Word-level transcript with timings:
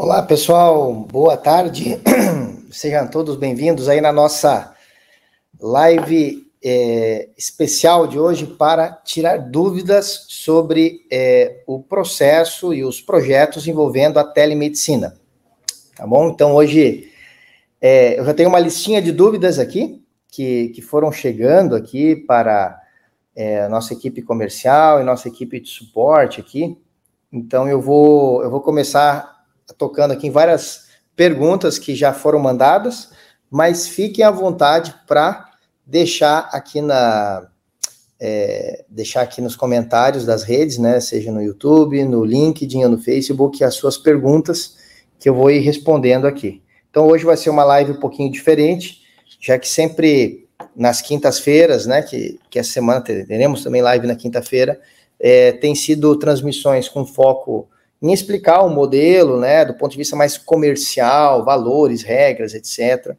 Olá, 0.00 0.22
pessoal, 0.22 0.94
boa 0.94 1.36
tarde. 1.36 2.00
Sejam 2.70 3.08
todos 3.08 3.34
bem-vindos 3.34 3.88
aí 3.88 4.00
na 4.00 4.12
nossa 4.12 4.72
live 5.60 6.48
é, 6.64 7.30
especial 7.36 8.06
de 8.06 8.16
hoje 8.16 8.46
para 8.46 8.92
tirar 8.92 9.38
dúvidas 9.38 10.26
sobre 10.28 11.00
é, 11.10 11.64
o 11.66 11.82
processo 11.82 12.72
e 12.72 12.84
os 12.84 13.00
projetos 13.00 13.66
envolvendo 13.66 14.18
a 14.18 14.24
telemedicina. 14.24 15.18
Tá 15.96 16.06
bom? 16.06 16.28
Então, 16.28 16.54
hoje 16.54 17.12
é, 17.80 18.20
eu 18.20 18.24
já 18.24 18.32
tenho 18.32 18.50
uma 18.50 18.60
listinha 18.60 19.02
de 19.02 19.10
dúvidas 19.10 19.58
aqui 19.58 20.00
que, 20.28 20.68
que 20.68 20.80
foram 20.80 21.10
chegando 21.10 21.74
aqui 21.74 22.14
para 22.14 22.80
é, 23.34 23.62
a 23.62 23.68
nossa 23.68 23.94
equipe 23.94 24.22
comercial 24.22 25.00
e 25.00 25.04
nossa 25.04 25.26
equipe 25.26 25.58
de 25.58 25.68
suporte 25.68 26.40
aqui. 26.40 26.78
Então, 27.32 27.68
eu 27.68 27.80
vou, 27.80 28.44
eu 28.44 28.48
vou 28.48 28.60
começar 28.60 29.37
tocando 29.76 30.12
aqui 30.12 30.26
em 30.26 30.30
várias 30.30 30.88
perguntas 31.14 31.78
que 31.78 31.94
já 31.94 32.12
foram 32.12 32.38
mandadas, 32.38 33.10
mas 33.50 33.88
fiquem 33.88 34.24
à 34.24 34.30
vontade 34.30 34.94
para 35.06 35.50
deixar 35.84 36.48
aqui 36.52 36.80
na 36.80 37.48
é, 38.20 38.84
deixar 38.88 39.22
aqui 39.22 39.40
nos 39.40 39.54
comentários 39.54 40.24
das 40.24 40.42
redes, 40.42 40.76
né, 40.78 40.98
seja 41.00 41.30
no 41.30 41.40
YouTube, 41.40 42.02
no 42.04 42.24
LinkedIn 42.24 42.82
ou 42.82 42.90
no 42.90 42.98
Facebook, 42.98 43.62
as 43.62 43.74
suas 43.74 43.96
perguntas 43.96 44.76
que 45.20 45.28
eu 45.28 45.34
vou 45.34 45.50
ir 45.50 45.60
respondendo 45.60 46.26
aqui. 46.26 46.62
Então 46.90 47.06
hoje 47.06 47.24
vai 47.24 47.36
ser 47.36 47.50
uma 47.50 47.64
live 47.64 47.92
um 47.92 48.00
pouquinho 48.00 48.30
diferente, 48.30 49.02
já 49.40 49.58
que 49.58 49.68
sempre 49.68 50.48
nas 50.74 51.00
quintas-feiras, 51.00 51.86
né, 51.86 52.02
que, 52.02 52.38
que 52.50 52.58
essa 52.58 52.72
semana 52.72 53.00
teremos 53.00 53.62
também 53.62 53.82
live 53.82 54.06
na 54.06 54.16
quinta-feira, 54.16 54.80
é, 55.20 55.52
tem 55.52 55.74
sido 55.74 56.16
transmissões 56.16 56.88
com 56.88 57.04
foco 57.04 57.68
em 58.00 58.12
explicar 58.12 58.62
o 58.62 58.70
modelo, 58.70 59.40
né, 59.40 59.64
do 59.64 59.74
ponto 59.74 59.92
de 59.92 59.98
vista 59.98 60.14
mais 60.14 60.38
comercial, 60.38 61.44
valores, 61.44 62.02
regras, 62.02 62.54
etc. 62.54 63.16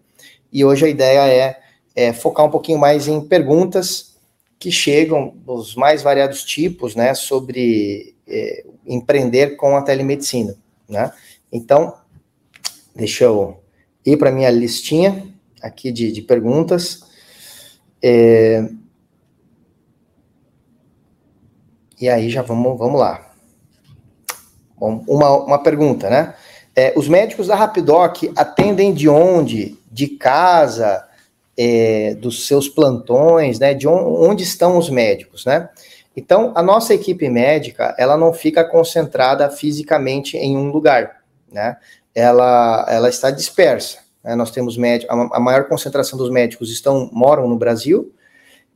E 0.51 0.63
hoje 0.63 0.85
a 0.85 0.89
ideia 0.89 1.27
é, 1.27 1.59
é 1.95 2.13
focar 2.13 2.45
um 2.45 2.51
pouquinho 2.51 2.79
mais 2.79 3.07
em 3.07 3.19
perguntas 3.21 4.17
que 4.57 4.71
chegam 4.71 5.33
dos 5.45 5.75
mais 5.75 6.01
variados 6.01 6.43
tipos, 6.43 6.95
né, 6.95 7.13
sobre 7.13 8.15
é, 8.27 8.65
empreender 8.85 9.55
com 9.55 9.75
a 9.75 9.81
telemedicina, 9.81 10.55
né? 10.87 11.11
Então, 11.51 11.93
deixa 12.95 13.23
eu 13.25 13.61
ir 14.05 14.17
para 14.17 14.31
minha 14.31 14.49
listinha 14.49 15.33
aqui 15.61 15.91
de, 15.91 16.11
de 16.11 16.21
perguntas. 16.21 17.01
É, 18.01 18.69
e 21.99 22.07
aí 22.07 22.29
já 22.29 22.41
vamos, 22.41 22.77
vamos 22.77 22.99
lá. 22.99 23.28
Bom, 24.79 25.03
uma, 25.07 25.29
uma 25.43 25.63
pergunta, 25.63 26.09
né? 26.09 26.33
É, 26.75 26.93
os 26.95 27.09
médicos 27.09 27.47
da 27.47 27.55
Rapidoc 27.55 28.23
atendem 28.35 28.93
de 28.93 29.09
onde? 29.09 29.77
De 29.91 30.07
casa, 30.07 31.05
é, 31.57 32.15
dos 32.15 32.47
seus 32.47 32.69
plantões, 32.69 33.59
né? 33.59 33.73
De 33.73 33.87
onde 33.87 34.43
estão 34.43 34.77
os 34.77 34.89
médicos, 34.89 35.45
né? 35.45 35.69
Então, 36.15 36.53
a 36.55 36.63
nossa 36.63 36.93
equipe 36.93 37.29
médica, 37.29 37.93
ela 37.97 38.17
não 38.17 38.33
fica 38.33 38.63
concentrada 38.63 39.49
fisicamente 39.49 40.37
em 40.37 40.57
um 40.57 40.71
lugar, 40.71 41.17
né? 41.51 41.77
Ela, 42.15 42.85
ela 42.89 43.09
está 43.09 43.29
dispersa. 43.29 43.99
Né? 44.23 44.35
Nós 44.35 44.51
temos 44.51 44.77
médicos, 44.77 45.15
a, 45.31 45.39
maior 45.39 45.67
concentração 45.67 46.17
dos 46.17 46.29
médicos 46.29 46.71
estão 46.71 47.09
moram 47.11 47.47
no 47.47 47.57
Brasil, 47.57 48.13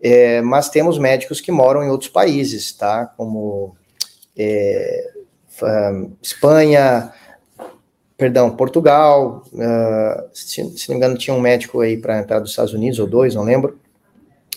é, 0.01 0.41
mas 0.41 0.69
temos 0.69 0.97
médicos 0.97 1.39
que 1.39 1.51
moram 1.51 1.83
em 1.83 1.89
outros 1.89 2.09
países, 2.09 2.73
tá? 2.73 3.05
Como 3.17 3.75
é, 4.37 5.11
Espanha, 6.21 7.13
perdão, 8.17 8.55
Portugal, 8.55 9.43
uh, 9.53 10.29
se, 10.33 10.77
se, 10.77 10.89
não 10.89 10.95
me 10.95 10.95
engano, 10.95 11.17
tinha 11.17 11.35
um 11.35 11.41
médico 11.41 11.81
aí 11.81 11.97
para 11.97 12.19
entrar 12.19 12.39
dos 12.39 12.51
Estados 12.51 12.73
Unidos, 12.73 12.99
ou 12.99 13.07
dois, 13.07 13.35
não 13.35 13.43
lembro. 13.43 13.79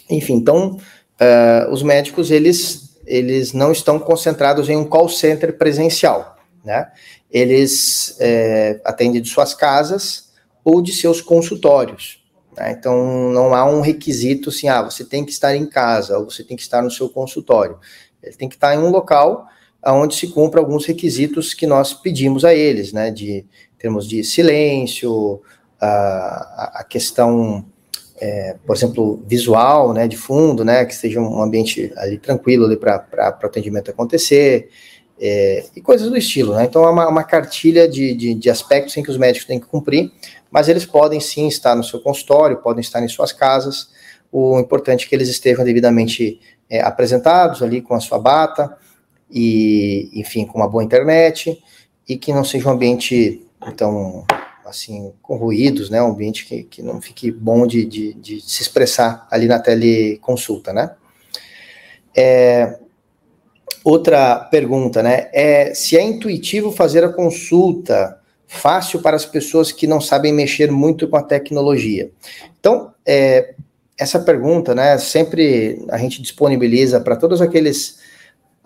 Enfim, 0.09 0.35
então, 0.35 0.77
uh, 1.21 1.71
os 1.73 1.83
médicos, 1.83 2.31
eles, 2.31 2.97
eles 3.07 3.53
não 3.53 3.73
estão 3.73 3.99
concentrados 3.99 4.69
em 4.69 4.77
um 4.77 4.85
call 4.85 5.09
center 5.09 5.57
presencial, 5.59 6.37
né? 6.65 6.91
Eles 7.31 8.17
é, 8.21 8.81
atendem 8.85 9.21
de 9.21 9.29
suas 9.29 9.53
casas 9.53 10.31
ou 10.65 10.81
de 10.81 10.93
seus 10.93 11.21
consultórios. 11.21 12.25
Né? 12.57 12.71
Então, 12.71 13.31
não 13.31 13.55
há 13.55 13.69
um 13.69 13.81
requisito 13.81 14.49
assim, 14.49 14.69
ah, 14.69 14.83
você 14.83 15.05
tem 15.05 15.25
que 15.25 15.33
estar 15.33 15.55
em 15.55 15.67
casa, 15.67 16.19
ou 16.19 16.31
você 16.31 16.45
tem 16.45 16.57
que 16.57 16.63
estar 16.63 16.83
no 16.83 16.91
seu 16.91 17.09
consultório. 17.09 17.79
Ele 18.23 18.37
tem 18.37 18.49
que 18.49 18.55
estar 18.55 18.75
em 18.75 18.79
um 18.79 18.91
local 18.91 19.49
onde 19.93 20.15
se 20.17 20.29
cumpra 20.29 20.61
alguns 20.61 20.85
requisitos 20.85 21.55
que 21.55 21.67
nós 21.67 21.95
pedimos 21.95 22.45
a 22.45 22.55
eles, 22.55 22.93
né, 22.93 23.11
de 23.11 23.45
termos 23.79 24.09
de 24.09 24.25
silêncio, 24.25 25.41
a, 25.81 26.81
a 26.81 26.85
questão, 26.85 27.65
é, 28.21 28.57
por 28.67 28.75
exemplo, 28.75 29.23
visual, 29.27 29.93
né, 29.93 30.09
de 30.09 30.17
fundo, 30.17 30.65
né, 30.65 30.85
que 30.85 30.95
seja 30.95 31.21
um 31.21 31.41
ambiente 31.43 31.93
ali 31.97 32.19
tranquilo 32.19 32.65
ali 32.65 32.77
para 32.77 33.39
o 33.43 33.47
atendimento 33.47 33.91
acontecer, 33.91 34.71
é, 35.21 35.65
e 35.75 35.81
coisas 35.81 36.11
do 36.11 36.17
estilo, 36.17 36.55
né, 36.55 36.65
então 36.65 36.85
é 36.85 36.91
uma, 36.91 37.09
uma 37.09 37.25
cartilha 37.25 37.89
de, 37.89 38.15
de, 38.15 38.35
de 38.35 38.51
aspectos 38.51 38.97
em 38.97 39.03
que 39.03 39.11
os 39.11 39.17
médicos 39.17 39.47
têm 39.47 39.61
que 39.61 39.67
cumprir, 39.67 40.11
mas 40.51 40.69
eles 40.69 40.85
podem 40.85 41.21
sim 41.21 41.47
estar 41.47 41.75
no 41.75 41.85
seu 41.85 42.01
consultório, 42.01 42.59
podem 42.59 42.81
estar 42.81 43.03
em 43.03 43.09
suas 43.09 43.33
casas, 43.33 43.89
o 44.33 44.59
importante 44.59 45.07
é 45.07 45.09
que 45.09 45.15
eles 45.15 45.29
estejam 45.29 45.65
devidamente 45.65 46.41
é, 46.69 46.81
apresentados 46.81 47.63
ali 47.63 47.81
com 47.81 47.95
a 47.95 48.01
sua 48.01 48.19
bata, 48.19 48.77
e, 49.31 50.11
enfim, 50.15 50.47
com 50.47 50.59
uma 50.59 50.69
boa 50.69 50.85
internet 50.85 51.63
e 52.09 52.17
que 52.17 52.33
não 52.33 52.45
seja 52.45 52.69
um 52.69 52.73
ambiente, 52.73 53.45
então, 53.67 54.25
assim, 54.65 55.13
com 55.23 55.37
ruídos, 55.37 55.91
né? 55.91 56.03
Um 56.03 56.13
ambiente 56.13 56.47
que, 56.47 56.63
que 56.65 56.83
não 56.83 57.01
fique 57.01 57.31
bom 57.31 57.67
de, 57.67 57.85
de, 57.85 58.15
de 58.15 58.41
se 58.41 58.63
expressar 58.63 59.27
ali 59.31 59.47
na 59.47 59.59
teleconsulta, 59.59 60.73
né? 60.73 60.95
É, 62.15 62.79
outra 63.85 64.37
pergunta, 64.51 65.03
né? 65.03 65.29
É 65.33 65.75
se 65.75 65.97
é 65.97 66.03
intuitivo 66.03 66.73
fazer 66.73 67.05
a 67.05 67.13
consulta 67.13 68.21
fácil 68.47 69.03
para 69.03 69.17
as 69.17 69.27
pessoas 69.27 69.73
que 69.73 69.87
não 69.87 70.01
sabem 70.01 70.33
mexer 70.33 70.71
muito 70.71 71.09
com 71.09 71.17
a 71.17 71.23
tecnologia. 71.23 72.11
Então, 72.59 72.93
é, 73.05 73.55
essa 73.99 74.21
pergunta, 74.21 74.75
né? 74.75 74.97
Sempre 74.99 75.85
a 75.89 75.99
gente 75.99 76.23
disponibiliza 76.23 77.01
para 77.01 77.17
todos 77.17 77.41
aqueles 77.43 77.99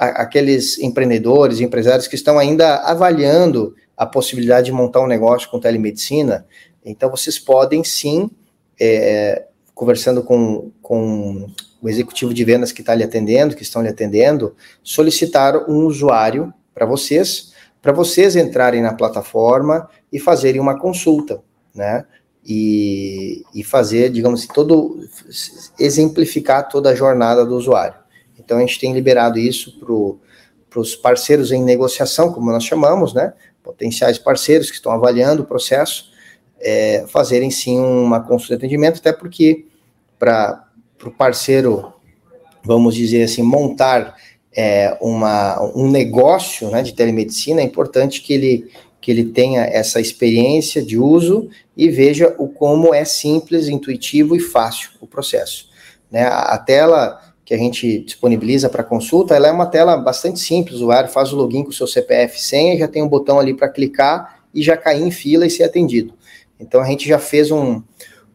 aqueles 0.00 0.78
empreendedores, 0.78 1.60
empresários 1.60 2.08
que 2.08 2.14
estão 2.14 2.38
ainda 2.38 2.76
avaliando 2.76 3.74
a 3.94 4.06
possibilidade 4.06 4.66
de 4.66 4.72
montar 4.72 5.02
um 5.02 5.06
negócio 5.06 5.50
com 5.50 5.60
telemedicina, 5.60 6.46
então 6.82 7.10
vocês 7.10 7.38
podem 7.38 7.84
sim, 7.84 8.30
é, 8.80 9.44
conversando 9.74 10.22
com, 10.22 10.70
com 10.80 11.46
o 11.82 11.88
executivo 11.88 12.32
de 12.32 12.42
vendas 12.44 12.72
que 12.72 12.80
está 12.80 12.94
lhe 12.94 13.04
atendendo, 13.04 13.54
que 13.54 13.62
estão 13.62 13.82
lhe 13.82 13.88
atendendo, 13.88 14.56
solicitar 14.82 15.68
um 15.70 15.84
usuário 15.84 16.52
para 16.72 16.86
vocês, 16.86 17.52
para 17.82 17.92
vocês 17.92 18.36
entrarem 18.36 18.80
na 18.80 18.94
plataforma 18.94 19.86
e 20.10 20.18
fazerem 20.18 20.62
uma 20.62 20.78
consulta, 20.78 21.42
né? 21.74 22.06
E, 22.42 23.44
e 23.54 23.62
fazer, 23.62 24.10
digamos 24.10 24.40
assim, 24.40 24.52
todo, 24.54 25.06
exemplificar 25.78 26.70
toda 26.70 26.88
a 26.88 26.94
jornada 26.94 27.44
do 27.44 27.54
usuário. 27.54 27.99
Então 28.44 28.58
a 28.58 28.60
gente 28.60 28.78
tem 28.78 28.92
liberado 28.92 29.38
isso 29.38 29.78
para 29.78 30.80
os 30.80 30.96
parceiros 30.96 31.52
em 31.52 31.62
negociação, 31.62 32.32
como 32.32 32.50
nós 32.50 32.64
chamamos, 32.64 33.12
né? 33.12 33.32
Potenciais 33.62 34.18
parceiros 34.18 34.70
que 34.70 34.76
estão 34.76 34.92
avaliando 34.92 35.42
o 35.42 35.46
processo, 35.46 36.10
é, 36.60 37.04
fazerem 37.08 37.50
sim 37.50 37.78
uma 37.78 38.20
consulta 38.20 38.56
de 38.56 38.66
atendimento, 38.66 38.98
até 38.98 39.12
porque 39.12 39.66
para 40.18 40.66
o 41.04 41.10
parceiro, 41.10 41.92
vamos 42.62 42.94
dizer 42.94 43.22
assim, 43.24 43.42
montar 43.42 44.16
é, 44.52 44.96
uma, 45.00 45.62
um 45.74 45.90
negócio 45.90 46.70
né, 46.70 46.82
de 46.82 46.92
telemedicina, 46.92 47.60
é 47.60 47.64
importante 47.64 48.20
que 48.20 48.32
ele, 48.32 48.70
que 49.00 49.10
ele 49.10 49.24
tenha 49.24 49.62
essa 49.62 50.00
experiência 50.00 50.82
de 50.82 50.98
uso 50.98 51.48
e 51.76 51.88
veja 51.88 52.34
o 52.38 52.48
como 52.48 52.94
é 52.94 53.04
simples, 53.04 53.68
intuitivo 53.68 54.36
e 54.36 54.40
fácil 54.40 54.90
o 55.00 55.06
processo. 55.06 55.70
Né? 56.10 56.24
A 56.24 56.58
tela 56.58 57.29
que 57.50 57.54
a 57.54 57.58
gente 57.58 57.98
disponibiliza 58.04 58.68
para 58.68 58.84
consulta, 58.84 59.34
ela 59.34 59.48
é 59.48 59.50
uma 59.50 59.66
tela 59.66 59.96
bastante 59.96 60.38
simples, 60.38 60.74
o 60.74 60.84
usuário 60.84 61.10
faz 61.10 61.32
o 61.32 61.36
login 61.36 61.64
com 61.64 61.70
o 61.70 61.72
seu 61.72 61.84
CPF 61.84 62.40
senha, 62.40 62.78
já 62.78 62.86
tem 62.86 63.02
um 63.02 63.08
botão 63.08 63.40
ali 63.40 63.52
para 63.52 63.68
clicar 63.68 64.44
e 64.54 64.62
já 64.62 64.76
cair 64.76 65.02
em 65.02 65.10
fila 65.10 65.44
e 65.44 65.50
ser 65.50 65.64
atendido. 65.64 66.14
Então 66.60 66.80
a 66.80 66.84
gente 66.86 67.08
já 67.08 67.18
fez 67.18 67.50
um, 67.50 67.82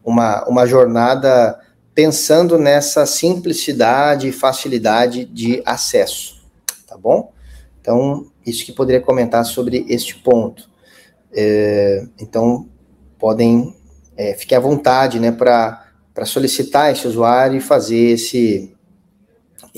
uma, 0.04 0.44
uma 0.46 0.66
jornada 0.66 1.58
pensando 1.94 2.58
nessa 2.58 3.06
simplicidade 3.06 4.28
e 4.28 4.32
facilidade 4.32 5.24
de 5.24 5.62
acesso, 5.64 6.44
tá 6.86 6.98
bom? 6.98 7.32
Então, 7.80 8.26
isso 8.44 8.66
que 8.66 8.72
poderia 8.72 9.00
comentar 9.00 9.46
sobre 9.46 9.86
este 9.88 10.14
ponto. 10.16 10.68
É, 11.32 12.04
então, 12.20 12.68
podem, 13.18 13.74
é, 14.14 14.34
fiquem 14.34 14.58
à 14.58 14.60
vontade, 14.60 15.18
né, 15.18 15.32
para 15.32 15.86
solicitar 16.26 16.92
esse 16.92 17.08
usuário 17.08 17.56
e 17.56 17.62
fazer 17.62 18.10
esse, 18.10 18.75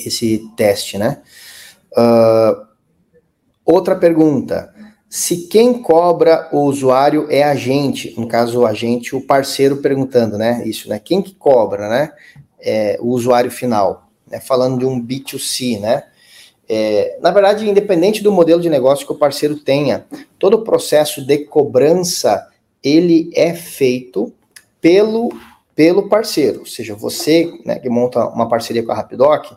esse 0.07 0.51
teste, 0.57 0.99
né? 0.99 1.21
Uh, 1.93 2.67
outra 3.65 3.97
pergunta. 3.97 4.75
se 5.11 5.49
quem 5.49 5.81
cobra 5.81 6.49
o 6.53 6.65
usuário 6.65 7.27
é 7.31 7.43
a 7.43 7.55
gente, 7.55 8.15
no 8.21 8.29
caso 8.29 8.67
a 8.67 8.75
gente, 8.75 9.17
o 9.17 9.23
parceiro 9.23 9.79
perguntando, 9.79 10.37
né? 10.37 10.63
Isso, 10.67 10.89
né? 10.89 10.99
Quem 10.99 11.23
que 11.23 11.35
cobra, 11.35 11.89
né? 11.89 12.13
É, 12.61 12.99
o 13.01 13.09
usuário 13.09 13.51
final, 13.51 14.11
né? 14.31 14.39
Falando 14.41 14.79
de 14.79 14.85
um 14.85 15.01
B2C, 15.01 15.81
né? 15.81 16.05
É, 16.69 17.19
na 17.23 17.31
verdade, 17.31 17.69
independente 17.69 18.23
do 18.23 18.31
modelo 18.31 18.61
de 18.61 18.69
negócio 18.69 19.07
que 19.07 19.13
o 19.13 19.19
parceiro 19.19 19.57
tenha, 19.57 20.05
todo 20.39 20.55
o 20.55 20.65
processo 20.65 21.25
de 21.25 21.39
cobrança 21.39 22.47
ele 22.85 23.31
é 23.35 23.55
feito 23.55 24.33
pelo 24.81 25.31
pelo 25.75 26.09
parceiro, 26.09 26.59
ou 26.59 26.67
seja, 26.67 26.93
você 26.93 27.57
né, 27.65 27.79
que 27.79 27.89
monta 27.89 28.27
uma 28.27 28.49
parceria 28.49 28.83
com 28.83 28.91
a 28.91 28.97
Rapidoc, 28.97 29.57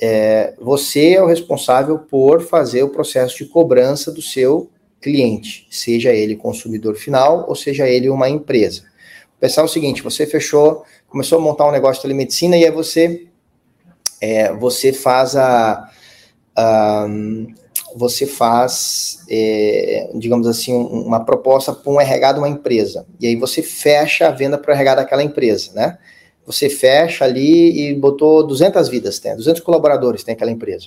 é, 0.00 0.54
você 0.60 1.14
é 1.14 1.22
o 1.22 1.26
responsável 1.26 1.98
por 1.98 2.42
fazer 2.42 2.82
o 2.82 2.90
processo 2.90 3.38
de 3.38 3.46
cobrança 3.46 4.10
do 4.12 4.22
seu 4.22 4.70
cliente, 5.00 5.66
seja 5.70 6.12
ele 6.12 6.36
consumidor 6.36 6.96
final 6.96 7.46
ou 7.48 7.54
seja 7.54 7.88
ele 7.88 8.08
uma 8.08 8.28
empresa. 8.28 8.82
Pensar 9.40 9.62
o 9.62 9.68
seguinte: 9.68 10.02
você 10.02 10.26
fechou, 10.26 10.84
começou 11.08 11.38
a 11.38 11.40
montar 11.40 11.68
um 11.68 11.72
negócio 11.72 11.96
de 11.96 12.02
telemedicina 12.02 12.56
e 12.56 12.64
aí 12.64 12.70
você 12.70 13.26
é, 14.20 14.52
você 14.52 14.92
faz 14.92 15.36
a, 15.36 15.90
a 16.56 17.06
você 17.96 18.26
faz, 18.26 19.24
é, 19.30 20.10
digamos 20.14 20.46
assim, 20.46 20.74
uma 20.74 21.24
proposta 21.24 21.72
para 21.72 21.90
um 21.90 22.00
RH 22.00 22.32
de 22.32 22.38
uma 22.38 22.48
empresa. 22.48 23.06
E 23.18 23.26
aí 23.26 23.36
você 23.36 23.62
fecha 23.62 24.28
a 24.28 24.30
venda 24.30 24.58
para 24.58 24.72
o 24.72 24.74
RH 24.74 24.94
daquela 24.96 25.22
empresa, 25.22 25.72
né? 25.74 25.98
Você 26.48 26.70
fecha 26.70 27.26
ali 27.26 27.90
e 27.90 27.94
botou 27.94 28.42
200 28.42 28.88
vidas, 28.88 29.18
tem 29.18 29.36
200 29.36 29.60
colaboradores 29.60 30.24
tem 30.24 30.32
aquela 30.32 30.50
empresa. 30.50 30.86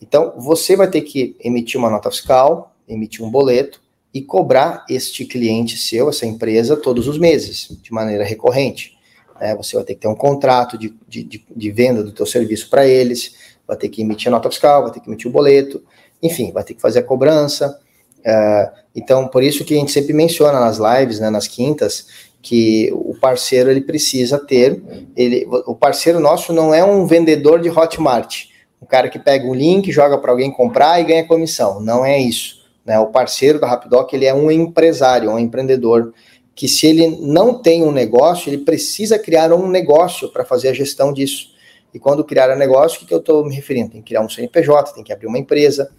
Então, 0.00 0.32
você 0.38 0.74
vai 0.74 0.88
ter 0.88 1.02
que 1.02 1.36
emitir 1.44 1.78
uma 1.78 1.90
nota 1.90 2.10
fiscal, 2.10 2.74
emitir 2.88 3.22
um 3.22 3.30
boleto 3.30 3.82
e 4.14 4.22
cobrar 4.22 4.86
este 4.88 5.26
cliente 5.26 5.76
seu, 5.76 6.08
essa 6.08 6.24
empresa, 6.24 6.74
todos 6.74 7.06
os 7.06 7.18
meses, 7.18 7.68
de 7.82 7.92
maneira 7.92 8.24
recorrente. 8.24 8.96
É, 9.38 9.54
você 9.54 9.76
vai 9.76 9.84
ter 9.84 9.94
que 9.94 10.00
ter 10.00 10.08
um 10.08 10.14
contrato 10.14 10.78
de, 10.78 10.94
de, 11.06 11.44
de, 11.54 11.70
venda 11.70 12.02
do 12.02 12.10
teu 12.10 12.24
serviço 12.24 12.70
para 12.70 12.86
eles, 12.86 13.34
vai 13.68 13.76
ter 13.76 13.90
que 13.90 14.00
emitir 14.00 14.28
a 14.28 14.30
nota 14.30 14.50
fiscal, 14.50 14.84
vai 14.84 14.92
ter 14.92 15.00
que 15.00 15.08
emitir 15.08 15.28
o 15.28 15.32
boleto, 15.32 15.84
enfim, 16.22 16.50
vai 16.50 16.64
ter 16.64 16.72
que 16.72 16.80
fazer 16.80 17.00
a 17.00 17.02
cobrança. 17.02 17.78
É, 18.24 18.72
então, 18.96 19.28
por 19.28 19.42
isso 19.42 19.66
que 19.66 19.74
a 19.74 19.78
gente 19.78 19.92
sempre 19.92 20.14
menciona 20.14 20.58
nas 20.58 20.78
lives, 20.78 21.20
né, 21.20 21.28
nas 21.28 21.46
quintas, 21.46 22.31
que 22.42 22.90
o 22.92 23.14
parceiro 23.14 23.70
ele 23.70 23.80
precisa 23.80 24.36
ter, 24.36 24.82
ele, 25.16 25.46
o 25.64 25.76
parceiro 25.76 26.18
nosso 26.18 26.52
não 26.52 26.74
é 26.74 26.84
um 26.84 27.06
vendedor 27.06 27.60
de 27.60 27.70
Hotmart, 27.70 28.46
um 28.82 28.86
cara 28.86 29.08
que 29.08 29.18
pega 29.18 29.46
um 29.46 29.54
link, 29.54 29.92
joga 29.92 30.18
para 30.18 30.32
alguém 30.32 30.50
comprar 30.50 31.00
e 31.00 31.04
ganha 31.04 31.24
comissão. 31.24 31.80
Não 31.80 32.04
é 32.04 32.18
isso. 32.18 32.62
Né? 32.84 32.98
O 32.98 33.06
parceiro 33.06 33.60
da 33.60 33.68
Rapidoc 33.68 34.12
ele 34.12 34.26
é 34.26 34.34
um 34.34 34.50
empresário, 34.50 35.30
um 35.30 35.38
empreendedor 35.38 36.12
que 36.54 36.66
se 36.66 36.86
ele 36.86 37.06
não 37.20 37.62
tem 37.62 37.84
um 37.84 37.92
negócio, 37.92 38.50
ele 38.50 38.58
precisa 38.58 39.18
criar 39.18 39.52
um 39.52 39.68
negócio 39.68 40.28
para 40.30 40.44
fazer 40.44 40.68
a 40.68 40.74
gestão 40.74 41.12
disso. 41.12 41.52
E 41.94 41.98
quando 41.98 42.24
criar 42.24 42.50
um 42.50 42.58
negócio, 42.58 42.96
o 42.96 43.00
que, 43.00 43.06
que 43.06 43.14
eu 43.14 43.18
estou 43.18 43.44
me 43.44 43.54
referindo? 43.54 43.90
Tem 43.90 44.02
que 44.02 44.08
criar 44.08 44.20
um 44.20 44.28
CNPJ, 44.28 44.94
tem 44.94 45.04
que 45.04 45.12
abrir 45.12 45.28
uma 45.28 45.38
empresa, 45.38 45.90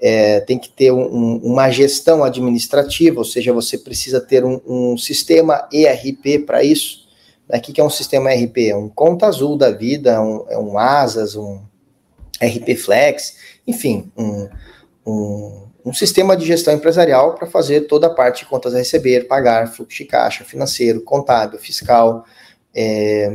é, 0.00 0.40
tem 0.40 0.58
que 0.58 0.68
ter 0.68 0.92
um, 0.92 1.36
uma 1.38 1.70
gestão 1.70 2.22
administrativa, 2.22 3.18
ou 3.18 3.24
seja, 3.24 3.52
você 3.52 3.76
precisa 3.76 4.20
ter 4.20 4.44
um, 4.44 4.60
um 4.66 4.96
sistema 4.96 5.68
ERP 5.72 6.44
para 6.46 6.62
isso. 6.62 7.06
Né? 7.48 7.58
O 7.58 7.60
que, 7.60 7.72
que 7.72 7.80
é 7.80 7.84
um 7.84 7.90
sistema 7.90 8.32
ERP? 8.32 8.68
É 8.68 8.76
um 8.76 8.88
conta 8.88 9.26
azul 9.26 9.56
da 9.56 9.70
vida, 9.70 10.20
um, 10.20 10.44
é 10.48 10.58
um 10.58 10.78
Asas, 10.78 11.34
um 11.34 11.60
RP 12.40 12.76
Flex, 12.76 13.36
enfim, 13.66 14.10
um, 14.16 14.48
um 15.84 15.92
sistema 15.92 16.36
de 16.36 16.44
gestão 16.44 16.74
empresarial 16.74 17.34
para 17.34 17.46
fazer 17.46 17.82
toda 17.82 18.06
a 18.06 18.10
parte 18.10 18.40
de 18.40 18.46
contas 18.46 18.74
a 18.74 18.78
receber, 18.78 19.26
pagar, 19.26 19.68
fluxo 19.68 19.98
de 19.98 20.04
caixa, 20.04 20.44
financeiro, 20.44 21.00
contábil, 21.00 21.58
fiscal, 21.58 22.24
é, 22.74 23.30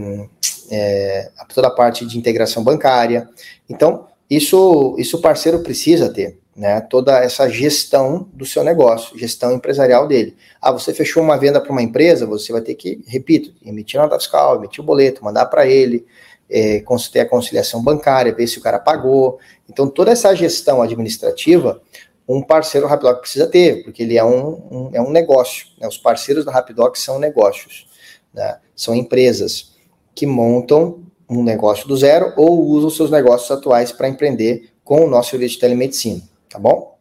é, 0.70 1.32
toda 1.54 1.68
a 1.68 1.72
parte 1.72 2.06
de 2.06 2.18
integração 2.18 2.64
bancária. 2.64 3.28
Então, 3.68 4.08
isso 4.30 4.96
o 4.98 5.22
parceiro 5.22 5.60
precisa 5.60 6.10
ter, 6.10 6.38
né? 6.56 6.82
Toda 6.82 7.18
essa 7.24 7.50
gestão 7.50 8.30
do 8.34 8.46
seu 8.46 8.64
negócio, 8.64 9.18
gestão 9.18 9.54
empresarial 9.54 10.08
dele. 10.08 10.36
Ah, 10.62 10.72
você 10.72 10.94
fechou 10.94 11.24
uma 11.24 11.38
venda 11.38 11.60
para 11.60 11.72
uma 11.72 11.82
empresa, 11.82 12.26
você 12.26 12.52
vai 12.52 12.62
ter 12.62 12.76
que, 12.76 13.02
repito, 13.08 13.54
emitir 13.66 14.00
nota 14.00 14.20
fiscal, 14.20 14.56
emitir 14.56 14.82
o 14.82 14.86
boleto, 14.86 15.24
mandar 15.24 15.48
para 15.48 15.66
ele, 15.66 16.06
é, 16.50 16.84
ter 17.12 17.22
a 17.22 17.30
conciliação 17.30 17.82
bancária, 17.82 18.34
ver 18.34 18.48
se 18.48 18.60
o 18.60 18.62
cara 18.62 18.80
pagou. 18.80 19.40
Então, 19.70 19.88
toda 19.88 20.12
essa 20.12 20.34
gestão 20.36 20.82
administrativa, 20.82 21.82
um 22.28 22.42
parceiro 22.42 22.88
Rapidoc 22.88 23.22
precisa 23.22 23.48
ter, 23.48 23.84
porque 23.84 24.04
ele 24.04 24.18
é 24.18 24.24
um, 24.24 24.62
um 24.72 24.90
é 24.94 25.02
um 25.02 25.10
negócio. 25.10 25.68
Né? 25.80 25.88
Os 25.88 25.98
parceiros 25.98 26.46
da 26.46 26.52
Rapidoc 26.52 26.96
são 26.96 27.20
negócios, 27.20 27.88
né? 28.34 28.60
são 28.76 28.94
empresas 28.96 29.74
que 30.16 30.26
montam 30.26 31.04
um 31.30 31.44
negócio 31.44 31.88
do 31.88 31.98
zero 31.98 32.34
ou 32.38 32.62
usam 32.66 32.90
seus 32.90 33.10
negócios 33.10 33.50
atuais 33.50 33.92
para 33.92 34.08
empreender 34.08 34.70
com 34.84 35.06
o 35.06 35.10
nosso 35.10 35.32
serviço 35.32 35.56
de 35.56 35.62
telemedicina, 35.62 36.22
tá 36.54 36.60
bom? 36.60 36.96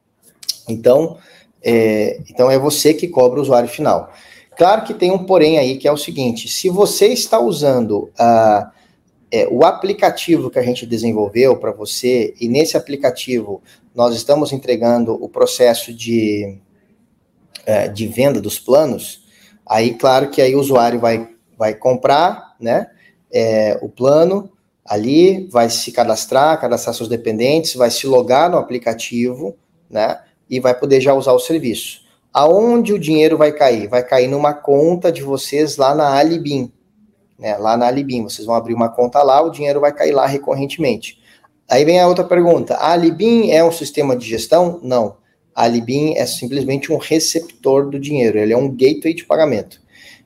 Então, 0.66 1.19
é, 1.62 2.19
então 2.31 2.50
é 2.50 2.58
você 2.58 2.94
que 2.94 3.06
cobra 3.06 3.38
o 3.38 3.43
usuário 3.43 3.69
final. 3.69 4.10
Claro 4.56 4.84
que 4.84 4.94
tem 4.94 5.10
um 5.10 5.25
porém 5.25 5.58
aí 5.58 5.76
que 5.76 5.87
é 5.87 5.93
o 5.93 5.96
seguinte: 5.96 6.49
se 6.49 6.70
você 6.70 7.08
está 7.08 7.38
usando 7.38 8.10
uh, 8.19 8.70
é, 9.31 9.46
o 9.50 9.64
aplicativo 9.64 10.50
que 10.50 10.58
a 10.58 10.62
gente 10.62 10.87
desenvolveu 10.87 11.56
para 11.56 11.70
você 11.70 12.34
e 12.40 12.49
nesse 12.49 12.76
aplicativo 12.76 13.62
nós 13.94 14.14
estamos 14.16 14.52
entregando 14.52 15.12
o 15.12 15.28
processo 15.28 15.93
de, 15.93 16.58
é, 17.66 17.88
de 17.88 18.06
venda 18.06 18.40
dos 18.40 18.58
planos, 18.58 19.26
aí 19.66 19.94
claro 19.94 20.31
que 20.31 20.40
aí 20.40 20.54
o 20.54 20.60
usuário 20.60 20.99
vai, 20.99 21.28
vai 21.58 21.75
comprar 21.75 22.54
né, 22.58 22.87
é, 23.31 23.78
o 23.82 23.88
plano 23.88 24.50
ali, 24.84 25.46
vai 25.50 25.70
se 25.70 25.93
cadastrar, 25.93 26.61
cadastrar 26.61 26.94
seus 26.94 27.08
dependentes, 27.08 27.75
vai 27.75 27.90
se 27.90 28.06
logar 28.06 28.50
no 28.50 28.58
aplicativo, 28.58 29.56
né, 29.88 30.19
e 30.49 30.58
vai 30.61 30.75
poder 30.75 31.00
já 31.00 31.14
usar 31.14 31.32
o 31.32 31.38
serviço. 31.38 32.02
Aonde 32.32 32.93
o 32.93 32.99
dinheiro 32.99 33.37
vai 33.37 33.52
cair? 33.52 33.88
Vai 33.88 34.02
cair 34.02 34.29
numa 34.29 34.55
conta 34.55 35.12
de 35.12 35.23
vocês 35.23 35.76
lá 35.76 35.94
na 35.94 36.14
Alibim, 36.14 36.73
né, 37.38 37.56
lá 37.56 37.76
na 37.76 37.87
Alibim, 37.87 38.23
vocês 38.23 38.46
vão 38.46 38.55
abrir 38.55 38.75
uma 38.75 38.88
conta 38.88 39.23
lá, 39.23 39.43
o 39.43 39.50
dinheiro 39.50 39.81
vai 39.81 39.93
cair 39.93 40.12
lá 40.12 40.26
recorrentemente. 40.26 41.20
Aí 41.69 41.85
vem 41.85 42.00
a 42.00 42.08
outra 42.08 42.25
pergunta: 42.25 42.75
a 42.75 42.93
Alibim 42.93 43.50
é 43.50 43.64
um 43.64 43.73
sistema 43.73 44.17
de 44.17 44.26
gestão? 44.26 44.81
Não. 44.82 45.17
A 45.55 45.64
Alibim 45.64 46.14
é 46.17 46.25
simplesmente 46.25 46.90
um 46.93 46.96
receptor 46.96 47.90
do 47.90 48.00
dinheiro, 48.00 48.38
ele 48.38 48.52
é 48.52 48.56
um 48.56 48.70
gateway 48.70 49.14
de 49.14 49.25
pagamento. 49.25 49.80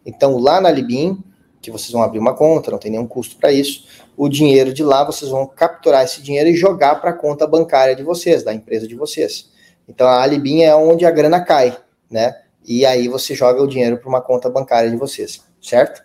Então, 0.05 0.39
lá 0.39 0.61
na 0.61 0.69
Alibim, 0.69 1.23
que 1.61 1.71
vocês 1.71 1.91
vão 1.91 2.03
abrir 2.03 2.21
uma 2.21 2.33
conta, 2.33 2.71
não 2.71 2.79
tem 2.79 2.93
nenhum 2.93 3.09
custo 3.09 3.37
para 3.37 3.53
isso, 3.53 3.85
o 4.17 4.29
dinheiro 4.29 4.73
de 4.73 4.83
lá 4.83 5.05
vocês 5.05 5.31
vão 5.31 5.47
capturar 5.47 6.05
esse 6.05 6.23
dinheiro 6.23 6.49
e 6.49 6.57
jogar 6.57 6.97
para 7.01 7.11
a 7.11 7.15
conta 7.15 7.47
bancária 7.47 7.95
de 7.95 8.03
vocês, 8.03 8.43
da 8.43 8.55
empresa 8.55 8.89
de 8.89 8.95
vocês. 8.95 9.51
Então, 9.89 10.07
a 10.07 10.23
Alibim 10.23 10.63
é 10.63 10.75
onde 10.75 11.05
a 11.05 11.11
grana 11.11 11.41
cai, 11.41 11.77
né? 12.11 12.41
E 12.65 12.85
aí 12.85 13.07
você 13.07 13.35
joga 13.35 13.63
o 13.63 13.69
dinheiro 13.69 13.99
para 13.99 14.09
uma 14.09 14.21
conta 14.21 14.51
bancária 14.51 14.91
de 14.91 14.97
vocês, 14.97 15.41
certo? 15.61 16.03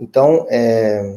Então, 0.00 0.46
é, 0.48 1.16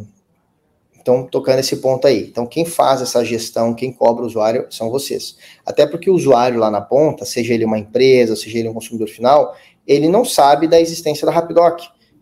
então, 1.01 1.23
tocando 1.23 1.59
esse 1.59 1.77
ponto 1.77 2.05
aí. 2.05 2.27
Então, 2.27 2.45
quem 2.45 2.63
faz 2.63 3.01
essa 3.01 3.25
gestão, 3.25 3.73
quem 3.73 3.91
cobra 3.91 4.23
o 4.23 4.27
usuário, 4.27 4.67
são 4.69 4.89
vocês. 4.89 5.35
Até 5.65 5.87
porque 5.87 6.09
o 6.09 6.13
usuário 6.13 6.59
lá 6.59 6.69
na 6.69 6.79
ponta, 6.79 7.25
seja 7.25 7.53
ele 7.53 7.65
uma 7.65 7.79
empresa, 7.79 8.35
seja 8.35 8.59
ele 8.59 8.69
um 8.69 8.73
consumidor 8.73 9.07
final, 9.07 9.55
ele 9.87 10.07
não 10.07 10.23
sabe 10.23 10.67
da 10.67 10.79
existência 10.79 11.25
da 11.25 11.31
Rapidoc. 11.31 11.81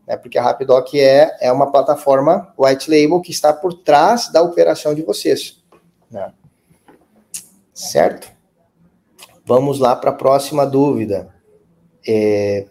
Né? 0.09 0.17
Porque 0.17 0.39
a 0.39 0.43
Rapidoc 0.43 0.95
é, 0.95 1.37
é 1.39 1.51
uma 1.51 1.71
plataforma 1.71 2.51
white 2.57 2.89
label 2.89 3.21
que 3.21 3.29
está 3.29 3.53
por 3.53 3.75
trás 3.75 4.31
da 4.31 4.41
operação 4.41 4.95
de 4.95 5.03
vocês. 5.03 5.61
Né? 6.09 6.33
Certo? 7.71 8.31
Vamos 9.45 9.79
lá 9.79 9.95
para 9.95 10.09
a 10.09 10.13
próxima 10.13 10.65
dúvida. 10.65 11.33
É, 12.07 12.65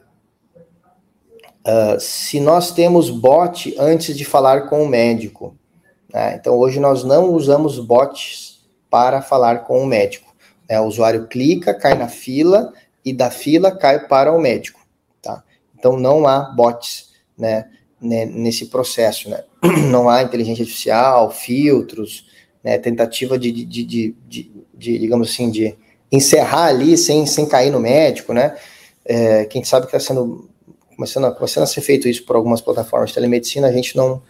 uh, 1.65 2.01
se 2.01 2.41
nós 2.41 2.73
temos 2.73 3.09
bot 3.09 3.75
antes 3.79 4.17
de 4.17 4.25
falar 4.25 4.69
com 4.69 4.83
o 4.83 4.89
médico, 4.89 5.57
né? 6.13 6.37
Então, 6.37 6.57
hoje 6.57 6.81
nós 6.81 7.05
não 7.05 7.31
usamos 7.33 7.79
bots 7.79 8.67
para 8.89 9.21
falar 9.21 9.65
com 9.65 9.83
o 9.83 9.87
médico. 9.87 10.35
Né? 10.69 10.81
O 10.81 10.85
usuário 10.85 11.27
clica, 11.27 11.75
cai 11.75 11.95
na 11.95 12.09
fila 12.09 12.73
e 13.05 13.13
da 13.13 13.31
fila 13.31 13.71
cai 13.71 14.07
para 14.07 14.33
o 14.33 14.41
médico. 14.41 14.81
Tá? 15.21 15.43
Então, 15.77 15.99
não 15.99 16.27
há 16.27 16.41
bots 16.41 17.08
né, 17.39 17.67
nesse 18.01 18.67
processo. 18.67 19.31
Né? 19.31 19.43
Não 19.91 20.09
há 20.09 20.23
inteligência 20.23 20.63
artificial, 20.63 21.31
filtros, 21.31 22.27
né, 22.63 22.79
tentativa 22.79 23.39
de, 23.39 23.53
de, 23.53 23.85
de, 23.85 24.15
de, 24.27 24.99
digamos 24.99 25.31
assim, 25.31 25.51
de 25.51 25.77
encerrar 26.11 26.67
ali 26.67 26.97
sem, 26.97 27.27
sem 27.27 27.47
cair 27.47 27.71
no 27.71 27.81
médico. 27.81 28.33
Né? 28.33 28.57
É, 29.05 29.45
quem 29.45 29.63
sabe 29.65 29.87
que 29.87 29.97
está 29.97 30.13
sendo 30.13 30.49
começando, 30.99 31.33
começando 31.33 31.63
a 31.63 31.67
ser 31.67 31.81
feito 31.81 32.09
isso 32.09 32.25
por 32.25 32.35
algumas 32.35 32.61
plataformas 32.61 33.11
de 33.11 33.15
telemedicina, 33.15 33.69
a 33.69 33.73
gente 33.73 33.97
não. 33.97 34.21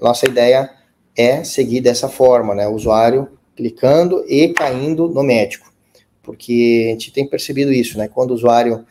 Nossa 0.00 0.26
ideia 0.26 0.70
é 1.16 1.42
seguir 1.42 1.80
dessa 1.80 2.08
forma, 2.08 2.54
né? 2.54 2.68
O 2.68 2.74
usuário 2.74 3.28
clicando 3.56 4.24
e 4.28 4.52
caindo 4.52 5.08
no 5.08 5.22
médico. 5.24 5.72
Porque 6.22 6.84
a 6.88 6.92
gente 6.92 7.10
tem 7.10 7.26
percebido 7.26 7.72
isso, 7.72 7.98
né? 7.98 8.06
Quando 8.06 8.30
o 8.30 8.34
usuário, 8.34 8.84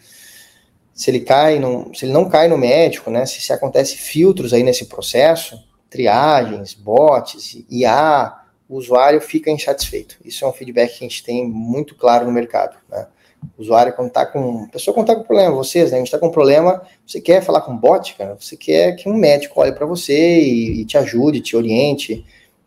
se 0.97 1.11
ele 1.11 1.19
cai, 1.19 1.61
se 1.93 2.05
ele 2.05 2.11
não 2.11 2.27
cai 2.27 2.47
no 2.47 2.57
médico, 2.57 3.11
né? 3.11 3.23
Se, 3.27 3.39
se 3.39 3.53
acontece 3.53 3.95
filtros 3.95 4.51
aí 4.51 4.63
nesse 4.63 4.85
processo, 4.85 5.63
triagens, 5.91 6.73
bots, 6.73 7.63
IA, 7.69 8.35
o 8.67 8.77
usuário 8.77 9.21
fica 9.21 9.51
insatisfeito. 9.51 10.17
Isso 10.25 10.43
é 10.43 10.47
um 10.47 10.51
feedback 10.51 10.97
que 10.97 11.05
a 11.05 11.07
gente 11.07 11.23
tem 11.23 11.47
muito 11.47 11.93
claro 11.93 12.25
no 12.25 12.31
mercado, 12.31 12.77
né? 12.89 13.05
O 13.55 13.61
usuário, 13.61 13.93
quando 13.93 14.07
está 14.07 14.25
com. 14.25 14.63
A 14.63 14.67
pessoa, 14.69 14.91
quando 14.91 15.07
está 15.07 15.15
com 15.15 15.23
problema, 15.23 15.55
vocês, 15.55 15.91
né? 15.91 15.97
A 15.97 15.99
gente 15.99 16.07
está 16.07 16.17
com 16.17 16.31
problema, 16.31 16.81
você 17.05 17.21
quer 17.21 17.43
falar 17.43 17.61
com 17.61 17.73
um 17.73 17.77
bot, 17.77 18.15
cara? 18.15 18.33
Você 18.33 18.57
quer 18.57 18.93
que 18.93 19.07
um 19.07 19.13
médico 19.13 19.61
olhe 19.61 19.73
para 19.73 19.85
você 19.85 20.39
e, 20.39 20.81
e, 20.81 20.85
te 20.85 20.97
ajude, 20.97 21.41
te 21.41 21.55
oriente. 21.55 22.25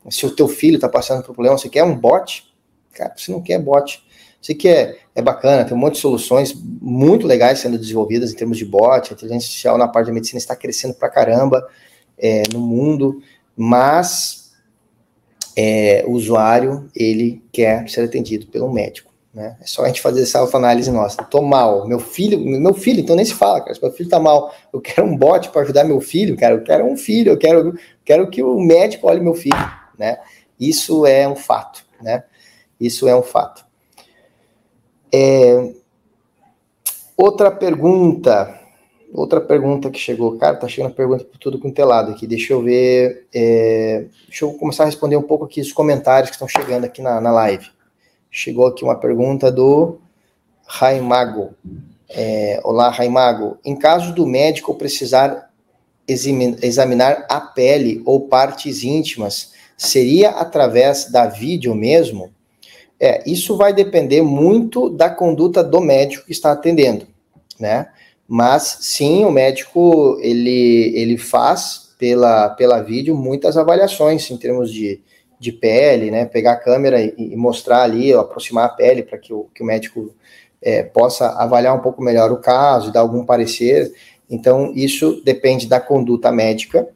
Se 0.09 0.25
o 0.25 0.31
teu 0.31 0.47
filho 0.47 0.77
está 0.77 0.89
passando 0.89 1.25
por 1.25 1.35
problema, 1.35 1.59
você 1.59 1.69
quer 1.69 1.83
um 1.83 1.97
bot? 1.97 2.49
Cara, 2.93 3.13
você 3.17 3.33
não 3.33 3.43
quer 3.43 3.59
bot. 3.59 4.01
Você 4.41 4.55
quer, 4.55 5.01
é 5.15 5.21
bacana, 5.21 5.65
tem 5.65 5.77
um 5.77 5.81
monte 5.81 5.95
de 5.95 6.01
soluções 6.01 6.55
muito 6.55 7.27
legais 7.27 7.59
sendo 7.59 7.79
desenvolvidas 7.79 8.33
em 8.33 8.37
termos 8.37 8.57
de 8.57 8.65
bot, 8.65 9.11
a 9.11 9.13
inteligência 9.13 9.47
artificial 9.47 9.77
na 9.77 9.87
parte 9.87 10.07
da 10.07 10.13
medicina 10.13 10.39
está 10.39 10.57
crescendo 10.57 10.95
pra 10.95 11.11
caramba 11.11 11.67
é, 12.17 12.43
no 12.53 12.61
mundo, 12.61 13.23
mas 13.57 14.53
é, 15.57 16.05
o 16.07 16.13
usuário, 16.13 16.89
ele 16.97 17.43
quer 17.53 17.89
ser 17.89 18.03
atendido 18.03 18.47
pelo 18.47 18.73
médico. 18.73 19.11
Né? 19.33 19.57
É 19.61 19.67
só 19.67 19.85
a 19.85 19.87
gente 19.87 20.01
fazer 20.01 20.23
essa 20.23 20.39
autoanálise 20.39 20.91
nossa. 20.91 21.23
Tô 21.23 21.41
mal, 21.43 21.87
meu 21.87 22.01
filho, 22.01 22.39
meu 22.39 22.75
filho, 22.75 23.01
então 23.01 23.15
nem 23.15 23.25
se 23.25 23.35
fala, 23.35 23.61
cara. 23.61 23.75
Se 23.75 23.83
meu 23.83 23.93
filho 23.93 24.09
tá 24.09 24.19
mal, 24.19 24.55
eu 24.73 24.81
quero 24.81 25.07
um 25.07 25.17
bot 25.17 25.51
para 25.51 25.63
ajudar 25.63 25.85
meu 25.85 26.01
filho, 26.01 26.37
cara. 26.37 26.55
Eu 26.55 26.63
quero 26.63 26.85
um 26.85 26.97
filho, 26.97 27.33
eu 27.33 27.39
quero, 27.39 27.79
quero 28.05 28.29
que 28.31 28.43
o 28.43 28.59
médico 28.59 29.07
olhe 29.07 29.21
meu 29.21 29.35
filho, 29.35 29.57
né? 29.99 30.19
Isso 30.59 31.07
é 31.07 31.29
um 31.29 31.37
fato, 31.37 31.85
né? 32.03 32.25
Isso 32.79 33.09
é 33.09 33.15
um 33.15 33.23
fato. 33.23 33.65
É... 35.13 35.73
Outra 37.17 37.51
pergunta, 37.51 38.59
outra 39.13 39.41
pergunta 39.41 39.91
que 39.91 39.99
chegou, 39.99 40.39
cara, 40.39 40.57
tá 40.57 40.67
chegando 40.67 40.95
pergunta 40.95 41.25
por 41.25 41.37
tudo 41.39 41.59
com 41.59 41.71
telado 41.71 42.13
aqui. 42.13 42.27
Deixa 42.27 42.53
eu 42.53 42.63
ver, 42.63 43.27
é... 43.35 44.07
deixa 44.27 44.45
eu 44.45 44.55
começar 44.55 44.85
a 44.85 44.87
responder 44.87 45.17
um 45.17 45.23
pouco 45.23 45.45
aqui 45.45 45.61
os 45.61 45.73
comentários 45.73 46.31
que 46.31 46.37
estão 46.37 46.49
chegando 46.49 46.85
aqui 46.85 47.03
na, 47.03 47.21
na 47.21 47.31
live. 47.31 47.69
Chegou 48.31 48.67
aqui 48.67 48.85
uma 48.85 48.95
pergunta 48.95 49.51
do 49.51 49.99
Raimago. 50.67 51.55
É, 52.09 52.61
Olá, 52.63 52.89
Raimago. 52.89 53.59
Em 53.65 53.77
caso 53.77 54.15
do 54.15 54.27
médico 54.27 54.75
precisar 54.75 55.51
examinar 56.07 57.27
a 57.29 57.41
pele 57.41 58.03
ou 58.05 58.29
partes 58.29 58.83
íntimas, 58.83 59.53
seria 59.77 60.31
através 60.31 61.11
da 61.11 61.27
vídeo 61.27 61.75
mesmo? 61.75 62.33
É, 63.01 63.23
isso 63.29 63.57
vai 63.57 63.73
depender 63.73 64.21
muito 64.21 64.91
da 64.91 65.09
conduta 65.09 65.65
do 65.65 65.81
médico 65.81 66.27
que 66.27 66.33
está 66.33 66.53
atendendo, 66.53 67.07
né? 67.59 67.89
Mas 68.29 68.79
sim, 68.83 69.25
o 69.25 69.31
médico 69.31 70.19
ele, 70.21 70.93
ele 70.95 71.17
faz 71.17 71.95
pela, 71.99 72.51
pela 72.51 72.83
vídeo 72.83 73.17
muitas 73.17 73.57
avaliações 73.57 74.31
em 74.31 74.37
termos 74.37 74.71
de 74.71 75.01
de 75.41 75.51
pele, 75.51 76.11
né? 76.11 76.27
Pegar 76.27 76.53
a 76.53 76.57
câmera 76.57 77.01
e, 77.01 77.15
e 77.17 77.35
mostrar 77.35 77.83
ali, 77.83 78.13
aproximar 78.13 78.67
a 78.67 78.69
pele 78.69 79.03
para 79.03 79.17
que 79.17 79.33
o, 79.33 79.49
que 79.55 79.63
o 79.63 79.67
médico 79.67 80.15
é, 80.61 80.83
possa 80.83 81.31
avaliar 81.31 81.75
um 81.75 81.81
pouco 81.81 82.03
melhor 82.03 82.31
o 82.31 82.37
caso, 82.37 82.93
dar 82.93 83.01
algum 83.01 83.25
parecer. 83.25 83.91
Então, 84.29 84.71
isso 84.77 85.23
depende 85.25 85.67
da 85.67 85.81
conduta 85.81 86.31
médica, 86.31 86.87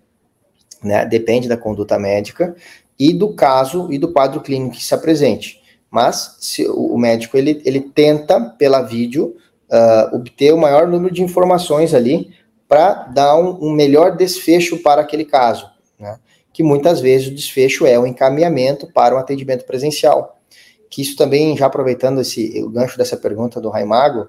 né? 0.82 1.06
Depende 1.06 1.48
da 1.48 1.56
conduta 1.56 1.98
médica 1.98 2.54
e 2.98 3.14
do 3.14 3.32
caso 3.32 3.90
e 3.90 3.96
do 3.96 4.12
quadro 4.12 4.42
clínico 4.42 4.76
que 4.76 4.84
se 4.84 4.94
apresente. 4.94 5.63
Mas 5.94 6.36
se 6.40 6.66
o 6.66 6.98
médico 6.98 7.36
ele, 7.36 7.62
ele 7.64 7.80
tenta, 7.80 8.40
pela 8.40 8.82
vídeo, 8.82 9.36
uh, 9.70 10.16
obter 10.16 10.52
o 10.52 10.58
maior 10.58 10.88
número 10.88 11.14
de 11.14 11.22
informações 11.22 11.94
ali 11.94 12.30
para 12.66 13.04
dar 13.04 13.36
um, 13.36 13.68
um 13.68 13.70
melhor 13.70 14.16
desfecho 14.16 14.78
para 14.78 15.02
aquele 15.02 15.24
caso. 15.24 15.70
Né? 15.98 16.18
que 16.54 16.62
muitas 16.62 17.00
vezes 17.00 17.26
o 17.26 17.34
desfecho 17.34 17.84
é 17.84 17.98
o 17.98 18.06
encaminhamento 18.06 18.86
para 18.86 19.14
um 19.14 19.18
atendimento 19.18 19.64
presencial. 19.64 20.40
Que 20.88 21.02
isso 21.02 21.16
também, 21.16 21.56
já 21.56 21.66
aproveitando 21.66 22.20
esse, 22.20 22.62
o 22.62 22.70
gancho 22.70 22.96
dessa 22.96 23.16
pergunta 23.16 23.60
do 23.60 23.68
Raimago, 23.68 24.28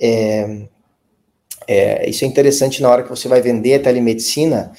é, 0.00 0.66
é, 1.68 2.08
isso 2.08 2.24
é 2.24 2.26
interessante 2.26 2.80
na 2.80 2.88
hora 2.88 3.02
que 3.02 3.10
você 3.10 3.28
vai 3.28 3.42
vender 3.42 3.74
a 3.74 3.82
telemedicina, 3.82 4.72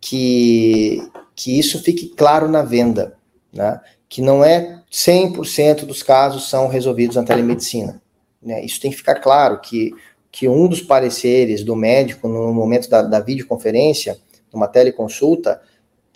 que, 0.00 1.02
que 1.34 1.58
isso 1.58 1.82
fique 1.82 2.10
claro 2.10 2.48
na 2.48 2.62
venda, 2.62 3.16
né? 3.52 3.80
que 4.08 4.22
não 4.22 4.44
é 4.44 4.75
100% 4.96 5.84
dos 5.84 6.02
casos 6.02 6.48
são 6.48 6.68
resolvidos 6.68 7.16
na 7.16 7.22
telemedicina. 7.22 8.00
Né? 8.42 8.64
Isso 8.64 8.80
tem 8.80 8.90
que 8.90 8.96
ficar 8.96 9.16
claro, 9.16 9.60
que, 9.60 9.92
que 10.32 10.48
um 10.48 10.66
dos 10.66 10.80
pareceres 10.80 11.62
do 11.62 11.76
médico 11.76 12.26
no 12.26 12.50
momento 12.54 12.88
da, 12.88 13.02
da 13.02 13.20
videoconferência, 13.20 14.16
numa 14.50 14.66
teleconsulta, 14.66 15.60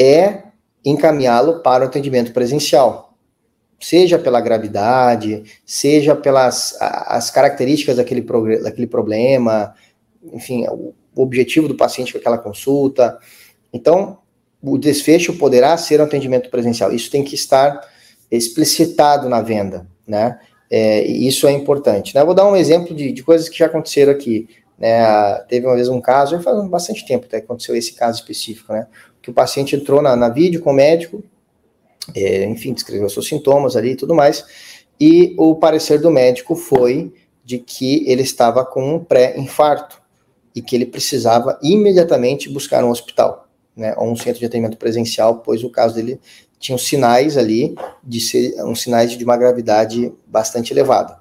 é 0.01 0.45
encaminhá-lo 0.83 1.61
para 1.61 1.85
o 1.85 1.89
atendimento 1.89 2.33
presencial, 2.33 3.13
seja 3.79 4.19
pela 4.19 4.41
gravidade, 4.41 5.45
seja 5.67 6.17
pelas 6.17 6.75
as 6.81 7.31
características 7.31 7.99
daquele, 7.99 8.23
daquele 8.63 8.87
problema, 8.87 9.75
enfim, 10.33 10.67
o 10.71 10.95
objetivo 11.15 11.69
do 11.69 11.77
paciente 11.77 12.13
com 12.13 12.19
aquela 12.19 12.39
consulta. 12.39 13.19
Então, 13.71 14.21
o 14.63 14.79
desfecho 14.79 15.37
poderá 15.37 15.77
ser 15.77 16.01
um 16.01 16.05
atendimento 16.05 16.49
presencial. 16.49 16.91
Isso 16.91 17.11
tem 17.11 17.23
que 17.23 17.35
estar 17.35 17.90
explicitado 18.37 19.29
na 19.29 19.41
venda, 19.41 19.87
né? 20.07 20.39
É, 20.71 21.03
isso 21.05 21.49
é 21.49 21.53
importante. 21.53 22.15
Né? 22.15 22.25
Vou 22.25 22.35
dar 22.35 22.47
um 22.47 22.55
exemplo 22.55 22.95
de, 22.95 23.11
de 23.11 23.23
coisas 23.25 23.49
que 23.49 23.59
já 23.59 23.67
aconteceram 23.67 24.13
aqui. 24.13 24.49
Né? 24.79 25.35
Teve 25.49 25.67
uma 25.67 25.75
vez 25.75 25.89
um 25.89 26.01
caso, 26.01 26.37
já 26.37 26.43
faz 26.43 26.69
bastante 26.69 27.05
tempo 27.05 27.27
até 27.27 27.41
que 27.41 27.45
aconteceu 27.45 27.75
esse 27.75 27.93
caso 27.93 28.21
específico, 28.21 28.73
né? 28.73 28.87
que 29.21 29.31
o 29.31 29.35
paciente 29.35 29.75
entrou 29.75 30.01
na, 30.01 30.15
na 30.15 30.29
vídeo 30.29 30.61
com 30.61 30.71
o 30.71 30.75
médico, 30.75 31.23
é, 32.15 32.45
enfim, 32.45 32.73
descreveu 32.73 33.09
seus 33.09 33.29
sintomas 33.29 33.77
ali 33.77 33.91
e 33.91 33.97
tudo 33.97 34.15
mais, 34.15 34.45
e 34.99 35.35
o 35.39 35.55
parecer 35.57 36.01
do 36.01 36.11
médico 36.11 36.55
foi 36.55 37.13
de 37.45 37.59
que 37.59 38.09
ele 38.09 38.23
estava 38.23 38.65
com 38.65 38.95
um 38.95 39.05
pré-infarto 39.05 40.01
e 40.55 40.63
que 40.63 40.77
ele 40.77 40.87
precisava 40.87 41.59
imediatamente 41.63 42.49
buscar 42.49 42.85
um 42.85 42.91
hospital, 42.91 43.49
né, 43.77 43.95
um 43.99 44.17
centro 44.17 44.41
de 44.41 44.47
atendimento 44.47 44.77
presencial, 44.77 45.37
pois 45.39 45.63
o 45.65 45.71
caso 45.71 45.95
dele 45.95 46.21
tinha 46.59 46.77
sinais 46.77 47.37
ali 47.37 47.75
de 48.03 48.21
ser 48.21 48.63
um 48.65 48.75
sinais 48.75 49.13
de 49.13 49.25
uma 49.25 49.37
gravidade 49.37 50.13
bastante 50.27 50.73
elevada. 50.73 51.19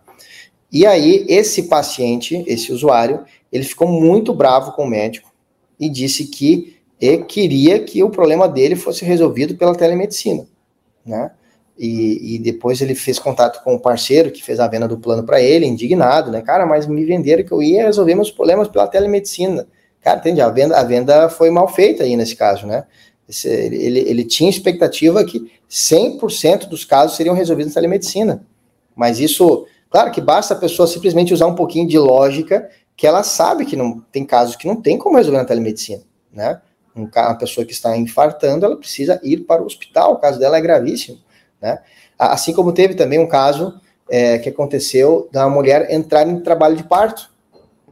E 0.72 0.86
aí 0.86 1.26
esse 1.28 1.64
paciente, 1.64 2.44
esse 2.46 2.72
usuário, 2.72 3.24
ele 3.52 3.64
ficou 3.64 3.88
muito 3.88 4.34
bravo 4.34 4.74
com 4.74 4.84
o 4.84 4.88
médico 4.88 5.32
e 5.80 5.90
disse 5.90 6.26
que 6.26 6.78
e 7.02 7.18
queria 7.20 7.80
que 7.80 8.04
o 8.04 8.10
problema 8.10 8.48
dele 8.48 8.76
fosse 8.76 9.06
resolvido 9.06 9.56
pela 9.56 9.74
telemedicina, 9.74 10.46
né? 11.06 11.32
E, 11.78 12.36
e, 12.36 12.40
depois 12.40 12.82
ele 12.82 12.94
fez 12.94 13.18
contato 13.18 13.64
com 13.64 13.76
o 13.76 13.80
parceiro 13.80 14.32
que 14.32 14.44
fez 14.44 14.60
a 14.60 14.68
venda 14.68 14.86
do 14.86 14.98
plano 14.98 15.24
para 15.24 15.42
ele, 15.42 15.66
indignado, 15.66 16.30
né? 16.30 16.42
Cara, 16.42 16.66
mas 16.66 16.86
me 16.86 17.06
venderam 17.06 17.46
que 17.46 17.54
eu 17.54 17.64
ia 17.64 17.86
resolver 17.86 18.16
meus 18.16 18.30
problemas 18.30 18.68
pela 18.68 18.86
telemedicina. 18.86 19.66
Cara, 20.02 20.20
entende? 20.20 20.42
A 20.42 20.50
venda, 20.50 20.78
a 20.78 20.84
venda 20.84 21.30
foi 21.30 21.50
mal 21.50 21.68
feita 21.68 22.04
aí 22.04 22.16
nesse 22.16 22.36
caso, 22.36 22.66
né? 22.66 22.86
Esse, 23.28 23.48
ele, 23.48 24.00
ele 24.00 24.24
tinha 24.24 24.50
expectativa 24.50 25.24
que 25.24 25.52
100% 25.70 26.68
dos 26.68 26.84
casos 26.84 27.16
seriam 27.16 27.36
resolvidos 27.36 27.74
na 27.74 27.82
telemedicina. 27.82 28.44
Mas 28.96 29.20
isso, 29.20 29.68
claro 29.90 30.12
que 30.12 30.20
basta 30.20 30.54
a 30.54 30.58
pessoa 30.58 30.88
simplesmente 30.88 31.34
usar 31.34 31.46
um 31.46 31.56
pouquinho 31.56 31.88
de 31.88 31.98
lógica, 31.98 32.70
que 32.96 33.06
ela 33.06 33.24
sabe 33.24 33.66
que 33.66 33.76
não 33.76 34.02
tem 34.12 34.26
casos 34.26 34.56
que 34.56 34.68
não 34.68 34.76
tem 34.82 34.98
como 34.98 35.18
resolver 35.18 35.38
na 35.38 35.46
telemedicina, 35.46 36.02
né? 36.34 36.60
uma 36.96 37.36
pessoa 37.36 37.66
que 37.66 37.72
está 37.72 37.96
infartando, 37.96 38.66
ela 38.66 38.76
precisa 38.76 39.20
ir 39.24 39.46
para 39.46 39.62
o 39.62 39.66
hospital, 39.66 40.14
o 40.14 40.18
caso 40.18 40.40
dela 40.40 40.58
é 40.58 40.62
gravíssimo, 40.62 41.18
né? 41.62 41.80
Assim 42.18 42.52
como 42.52 42.74
teve 42.74 42.96
também 42.96 43.20
um 43.20 43.28
caso 43.28 43.80
é, 44.10 44.38
que 44.40 44.50
aconteceu 44.50 45.30
da 45.32 45.48
mulher 45.48 45.92
entrar 45.92 46.28
em 46.28 46.40
trabalho 46.42 46.76
de 46.76 46.84
parto, 46.84 47.30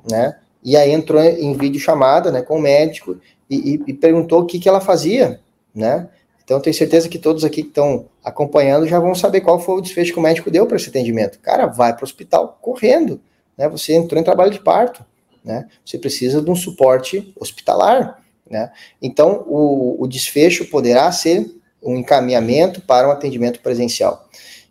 né? 0.10 0.38
E 0.68 0.76
aí 0.76 0.92
entrou 0.92 1.24
em 1.24 1.54
vídeo 1.54 1.80
chamada, 1.80 2.30
né, 2.30 2.42
com 2.42 2.58
o 2.58 2.62
médico 2.62 3.18
e, 3.50 3.56
e, 3.76 3.84
e 3.88 3.94
perguntou 3.94 4.42
o 4.42 4.46
que, 4.46 4.60
que 4.60 4.68
ela 4.68 4.82
fazia, 4.82 5.40
né? 5.74 6.10
Então, 6.44 6.60
tenho 6.60 6.74
certeza 6.74 7.08
que 7.08 7.18
todos 7.18 7.46
aqui 7.46 7.62
que 7.62 7.70
estão 7.70 8.08
acompanhando 8.22 8.86
já 8.86 9.00
vão 9.00 9.16
saber 9.16 9.40
qual 9.40 9.62
foi 9.62 9.76
o 9.76 9.82
desfecho 9.82 10.12
que 10.12 10.20
o 10.20 10.22
médico 10.22 10.52
deu 10.52 10.68
para 10.68 10.76
esse 10.76 10.90
atendimento. 10.90 11.40
Cara, 11.40 11.68
vai 11.68 11.94
para 11.94 12.02
o 12.02 12.04
hospital 12.04 12.58
correndo, 12.62 13.22
né? 13.58 13.70
Você 13.70 13.94
entrou 13.94 14.20
em 14.20 14.26
trabalho 14.26 14.52
de 14.52 14.60
parto, 14.60 15.06
né? 15.42 15.70
Você 15.86 15.98
precisa 15.98 16.42
de 16.42 16.52
um 16.52 16.56
suporte 16.56 17.34
hospitalar, 17.40 18.22
né? 18.50 18.70
Então, 19.02 19.46
o, 19.48 20.04
o 20.04 20.06
desfecho 20.06 20.66
poderá 20.66 21.10
ser 21.14 21.50
um 21.82 21.96
encaminhamento 21.96 22.82
para 22.82 23.08
um 23.08 23.12
atendimento 23.12 23.62
presencial. 23.62 24.28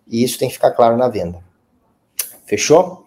E 0.06 0.22
isso 0.22 0.38
tem 0.38 0.48
que 0.48 0.54
ficar 0.56 0.72
claro 0.72 0.98
na 0.98 1.08
venda. 1.08 1.42
Fechou? 2.44 3.05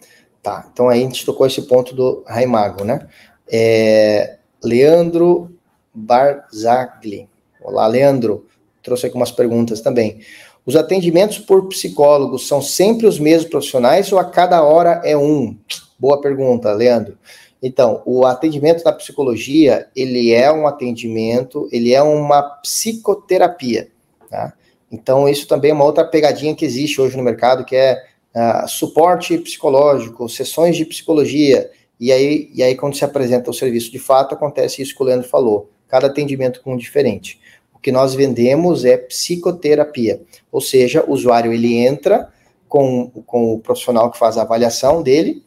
Tá, 0.49 0.67
então 0.73 0.89
aí 0.89 1.01
a 1.01 1.03
gente 1.03 1.23
tocou 1.23 1.45
esse 1.45 1.61
ponto 1.61 1.93
do 1.93 2.23
Raimago, 2.25 2.83
né? 2.83 3.07
É, 3.47 4.37
Leandro 4.63 5.51
Barzagli. 5.93 7.29
Olá, 7.61 7.85
Leandro. 7.85 8.47
Trouxe 8.81 9.05
aqui 9.05 9.15
umas 9.15 9.29
perguntas 9.29 9.79
também. 9.79 10.21
Os 10.65 10.75
atendimentos 10.75 11.37
por 11.37 11.67
psicólogos 11.67 12.47
são 12.47 12.63
sempre 12.63 13.05
os 13.05 13.19
mesmos 13.19 13.47
profissionais 13.47 14.11
ou 14.11 14.17
a 14.17 14.25
cada 14.25 14.63
hora 14.63 14.99
é 15.05 15.15
um? 15.15 15.55
Boa 15.99 16.19
pergunta, 16.19 16.73
Leandro. 16.73 17.15
Então, 17.61 18.01
o 18.03 18.25
atendimento 18.25 18.83
na 18.83 18.91
psicologia, 18.91 19.87
ele 19.95 20.31
é 20.33 20.51
um 20.51 20.65
atendimento, 20.65 21.69
ele 21.71 21.93
é 21.93 22.01
uma 22.01 22.41
psicoterapia, 22.41 23.89
tá? 24.27 24.51
Então, 24.91 25.29
isso 25.29 25.47
também 25.47 25.69
é 25.69 25.73
uma 25.75 25.85
outra 25.85 26.03
pegadinha 26.03 26.55
que 26.55 26.65
existe 26.65 26.99
hoje 26.99 27.15
no 27.15 27.21
mercado, 27.21 27.63
que 27.63 27.75
é 27.75 28.08
uh, 28.35 28.67
suporte 28.67 29.37
psicológico, 29.37 30.27
sessões 30.29 30.75
de 30.75 30.85
psicologia, 30.85 31.69
e 31.99 32.11
aí, 32.11 32.49
e 32.53 32.63
aí 32.63 32.75
quando 32.75 32.95
se 32.95 33.03
apresenta 33.03 33.49
o 33.49 33.53
serviço 33.53 33.91
de 33.91 33.99
fato, 33.99 34.33
acontece 34.33 34.81
isso 34.81 34.95
que 34.95 35.03
o 35.03 35.05
Leandro 35.05 35.27
falou, 35.27 35.69
cada 35.87 36.07
atendimento 36.07 36.61
com 36.61 36.73
um 36.73 36.77
diferente. 36.77 37.39
O 37.73 37.79
que 37.79 37.91
nós 37.91 38.13
vendemos 38.13 38.85
é 38.85 38.97
psicoterapia, 38.97 40.21
ou 40.51 40.61
seja, 40.61 41.03
o 41.07 41.13
usuário 41.13 41.51
ele 41.51 41.75
entra 41.75 42.29
com, 42.67 43.09
com 43.25 43.53
o 43.53 43.59
profissional 43.59 44.11
que 44.11 44.17
faz 44.17 44.37
a 44.37 44.43
avaliação 44.43 45.01
dele, 45.01 45.43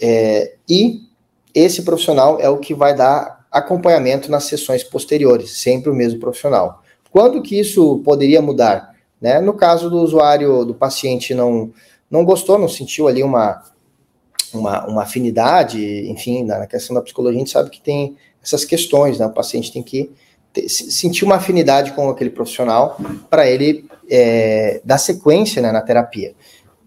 é, 0.00 0.54
e 0.68 1.00
esse 1.54 1.82
profissional 1.82 2.38
é 2.40 2.48
o 2.48 2.58
que 2.58 2.74
vai 2.74 2.94
dar 2.94 3.46
acompanhamento 3.50 4.30
nas 4.30 4.44
sessões 4.44 4.84
posteriores, 4.84 5.58
sempre 5.60 5.90
o 5.90 5.94
mesmo 5.94 6.20
profissional. 6.20 6.82
Quando 7.10 7.42
que 7.42 7.58
isso 7.58 8.00
poderia 8.04 8.42
mudar? 8.42 8.94
Né? 9.20 9.40
No 9.40 9.54
caso 9.54 9.90
do 9.90 9.98
usuário, 9.98 10.64
do 10.64 10.74
paciente 10.74 11.34
não, 11.34 11.72
não 12.10 12.24
gostou, 12.24 12.58
não 12.58 12.68
sentiu 12.68 13.08
ali 13.08 13.22
uma, 13.22 13.62
uma, 14.52 14.86
uma 14.86 15.02
afinidade, 15.02 16.08
enfim, 16.10 16.44
na 16.44 16.66
questão 16.66 16.94
da 16.94 17.02
psicologia 17.02 17.36
a 17.36 17.40
gente 17.40 17.50
sabe 17.50 17.70
que 17.70 17.80
tem 17.80 18.16
essas 18.42 18.64
questões, 18.64 19.18
né? 19.18 19.26
O 19.26 19.32
paciente 19.32 19.72
tem 19.72 19.82
que 19.82 20.10
ter, 20.52 20.68
sentir 20.68 21.24
uma 21.24 21.36
afinidade 21.36 21.92
com 21.92 22.08
aquele 22.08 22.30
profissional 22.30 22.96
para 23.28 23.46
ele 23.46 23.88
é, 24.10 24.80
dar 24.84 24.98
sequência 24.98 25.60
né, 25.60 25.70
na 25.70 25.82
terapia. 25.82 26.34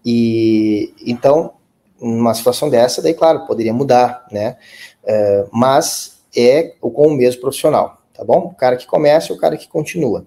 E 0.04 0.94
então, 1.06 1.54
numa 2.00 2.34
situação 2.34 2.70
dessa, 2.70 3.02
daí, 3.02 3.14
claro, 3.14 3.46
poderia 3.46 3.74
mudar, 3.74 4.26
né? 4.32 4.58
É, 5.04 5.46
mas 5.52 6.22
é 6.36 6.74
com 6.80 7.08
o 7.08 7.12
mesmo 7.12 7.42
profissional 7.42 8.02
tá 8.22 8.26
bom? 8.26 8.52
O 8.52 8.54
cara 8.54 8.78
que 8.78 8.86
começa 8.86 9.32
e 9.32 9.36
o 9.36 9.40
cara 9.40 9.58
que 9.58 9.68
continua. 9.68 10.26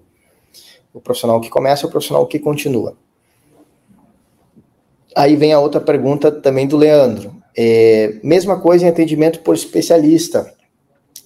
O 0.93 0.99
profissional 0.99 1.39
que 1.39 1.49
começa 1.49 1.85
e 1.85 1.87
o 1.87 1.91
profissional 1.91 2.27
que 2.27 2.37
continua. 2.37 2.97
Aí 5.15 5.35
vem 5.35 5.53
a 5.53 5.59
outra 5.59 5.79
pergunta 5.79 6.31
também 6.31 6.67
do 6.67 6.77
Leandro. 6.77 7.35
É, 7.57 8.15
mesma 8.21 8.59
coisa 8.59 8.85
em 8.85 8.89
atendimento 8.89 9.39
por 9.39 9.55
especialista. 9.55 10.53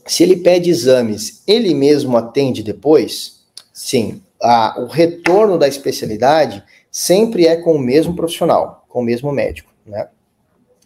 Se 0.05 0.23
ele 0.23 0.37
pede 0.37 0.69
exames, 0.69 1.43
ele 1.47 1.73
mesmo 1.73 2.15
atende 2.15 2.61
depois? 2.61 3.41
Sim. 3.73 4.21
A, 4.41 4.79
o 4.79 4.87
retorno 4.87 5.57
da 5.57 5.67
especialidade 5.67 6.63
sempre 6.91 7.47
é 7.47 7.55
com 7.55 7.73
o 7.73 7.79
mesmo 7.79 8.15
profissional, 8.15 8.85
com 8.87 8.99
o 8.99 9.03
mesmo 9.03 9.31
médico, 9.31 9.71
né? 9.85 10.07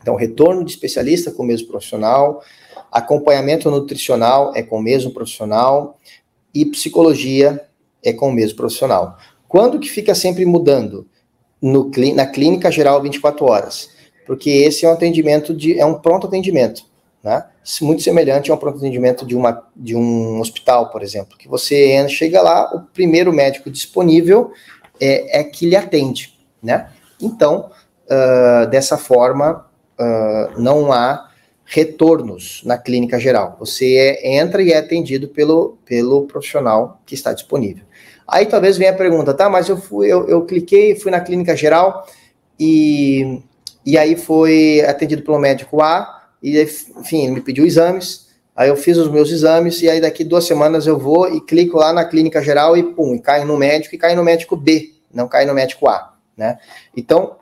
Então, 0.01 0.15
retorno 0.15 0.65
de 0.65 0.72
especialista 0.72 1.31
com 1.31 1.43
o 1.43 1.45
mesmo 1.45 1.69
profissional, 1.69 2.43
Acompanhamento 2.93 3.72
nutricional 3.72 4.53
é 4.55 4.62
com 4.62 4.77
o 4.77 4.81
mesmo 4.81 5.10
profissional 5.12 5.98
e 6.53 6.63
psicologia 6.63 7.60
é 8.03 8.13
com 8.13 8.29
o 8.29 8.31
mesmo 8.31 8.55
profissional. 8.55 9.17
Quando 9.48 9.79
que 9.79 9.89
fica 9.89 10.13
sempre 10.13 10.45
mudando? 10.45 11.07
No, 11.63 11.89
na 12.13 12.25
clínica 12.25 12.70
geral 12.70 13.01
24 13.01 13.46
horas. 13.46 13.89
Porque 14.25 14.50
esse 14.50 14.86
é 14.86 14.89
um 14.89 14.93
atendimento 14.93 15.53
de 15.53 15.79
é 15.79 15.86
um 15.86 15.96
pronto 15.96 16.27
atendimento, 16.27 16.84
né? 17.24 17.46
Muito 17.82 18.03
semelhante 18.03 18.51
a 18.51 18.53
um 18.53 18.58
pronto 18.58 18.77
atendimento 18.77 19.25
de 19.25 19.36
uma 19.36 19.65
de 19.75 19.96
um 19.96 20.39
hospital, 20.41 20.89
por 20.89 21.01
exemplo, 21.01 21.38
que 21.38 21.48
você 21.48 22.08
chega 22.10 22.41
lá, 22.41 22.70
o 22.75 22.82
primeiro 22.82 23.32
médico 23.32 23.72
disponível 23.72 24.51
é, 25.00 25.39
é 25.39 25.43
que 25.43 25.65
lhe 25.65 25.75
atende, 25.75 26.38
né? 26.62 26.89
Então, 27.22 27.72
uh, 28.05 28.67
dessa 28.70 28.98
forma, 28.98 29.65
uh, 30.00 30.60
não 30.60 30.91
há 30.91 31.29
retornos 31.65 32.62
na 32.65 32.77
clínica 32.77 33.20
geral. 33.20 33.55
Você 33.60 33.96
é, 33.96 34.38
entra 34.38 34.62
e 34.62 34.72
é 34.72 34.77
atendido 34.77 35.27
pelo, 35.27 35.77
pelo 35.86 36.27
profissional 36.27 37.02
que 37.06 37.15
está 37.15 37.34
disponível. 37.34 37.86
Aí 38.27 38.45
talvez 38.45 38.77
venha 38.77 38.91
a 38.91 38.95
pergunta, 38.95 39.33
tá, 39.33 39.49
mas 39.49 39.67
eu 39.69 39.77
fui, 39.77 40.07
eu, 40.07 40.27
eu 40.27 40.45
cliquei, 40.45 40.95
fui 40.95 41.12
na 41.12 41.19
clínica 41.19 41.55
geral 41.55 42.07
e, 42.59 43.39
e 43.86 43.97
aí 43.97 44.15
foi 44.15 44.81
atendido 44.88 45.23
pelo 45.23 45.39
médico 45.39 45.81
A, 45.81 46.23
e 46.41 46.62
enfim, 46.62 47.23
ele 47.23 47.31
me 47.33 47.41
pediu 47.41 47.65
exames, 47.65 48.27
aí 48.55 48.69
eu 48.69 48.75
fiz 48.75 48.97
os 48.97 49.09
meus 49.09 49.31
exames, 49.31 49.81
e 49.81 49.89
aí 49.89 49.99
daqui 49.99 50.23
duas 50.23 50.45
semanas 50.45 50.88
eu 50.88 50.97
vou 50.97 51.33
e 51.33 51.41
clico 51.41 51.77
lá 51.77 51.91
na 51.91 52.05
clínica 52.05 52.41
geral 52.41 52.77
e 52.77 52.83
pum, 52.83 53.17
cai 53.17 53.43
no 53.43 53.57
médico 53.57 53.95
e 53.95 53.97
cai 53.97 54.15
no 54.15 54.23
médico 54.23 54.55
B, 54.55 54.93
não 55.13 55.27
cai 55.27 55.45
no 55.45 55.53
médico 55.53 55.88
A, 55.88 56.13
né? 56.38 56.57
Então, 56.95 57.38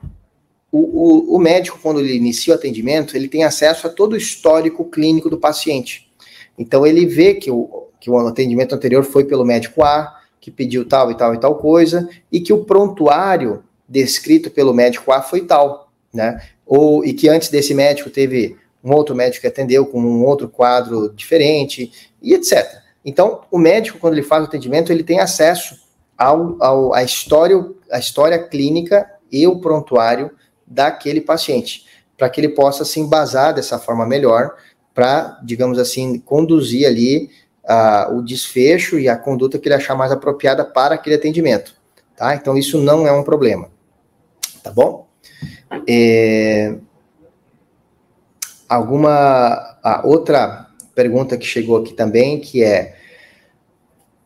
o, 0.70 0.78
o, 0.78 1.36
o, 1.36 1.38
médico, 1.38 1.78
quando 1.82 2.00
ele 2.00 2.16
inicia 2.16 2.54
o 2.54 2.56
atendimento, 2.56 3.14
ele 3.14 3.28
tem 3.28 3.44
acesso 3.44 3.86
a 3.86 3.90
todo 3.90 4.14
o 4.14 4.16
histórico 4.16 4.86
clínico 4.86 5.28
do 5.28 5.36
paciente. 5.36 6.10
Então, 6.56 6.86
ele 6.86 7.04
vê 7.04 7.34
que 7.34 7.50
o, 7.50 7.88
que 8.00 8.10
o 8.10 8.18
atendimento 8.26 8.74
anterior 8.74 9.04
foi 9.04 9.24
pelo 9.24 9.44
médico 9.44 9.84
A, 9.84 10.18
que 10.42 10.50
pediu 10.50 10.84
tal 10.84 11.08
e 11.12 11.14
tal 11.16 11.32
e 11.32 11.38
tal 11.38 11.54
coisa, 11.54 12.08
e 12.30 12.40
que 12.40 12.52
o 12.52 12.64
prontuário 12.64 13.62
descrito 13.88 14.50
pelo 14.50 14.74
médico 14.74 15.12
A 15.12 15.22
foi 15.22 15.42
tal, 15.42 15.88
né? 16.12 16.42
Ou, 16.66 17.04
e 17.04 17.14
que 17.14 17.28
antes 17.28 17.48
desse 17.48 17.72
médico 17.72 18.10
teve 18.10 18.56
um 18.82 18.92
outro 18.92 19.14
médico 19.14 19.42
que 19.42 19.46
atendeu 19.46 19.86
com 19.86 20.00
um 20.00 20.24
outro 20.24 20.48
quadro 20.48 21.12
diferente, 21.14 22.10
e 22.20 22.34
etc. 22.34 22.82
Então, 23.04 23.42
o 23.52 23.56
médico, 23.56 24.00
quando 24.00 24.14
ele 24.14 24.24
faz 24.24 24.42
o 24.42 24.46
atendimento, 24.46 24.90
ele 24.90 25.04
tem 25.04 25.20
acesso 25.20 25.76
ao, 26.18 26.56
ao, 26.60 26.92
à 26.92 27.04
história, 27.04 27.64
à 27.90 28.00
história 28.00 28.42
clínica 28.42 29.08
e 29.30 29.46
o 29.46 29.60
prontuário 29.60 30.32
daquele 30.66 31.20
paciente, 31.20 31.86
para 32.18 32.28
que 32.28 32.40
ele 32.40 32.48
possa 32.48 32.84
se 32.84 32.98
embasar 32.98 33.54
dessa 33.54 33.78
forma 33.78 34.04
melhor, 34.04 34.56
para, 34.92 35.38
digamos 35.44 35.78
assim, 35.78 36.18
conduzir 36.18 36.86
ali 36.86 37.30
uh, 37.64 38.16
o 38.16 38.22
desfecho 38.22 38.98
e 38.98 39.08
a 39.08 39.16
conduta 39.16 39.58
que 39.58 39.68
ele 39.68 39.74
achar 39.74 39.94
mais 39.94 40.12
apropriada 40.12 40.64
para 40.64 40.94
aquele 40.94 41.16
atendimento, 41.16 41.74
tá? 42.16 42.34
Então, 42.34 42.56
isso 42.56 42.78
não 42.78 43.06
é 43.06 43.12
um 43.12 43.22
problema, 43.22 43.68
tá 44.62 44.70
bom? 44.70 45.06
É... 45.88 46.74
Alguma 48.68 49.78
outra 50.04 50.66
pergunta 50.94 51.36
que 51.36 51.44
chegou 51.44 51.78
aqui 51.78 51.92
também, 51.92 52.40
que 52.40 52.64
é 52.64 52.96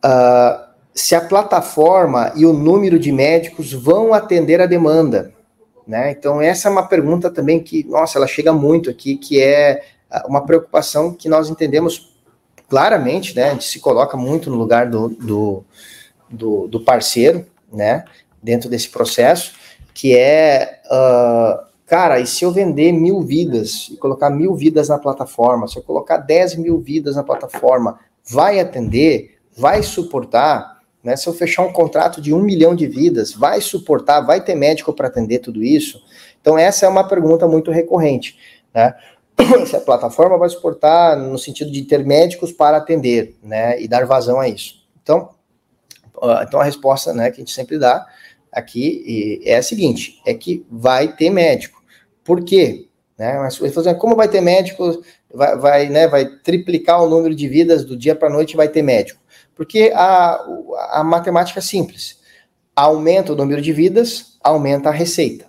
uh, 0.05 0.67
se 0.93 1.15
a 1.15 1.21
plataforma 1.21 2.31
e 2.35 2.45
o 2.45 2.53
número 2.53 2.97
de 2.97 3.11
médicos 3.11 3.73
vão 3.73 4.13
atender 4.13 4.61
a 4.61 4.65
demanda. 4.65 5.33
Né? 5.85 6.11
Então, 6.11 6.41
essa 6.41 6.67
é 6.67 6.71
uma 6.71 6.87
pergunta 6.87 7.29
também 7.29 7.61
que, 7.61 7.83
nossa, 7.85 8.17
ela 8.17 8.27
chega 8.27 8.51
muito 8.51 8.89
aqui, 8.89 9.15
que 9.15 9.41
é 9.41 9.83
uma 10.25 10.45
preocupação 10.45 11.13
que 11.13 11.29
nós 11.29 11.49
entendemos 11.49 12.16
claramente, 12.67 13.35
né? 13.35 13.49
A 13.49 13.53
gente 13.53 13.65
se 13.65 13.79
coloca 13.79 14.17
muito 14.17 14.49
no 14.49 14.57
lugar 14.57 14.89
do, 14.89 15.09
do, 15.09 15.63
do, 16.29 16.67
do 16.67 16.79
parceiro, 16.79 17.45
né? 17.71 18.03
Dentro 18.41 18.69
desse 18.69 18.89
processo, 18.89 19.53
que 19.93 20.15
é, 20.15 20.79
uh, 20.85 21.65
cara, 21.85 22.19
e 22.19 22.27
se 22.27 22.43
eu 22.43 22.51
vender 22.51 22.91
mil 22.91 23.21
vidas 23.21 23.89
e 23.91 23.97
colocar 23.97 24.29
mil 24.29 24.55
vidas 24.55 24.89
na 24.89 24.97
plataforma, 24.97 25.67
se 25.67 25.77
eu 25.77 25.83
colocar 25.83 26.17
10 26.17 26.55
mil 26.55 26.79
vidas 26.79 27.15
na 27.15 27.23
plataforma, 27.23 27.99
vai 28.29 28.59
atender, 28.59 29.37
vai 29.57 29.81
suportar? 29.81 30.77
Né? 31.03 31.15
Se 31.15 31.27
eu 31.27 31.33
fechar 31.33 31.63
um 31.63 31.71
contrato 31.71 32.21
de 32.21 32.33
um 32.33 32.41
milhão 32.41 32.75
de 32.75 32.85
vidas, 32.85 33.33
vai 33.33 33.61
suportar, 33.61 34.21
vai 34.21 34.41
ter 34.43 34.55
médico 34.55 34.93
para 34.93 35.07
atender 35.07 35.39
tudo 35.39 35.63
isso? 35.63 36.01
Então, 36.41 36.57
essa 36.57 36.85
é 36.85 36.89
uma 36.89 37.07
pergunta 37.07 37.47
muito 37.47 37.71
recorrente. 37.71 38.37
Né? 38.73 38.93
Se 39.67 39.75
a 39.75 39.81
plataforma 39.81 40.37
vai 40.37 40.49
suportar 40.49 41.15
no 41.15 41.37
sentido 41.37 41.71
de 41.71 41.83
ter 41.83 42.05
médicos 42.05 42.51
para 42.51 42.77
atender 42.77 43.35
né? 43.41 43.79
e 43.81 43.87
dar 43.87 44.05
vazão 44.05 44.39
a 44.39 44.47
isso. 44.47 44.83
Então, 45.01 45.29
então 46.41 46.59
a 46.59 46.63
resposta 46.63 47.13
né, 47.13 47.29
que 47.29 47.37
a 47.37 47.39
gente 47.39 47.53
sempre 47.53 47.77
dá 47.77 48.05
aqui 48.51 49.41
é 49.45 49.57
a 49.57 49.63
seguinte: 49.63 50.21
é 50.25 50.33
que 50.33 50.65
vai 50.69 51.15
ter 51.15 51.29
médico. 51.29 51.81
Por 52.23 52.43
quê? 52.43 52.87
Né? 53.17 53.37
Mas 53.37 53.61
assim, 53.61 53.95
como 53.95 54.15
vai 54.15 54.27
ter 54.27 54.41
médico? 54.41 55.03
Vai, 55.33 55.57
vai, 55.57 55.89
né, 55.89 56.07
vai 56.07 56.25
triplicar 56.25 57.03
o 57.03 57.09
número 57.09 57.35
de 57.35 57.47
vidas 57.47 57.83
do 57.83 57.95
dia 57.97 58.15
para 58.15 58.29
a 58.29 58.31
noite 58.31 58.57
vai 58.57 58.67
ter 58.67 58.81
médico. 58.81 59.21
Porque 59.55 59.91
a, 59.93 60.39
a 60.91 61.03
matemática 61.03 61.59
é 61.59 61.61
simples. 61.61 62.19
Aumenta 62.75 63.33
o 63.33 63.35
número 63.35 63.61
de 63.61 63.73
vidas, 63.73 64.37
aumenta 64.41 64.89
a 64.89 64.91
receita. 64.91 65.45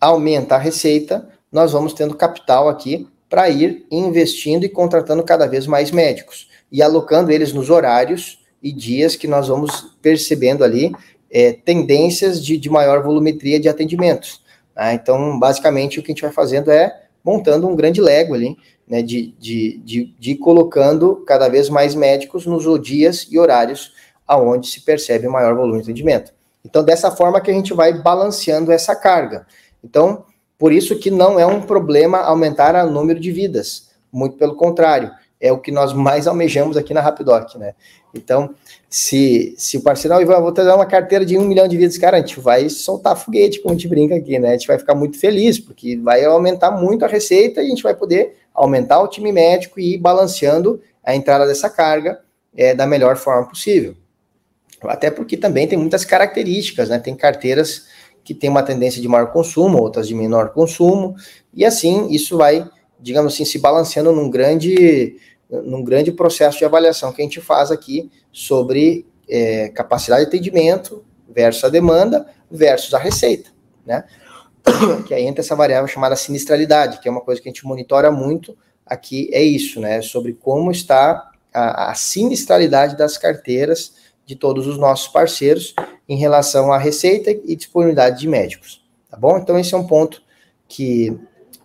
Aumenta 0.00 0.56
a 0.56 0.58
receita, 0.58 1.28
nós 1.50 1.72
vamos 1.72 1.94
tendo 1.94 2.14
capital 2.14 2.68
aqui 2.68 3.08
para 3.28 3.48
ir 3.48 3.86
investindo 3.90 4.64
e 4.64 4.68
contratando 4.68 5.22
cada 5.22 5.46
vez 5.46 5.66
mais 5.66 5.90
médicos 5.90 6.48
e 6.70 6.82
alocando 6.82 7.30
eles 7.30 7.52
nos 7.52 7.70
horários 7.70 8.44
e 8.62 8.72
dias 8.72 9.16
que 9.16 9.26
nós 9.26 9.48
vamos 9.48 9.96
percebendo 10.00 10.64
ali 10.64 10.92
é, 11.30 11.52
tendências 11.52 12.44
de, 12.44 12.56
de 12.56 12.70
maior 12.70 13.02
volumetria 13.02 13.60
de 13.60 13.68
atendimentos. 13.68 14.42
Tá? 14.74 14.94
Então, 14.94 15.38
basicamente, 15.38 15.98
o 15.98 16.02
que 16.02 16.10
a 16.10 16.14
gente 16.14 16.22
vai 16.22 16.32
fazendo 16.32 16.70
é 16.70 17.02
montando 17.24 17.66
um 17.66 17.74
grande 17.74 18.00
Lego 18.00 18.34
ali, 18.34 18.56
né, 18.86 19.02
de, 19.02 19.34
de, 19.38 19.80
de, 19.84 20.14
de 20.18 20.34
colocando 20.36 21.24
cada 21.26 21.48
vez 21.48 21.68
mais 21.68 21.94
médicos 21.94 22.46
nos 22.46 22.64
dias 22.80 23.26
e 23.30 23.38
horários 23.38 23.92
aonde 24.26 24.68
se 24.68 24.80
percebe 24.80 25.26
maior 25.28 25.54
volume 25.56 25.78
de 25.78 25.84
atendimento. 25.84 26.32
Então, 26.64 26.84
dessa 26.84 27.10
forma 27.10 27.40
que 27.40 27.50
a 27.50 27.54
gente 27.54 27.74
vai 27.74 27.92
balanceando 28.00 28.72
essa 28.72 28.94
carga. 28.94 29.46
Então, 29.82 30.24
por 30.58 30.72
isso 30.72 30.98
que 30.98 31.10
não 31.10 31.38
é 31.38 31.46
um 31.46 31.60
problema 31.60 32.18
aumentar 32.18 32.74
o 32.84 32.90
número 32.90 33.20
de 33.20 33.30
vidas. 33.30 33.90
Muito 34.12 34.36
pelo 34.36 34.54
contrário, 34.54 35.10
é 35.40 35.52
o 35.52 35.58
que 35.58 35.70
nós 35.70 35.92
mais 35.92 36.26
almejamos 36.26 36.76
aqui 36.76 36.94
na 36.94 37.00
Rapidoc, 37.00 37.54
né? 37.56 37.74
Então, 38.14 38.54
se, 38.88 39.54
se 39.58 39.76
o 39.76 39.82
parceiro, 39.82 40.18
Ivan, 40.20 40.40
vou 40.40 40.52
te 40.52 40.64
dar 40.64 40.74
uma 40.74 40.86
carteira 40.86 41.24
de 41.24 41.36
um 41.36 41.42
milhão 41.42 41.68
de 41.68 41.76
vidas, 41.76 41.98
cara, 41.98 42.16
a 42.16 42.20
gente 42.20 42.40
vai 42.40 42.68
soltar 42.70 43.16
foguete, 43.16 43.60
como 43.60 43.74
a 43.74 43.76
gente 43.76 43.88
brinca 43.88 44.14
aqui, 44.16 44.38
né? 44.38 44.50
A 44.50 44.52
gente 44.52 44.66
vai 44.66 44.78
ficar 44.78 44.94
muito 44.94 45.18
feliz, 45.18 45.58
porque 45.58 45.96
vai 45.96 46.24
aumentar 46.24 46.70
muito 46.70 47.04
a 47.04 47.08
receita 47.08 47.60
e 47.60 47.66
a 47.66 47.68
gente 47.68 47.82
vai 47.82 47.94
poder 47.94 48.36
aumentar 48.54 49.02
o 49.02 49.08
time 49.08 49.30
médico 49.30 49.78
e 49.78 49.94
ir 49.94 49.98
balanceando 49.98 50.80
a 51.04 51.14
entrada 51.14 51.46
dessa 51.46 51.68
carga 51.68 52.20
é, 52.56 52.74
da 52.74 52.86
melhor 52.86 53.16
forma 53.16 53.46
possível. 53.46 53.94
Até 54.82 55.10
porque 55.10 55.36
também 55.36 55.66
tem 55.66 55.78
muitas 55.78 56.04
características, 56.04 56.88
né? 56.88 56.98
Tem 56.98 57.14
carteiras 57.14 57.86
que 58.26 58.34
têm 58.34 58.50
uma 58.50 58.62
tendência 58.64 59.00
de 59.00 59.06
maior 59.06 59.30
consumo, 59.30 59.78
outras 59.78 60.08
de 60.08 60.14
menor 60.14 60.50
consumo, 60.50 61.14
e 61.54 61.64
assim 61.64 62.08
isso 62.10 62.36
vai, 62.36 62.68
digamos 63.00 63.32
assim, 63.32 63.44
se 63.44 63.56
balanceando 63.56 64.12
num 64.12 64.28
grande, 64.28 65.16
num 65.48 65.84
grande 65.84 66.10
processo 66.10 66.58
de 66.58 66.64
avaliação 66.64 67.12
que 67.12 67.22
a 67.22 67.24
gente 67.24 67.40
faz 67.40 67.70
aqui 67.70 68.10
sobre 68.32 69.06
é, 69.28 69.68
capacidade 69.68 70.22
de 70.22 70.28
atendimento 70.28 71.04
versus 71.28 71.62
a 71.62 71.68
demanda 71.68 72.26
versus 72.50 72.92
a 72.94 72.98
receita, 72.98 73.50
né? 73.86 74.04
Que 75.06 75.14
aí 75.14 75.24
entra 75.24 75.40
essa 75.40 75.54
variável 75.54 75.86
chamada 75.86 76.16
sinistralidade, 76.16 76.98
que 76.98 77.06
é 77.06 77.10
uma 77.10 77.20
coisa 77.20 77.40
que 77.40 77.48
a 77.48 77.52
gente 77.52 77.64
monitora 77.64 78.10
muito 78.10 78.58
aqui, 78.84 79.30
é 79.32 79.40
isso, 79.40 79.78
né? 79.78 80.02
Sobre 80.02 80.32
como 80.32 80.72
está 80.72 81.30
a, 81.54 81.92
a 81.92 81.94
sinistralidade 81.94 82.96
das 82.96 83.16
carteiras 83.16 83.92
de 84.26 84.34
todos 84.34 84.66
os 84.66 84.76
nossos 84.76 85.06
parceiros 85.08 85.74
em 86.08 86.16
relação 86.16 86.72
à 86.72 86.78
receita 86.78 87.30
e 87.30 87.54
disponibilidade 87.54 88.18
de 88.18 88.28
médicos, 88.28 88.84
tá 89.08 89.16
bom? 89.16 89.38
Então 89.38 89.56
esse 89.56 89.72
é 89.72 89.78
um 89.78 89.86
ponto 89.86 90.20
que, 90.68 91.16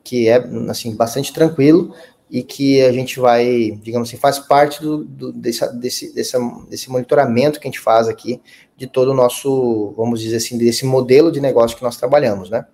que 0.04 0.30
é 0.30 0.36
assim 0.70 0.96
bastante 0.96 1.34
tranquilo 1.34 1.94
e 2.30 2.44
que 2.44 2.82
a 2.82 2.94
gente 2.94 3.20
vai, 3.20 3.72
digamos 3.82 4.08
assim, 4.08 4.18
faz 4.18 4.40
parte 4.40 4.80
do, 4.82 5.04
do 5.04 5.34
desse, 5.34 6.14
desse, 6.14 6.90
monitoramento 6.90 7.60
que 7.60 7.68
a 7.68 7.72
gente 7.72 7.80
faz 7.80 8.08
aqui 8.08 8.42
de 8.78 8.88
todo 8.88 9.12
o 9.12 9.14
nosso, 9.14 9.94
vamos 9.98 10.22
dizer 10.22 10.38
assim, 10.38 10.58
desse 10.58 10.86
modelo 10.86 11.30
de 11.30 11.42
negócio 11.42 11.76
que 11.76 11.84
nós 11.84 11.98
trabalhamos, 11.98 12.50
né? 12.50 12.66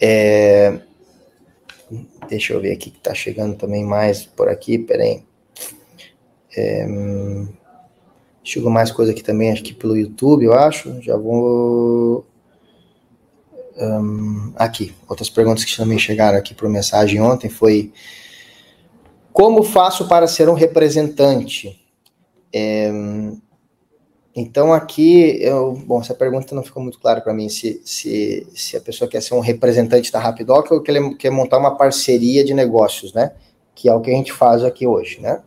É, 0.00 0.80
deixa 2.28 2.52
eu 2.52 2.60
ver 2.60 2.72
aqui 2.72 2.90
que 2.90 3.00
tá 3.00 3.12
chegando 3.12 3.56
também 3.56 3.84
mais 3.84 4.24
por 4.24 4.48
aqui, 4.48 4.78
peraí. 4.78 5.24
É, 6.56 6.86
Chegou 8.44 8.70
mais 8.70 8.90
coisa 8.90 9.12
aqui 9.12 9.22
também, 9.22 9.52
acho 9.52 9.62
que 9.62 9.74
pelo 9.74 9.96
YouTube, 9.96 10.44
eu 10.44 10.54
acho. 10.54 11.00
Já 11.00 11.16
vou. 11.16 12.26
Um, 13.76 14.52
aqui, 14.56 14.94
outras 15.08 15.30
perguntas 15.30 15.64
que 15.64 15.76
também 15.76 15.98
chegaram 15.98 16.38
aqui 16.38 16.54
por 16.54 16.68
mensagem 16.68 17.20
ontem 17.20 17.48
foi 17.48 17.90
como 19.32 19.62
faço 19.62 20.06
para 20.06 20.26
ser 20.26 20.48
um 20.48 20.54
representante? 20.54 21.80
É, 22.52 22.92
então 24.34 24.72
aqui, 24.72 25.38
eu, 25.42 25.72
bom, 25.72 26.00
essa 26.00 26.14
pergunta 26.14 26.54
não 26.54 26.62
ficou 26.62 26.82
muito 26.82 26.98
clara 26.98 27.20
para 27.20 27.32
mim 27.32 27.48
se, 27.48 27.80
se, 27.84 28.46
se 28.54 28.76
a 28.76 28.80
pessoa 28.80 29.08
quer 29.08 29.22
ser 29.22 29.34
um 29.34 29.40
representante 29.40 30.12
da 30.12 30.18
Rapidoc 30.18 30.70
ou 30.70 30.82
quer, 30.82 31.16
quer 31.16 31.30
montar 31.30 31.58
uma 31.58 31.76
parceria 31.76 32.44
de 32.44 32.52
negócios, 32.52 33.12
né? 33.12 33.32
Que 33.74 33.88
é 33.88 33.94
o 33.94 34.00
que 34.00 34.10
a 34.10 34.14
gente 34.14 34.32
faz 34.32 34.62
aqui 34.64 34.86
hoje, 34.86 35.20
né? 35.20 35.42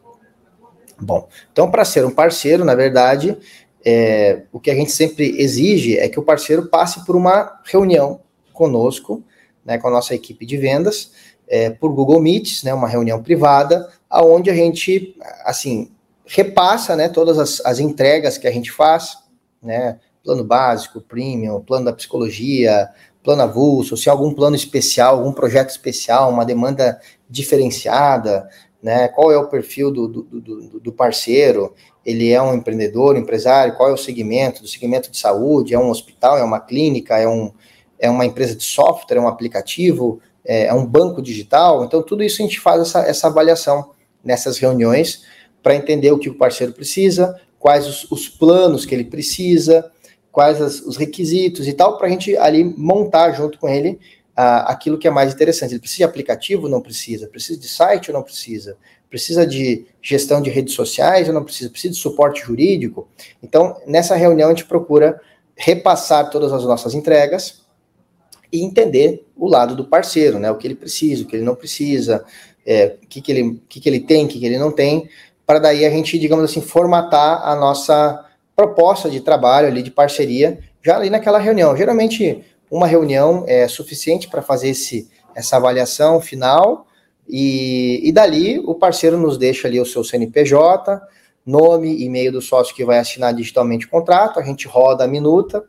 Bom, 1.00 1.28
então 1.52 1.70
para 1.70 1.84
ser 1.84 2.06
um 2.06 2.12
parceiro, 2.12 2.64
na 2.64 2.76
verdade, 2.76 3.38
é, 3.84 4.44
o 4.52 4.60
que 4.60 4.72
a 4.72 4.76
gente 4.76 4.92
sempre 4.92 5.40
exige 5.40 5.98
é 5.98 6.10
que 6.10 6.20
o 6.20 6.24
parceiro 6.24 6.68
passe 6.68 7.06
por 7.06 7.16
uma 7.16 7.60
reunião 7.64 8.22
conosco, 8.54 9.24
né, 9.64 9.78
com 9.78 9.88
a 9.88 9.92
nossa 9.92 10.16
equipe 10.16 10.46
de 10.46 10.58
vendas, 10.58 11.12
é, 11.48 11.70
por 11.70 11.94
Google 11.94 12.20
Meets, 12.20 12.64
né, 12.64 12.74
uma 12.74 12.88
reunião 12.88 13.22
privada, 13.22 13.90
aonde 14.10 14.50
a 14.50 14.54
gente, 14.54 15.16
assim, 15.44 15.92
repassa, 16.26 16.96
né, 16.96 17.10
todas 17.10 17.38
as, 17.38 17.62
as 17.66 17.80
entregas 17.80 18.38
que 18.38 18.48
a 18.48 18.52
gente 18.52 18.72
faz, 18.72 19.18
né, 19.62 20.00
plano 20.24 20.44
básico, 20.44 21.02
premium, 21.02 21.62
plano 21.62 21.86
da 21.86 21.94
psicologia, 21.94 22.90
plano 23.24 23.44
avulso, 23.44 23.98
se 23.98 24.10
algum 24.10 24.34
plano 24.34 24.56
especial, 24.56 25.18
algum 25.18 25.32
projeto 25.32 25.70
especial, 25.70 26.32
uma 26.32 26.46
demanda 26.46 27.00
diferenciada, 27.30 28.48
né? 28.86 29.08
Qual 29.08 29.32
é 29.32 29.38
o 29.38 29.48
perfil 29.48 29.90
do, 29.90 30.08
do, 30.08 30.22
do, 30.22 30.80
do, 30.80 30.94
parceiro? 30.94 31.74
Ele 32.06 32.32
é 32.32 32.40
um 32.40 32.54
empreendedor, 32.54 33.18
empresário? 33.18 33.76
Qual 33.76 33.90
é 33.90 33.92
o 33.92 33.98
segmento? 33.98 34.62
Do 34.62 34.68
segmento 34.68 35.10
de 35.10 35.18
saúde? 35.18 35.74
É 35.74 35.80
um 35.80 35.90
hospital? 35.90 36.38
É 36.38 36.44
uma 36.44 36.60
clínica? 36.60 37.18
É, 37.18 37.28
um, 37.28 37.52
é 37.98 38.08
uma 38.12 38.28
empresa 38.28 38.56
de 38.56 38.64
software? 38.64 39.18
É 39.18 39.20
um 39.20 39.28
aplicativo? 39.28 40.22
É, 40.46 40.68
é 40.68 40.74
um 40.76 40.86
banco 40.86 41.20
digital? 41.20 41.84
Então, 41.84 42.04
tudo 42.04 42.22
isso 42.22 42.40
a 42.40 42.46
gente 42.46 42.60
faz 42.60 42.80
essa, 42.80 43.00
essa 43.00 43.26
avaliação 43.26 43.90
nessas 44.24 44.60
reuniões 44.60 45.24
para 45.64 45.76
entender 45.76 46.12
o 46.12 46.20
que 46.20 46.30
o 46.30 46.36
parceiro 46.36 46.72
precisa, 46.72 47.42
quais 47.58 47.88
os, 47.88 48.12
os 48.12 48.30
planos 48.30 48.86
que 48.86 48.94
ele 48.94 49.06
precisa, 49.06 49.92
quais 50.32 50.62
as, 50.62 50.80
os 50.82 50.96
requisitos 50.96 51.68
e 51.68 51.74
tal, 51.74 51.98
para 51.98 52.06
a 52.06 52.10
gente 52.12 52.38
ali 52.38 52.64
montar 52.64 53.32
junto 53.32 53.58
com 53.58 53.68
ele 53.68 54.00
aquilo 54.36 54.98
que 54.98 55.08
é 55.08 55.12
mais 55.12 55.34
interessante. 55.34 55.72
Ele 55.72 55.80
precisa 55.80 56.00
de 56.00 56.04
aplicativo? 56.04 56.68
Não 56.68 56.82
precisa. 56.82 57.28
Precisa 57.28 57.60
de 57.60 57.68
site 57.68 58.12
ou 58.12 58.18
não 58.18 58.24
precisa? 58.24 58.78
Precisa 59.10 59.48
de 59.48 59.86
gestão 60.02 60.42
de 60.42 60.50
redes 60.50 60.74
sociais 60.74 61.28
não 61.30 61.44
precisa? 61.44 61.70
Precisa 61.70 61.94
de 61.94 62.00
suporte 62.00 62.42
jurídico? 62.42 63.08
Então, 63.42 63.80
nessa 63.88 64.16
reunião, 64.16 64.50
a 64.50 64.52
gente 64.52 64.66
procura 64.66 65.22
repassar 65.56 66.30
todas 66.30 66.52
as 66.52 66.64
nossas 66.66 66.94
entregas 66.94 67.62
e 68.52 68.62
entender 68.62 69.26
o 69.36 69.48
lado 69.48 69.76
do 69.76 69.86
parceiro, 69.86 70.38
né? 70.38 70.52
O 70.52 70.58
que 70.58 70.68
ele 70.68 70.76
precisa, 70.76 71.24
o 71.24 71.26
que 71.26 71.36
ele 71.36 71.46
não 71.46 71.56
precisa, 71.56 72.26
é, 72.66 72.98
o 73.02 73.08
que, 73.08 73.22
que, 73.22 73.32
ele, 73.32 73.62
que, 73.70 73.80
que 73.80 73.88
ele 73.88 74.02
tem, 74.02 74.26
o 74.26 74.28
que, 74.28 74.40
que 74.40 74.46
ele 74.46 74.58
não 74.58 74.72
tem, 74.72 75.10
para 75.46 75.60
daí 75.60 75.86
a 75.86 75.90
gente, 75.90 76.18
digamos 76.18 76.44
assim, 76.44 76.62
formatar 76.62 77.48
a 77.48 77.56
nossa 77.56 78.26
proposta 78.56 79.10
de 79.10 79.22
trabalho 79.22 79.68
ali, 79.68 79.84
de 79.84 79.92
parceria, 79.92 80.60
já 80.84 80.98
ali 80.98 81.10
naquela 81.10 81.40
reunião. 81.40 81.76
Geralmente, 81.76 82.44
uma 82.70 82.88
reunião 82.88 83.44
é 83.48 83.68
suficiente 83.68 84.28
para 84.28 84.42
fazer 84.42 84.70
esse, 84.70 85.10
essa 85.34 85.58
avaliação 85.58 86.20
final 86.20 86.88
e, 87.28 88.02
e 88.04 88.12
dali 88.12 88.60
o 88.60 88.76
parceiro 88.76 89.18
nos 89.18 89.38
deixa 89.38 89.68
ali 89.68 89.80
o 89.80 89.86
seu 89.86 90.04
CNPJ, 90.04 91.02
nome, 91.46 92.04
e-mail 92.04 92.32
do 92.32 92.42
sócio 92.42 92.76
que 92.76 92.86
vai 92.86 93.00
assinar 93.00 93.34
digitalmente 93.34 93.86
o 93.86 93.90
contrato, 93.90 94.40
a 94.40 94.44
gente 94.44 94.68
roda 94.68 95.04
a 95.04 95.08
minuta 95.08 95.64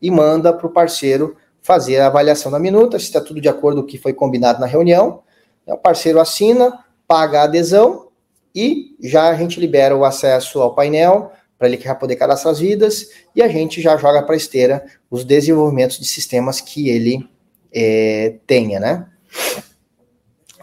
e 0.00 0.10
manda 0.10 0.52
para 0.52 0.66
o 0.66 0.70
parceiro 0.70 1.36
fazer 1.62 2.00
a 2.00 2.08
avaliação 2.08 2.50
da 2.50 2.58
minuta, 2.58 2.98
se 2.98 3.06
está 3.06 3.20
tudo 3.20 3.40
de 3.40 3.48
acordo 3.48 3.80
com 3.80 3.86
o 3.86 3.90
que 3.90 3.96
foi 3.96 4.12
combinado 4.12 4.60
na 4.60 4.66
reunião. 4.66 5.22
O 5.66 5.76
parceiro 5.76 6.20
assina, 6.20 6.84
paga 7.06 7.40
a 7.40 7.44
adesão 7.44 8.08
e 8.54 8.96
já 9.00 9.28
a 9.28 9.34
gente 9.34 9.60
libera 9.60 9.96
o 9.96 10.04
acesso 10.04 10.60
ao 10.60 10.74
painel, 10.74 11.30
para 11.62 11.68
ele 11.68 11.80
já 11.80 11.94
poder 11.94 12.16
cadastrar 12.16 12.50
as 12.50 12.58
vidas, 12.58 13.10
e 13.36 13.40
a 13.40 13.46
gente 13.46 13.80
já 13.80 13.96
joga 13.96 14.20
para 14.20 14.34
esteira 14.34 14.84
os 15.08 15.24
desenvolvimentos 15.24 15.96
de 15.96 16.04
sistemas 16.04 16.60
que 16.60 16.88
ele 16.88 17.24
é, 17.72 18.34
tenha, 18.48 18.80
né? 18.80 19.06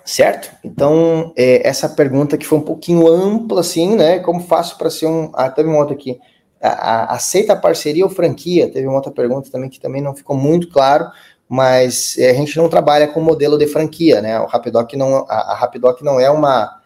Certo? 0.04 0.52
Então, 0.62 1.32
é, 1.38 1.66
essa 1.66 1.88
pergunta 1.88 2.38
que 2.38 2.46
foi 2.46 2.58
um 2.58 2.64
pouquinho 2.64 3.08
ampla, 3.08 3.62
assim, 3.62 3.96
né? 3.96 4.20
Como 4.20 4.42
faço 4.42 4.78
para 4.78 4.90
ser 4.90 5.06
um. 5.06 5.32
Ah, 5.34 5.50
teve 5.50 5.70
uma 5.70 5.78
outra 5.78 5.96
aqui. 5.96 6.20
A, 6.62 6.68
a, 6.68 7.16
aceita 7.16 7.56
parceria 7.56 8.04
ou 8.04 8.12
franquia? 8.12 8.70
Teve 8.70 8.86
uma 8.86 8.98
outra 8.98 9.14
pergunta 9.14 9.50
também 9.50 9.70
que 9.70 9.80
também 9.80 10.02
não 10.02 10.14
ficou 10.14 10.36
muito 10.36 10.70
claro, 10.70 11.10
mas 11.48 12.18
é, 12.18 12.30
a 12.30 12.34
gente 12.34 12.58
não 12.58 12.68
trabalha 12.68 13.08
com 13.08 13.22
modelo 13.22 13.58
de 13.58 13.68
franquia, 13.68 14.22
né? 14.22 14.38
O 14.38 14.48
Rapidoc 14.48 14.92
não, 14.98 15.26
a, 15.30 15.54
a 15.54 15.56
Rapidoc 15.56 16.02
não 16.02 16.20
é 16.20 16.30
uma, 16.30 16.82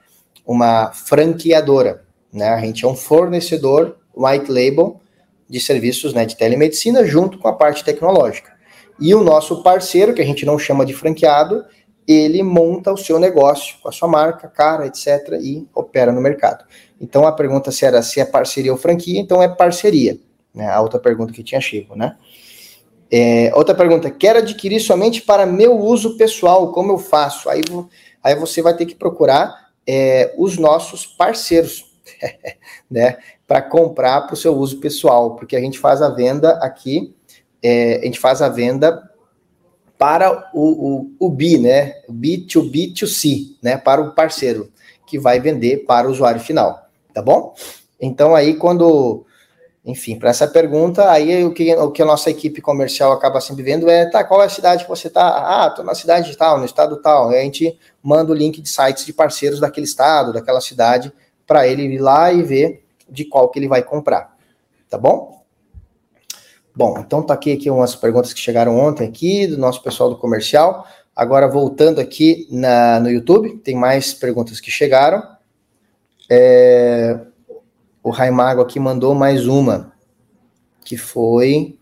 uma 0.46 0.92
franqueadora, 0.92 2.04
né? 2.32 2.50
A 2.50 2.60
gente 2.60 2.86
é 2.86 2.88
um 2.88 2.96
fornecedor 2.96 4.03
white 4.16 4.52
label 4.52 5.00
de 5.50 5.60
serviços 5.60 6.14
né, 6.14 6.26
de 6.26 6.36
telemedicina 6.36 7.06
junto 7.06 7.38
com 7.38 7.48
a 7.48 7.54
parte 7.54 7.84
tecnológica. 7.84 8.54
E 9.00 9.14
o 9.14 9.24
nosso 9.24 9.64
parceiro, 9.64 10.14
que 10.14 10.22
a 10.22 10.26
gente 10.26 10.46
não 10.46 10.58
chama 10.58 10.86
de 10.86 10.94
franqueado, 10.94 11.64
ele 12.08 12.44
monta 12.44 12.92
o 12.92 12.98
seu 12.98 13.20
negócio 13.20 13.78
com 13.82 13.90
a 13.90 13.92
sua 13.92 14.08
marca, 14.08 14.48
cara, 14.48 14.86
etc., 14.88 15.40
e 15.42 15.68
opera 15.74 16.12
no 16.12 16.22
mercado. 16.22 16.66
Então 17.00 17.26
a 17.26 17.32
pergunta 17.32 17.72
se 17.72 17.86
era 17.86 18.02
se 18.02 18.20
é 18.20 18.26
parceria 18.26 18.72
ou 18.72 18.78
franquia, 18.78 19.20
então 19.20 19.42
é 19.42 19.48
parceria. 19.48 20.18
Né? 20.54 20.70
A 20.70 20.82
outra 20.82 21.00
pergunta 21.00 21.34
que 21.34 21.44
tinha 21.44 21.62
chego, 21.62 21.96
né? 21.96 22.16
É, 23.12 23.52
outra 23.54 23.76
pergunta, 23.76 24.10
quero 24.10 24.40
adquirir 24.40 24.80
somente 24.80 25.22
para 25.22 25.46
meu 25.46 25.78
uso 25.78 26.18
pessoal, 26.18 26.72
como 26.72 26.92
eu 26.92 26.98
faço? 26.98 27.48
Aí, 27.48 27.62
aí 28.24 28.36
você 28.36 28.60
vai 28.60 28.76
ter 28.76 28.88
que 28.88 28.96
procurar 28.96 29.70
é, 29.86 30.34
os 30.38 30.58
nossos 30.58 31.06
parceiros, 31.06 31.93
né? 32.90 33.18
para 33.48 33.62
comprar 33.62 34.22
para 34.22 34.34
o 34.34 34.38
seu 34.38 34.56
uso 34.56 34.80
pessoal, 34.80 35.36
porque 35.36 35.56
a 35.56 35.60
gente 35.60 35.78
faz 35.78 36.02
a 36.02 36.10
venda 36.10 36.54
aqui, 36.62 37.14
é, 37.62 37.98
a 37.98 38.06
gente 38.06 38.20
faz 38.20 38.42
a 38.42 38.50
venda 38.50 39.10
para 39.98 40.50
o, 40.54 41.12
o, 41.20 41.28
o 41.28 41.30
B, 41.30 41.58
né? 41.58 41.94
B2B2C, 42.12 43.56
né? 43.62 43.78
Para 43.78 44.02
o 44.02 44.16
parceiro 44.16 44.72
que 45.06 45.20
vai 45.20 45.40
vender 45.40 45.86
para 45.86 46.08
o 46.08 46.12
usuário 46.12 46.42
final, 46.42 46.90
tá 47.14 47.22
bom? 47.22 47.54
Então 48.02 48.34
aí 48.34 48.56
quando 48.56 49.26
enfim, 49.86 50.18
para 50.18 50.30
essa 50.30 50.48
pergunta, 50.48 51.12
aí 51.12 51.44
o 51.44 51.54
que, 51.54 51.76
o 51.76 51.92
que 51.92 52.02
a 52.02 52.06
nossa 52.06 52.30
equipe 52.30 52.62
comercial 52.62 53.12
acaba 53.12 53.42
sempre 53.42 53.64
vendo 53.64 53.90
é, 53.90 54.10
tá, 54.10 54.24
qual 54.24 54.42
é 54.42 54.46
a 54.46 54.50
cidade 54.50 54.84
que 54.84 54.90
você 54.90 55.10
tá? 55.10 55.28
Ah, 55.28 55.70
tô 55.70 55.84
na 55.84 55.94
cidade 55.94 56.36
tal, 56.38 56.58
no 56.58 56.66
estado 56.66 57.02
tal. 57.02 57.30
Aí 57.30 57.40
a 57.40 57.44
gente 57.44 57.78
manda 58.02 58.32
o 58.32 58.36
link 58.36 58.62
de 58.62 58.70
sites 58.70 59.06
de 59.06 59.12
parceiros 59.12 59.60
daquele 59.60 59.86
estado, 59.86 60.32
daquela 60.32 60.62
cidade, 60.62 61.12
para 61.46 61.68
ele 61.68 61.84
ir 61.84 62.00
lá 62.00 62.32
e 62.32 62.42
ver 62.42 62.84
de 63.10 63.26
qual 63.26 63.50
que 63.50 63.60
ele 63.60 63.68
vai 63.68 63.84
comprar. 63.84 64.36
Tá 64.90 64.98
bom? 64.98 65.44
Bom, 66.76 66.98
então 67.00 67.22
tá 67.22 67.34
aqui, 67.34 67.52
aqui 67.52 67.70
umas 67.70 67.96
perguntas 67.96 68.34
que 68.34 68.40
chegaram 68.40 68.80
ontem 68.80 69.08
aqui 69.08 69.46
do 69.46 69.58
nosso 69.58 69.82
pessoal 69.84 70.10
do 70.10 70.18
comercial. 70.18 70.88
Agora 71.16 71.48
voltando 71.48 72.02
aqui 72.02 72.48
na, 72.50 73.00
no 73.00 73.12
YouTube, 73.12 73.58
tem 73.58 73.76
mais 73.76 74.14
perguntas 74.14 74.60
que 74.60 74.72
chegaram. 74.72 75.22
É, 76.30 77.20
o 78.02 78.10
Raimago 78.10 78.62
aqui 78.62 78.80
mandou 78.80 79.14
mais 79.14 79.46
uma, 79.46 79.94
que 80.84 80.98
foi: 80.98 81.78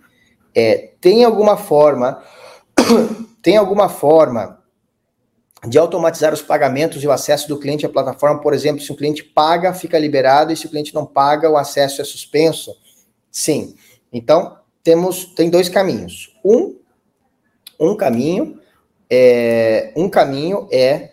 é, 0.53 0.91
tem 0.99 1.23
alguma 1.23 1.55
forma, 1.55 2.21
tem 3.41 3.55
alguma 3.55 3.87
forma 3.87 4.60
de 5.67 5.77
automatizar 5.77 6.33
os 6.33 6.41
pagamentos 6.41 7.03
e 7.03 7.07
o 7.07 7.11
acesso 7.11 7.47
do 7.47 7.59
cliente 7.59 7.85
à 7.85 7.89
plataforma? 7.89 8.41
Por 8.41 8.53
exemplo, 8.53 8.81
se 8.81 8.91
o 8.91 8.95
cliente 8.95 9.23
paga, 9.23 9.73
fica 9.73 9.97
liberado, 9.97 10.51
e 10.51 10.57
se 10.57 10.65
o 10.65 10.69
cliente 10.69 10.93
não 10.93 11.05
paga, 11.05 11.49
o 11.49 11.57
acesso 11.57 12.01
é 12.01 12.03
suspenso? 12.03 12.75
Sim. 13.31 13.75
Então, 14.11 14.57
temos 14.83 15.25
tem 15.25 15.49
dois 15.49 15.69
caminhos. 15.69 16.35
Um, 16.43 16.77
um 17.79 17.95
caminho 17.95 18.59
é 19.09 19.91
um 19.95 20.09
caminho 20.09 20.67
é 20.71 21.11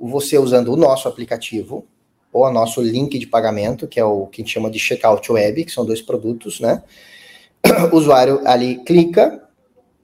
você 0.00 0.38
usando 0.38 0.72
o 0.72 0.76
nosso 0.76 1.08
aplicativo, 1.08 1.86
ou 2.32 2.44
a 2.44 2.52
nosso 2.52 2.80
link 2.80 3.18
de 3.18 3.26
pagamento, 3.26 3.88
que 3.88 3.98
é 3.98 4.04
o 4.04 4.26
que 4.26 4.40
a 4.40 4.44
gente 4.44 4.54
chama 4.54 4.70
de 4.70 4.78
checkout 4.78 5.30
web, 5.30 5.64
que 5.64 5.72
são 5.72 5.84
dois 5.84 6.00
produtos, 6.00 6.60
né? 6.60 6.82
O 7.92 7.96
usuário 7.96 8.40
ali 8.46 8.76
clica, 8.84 9.42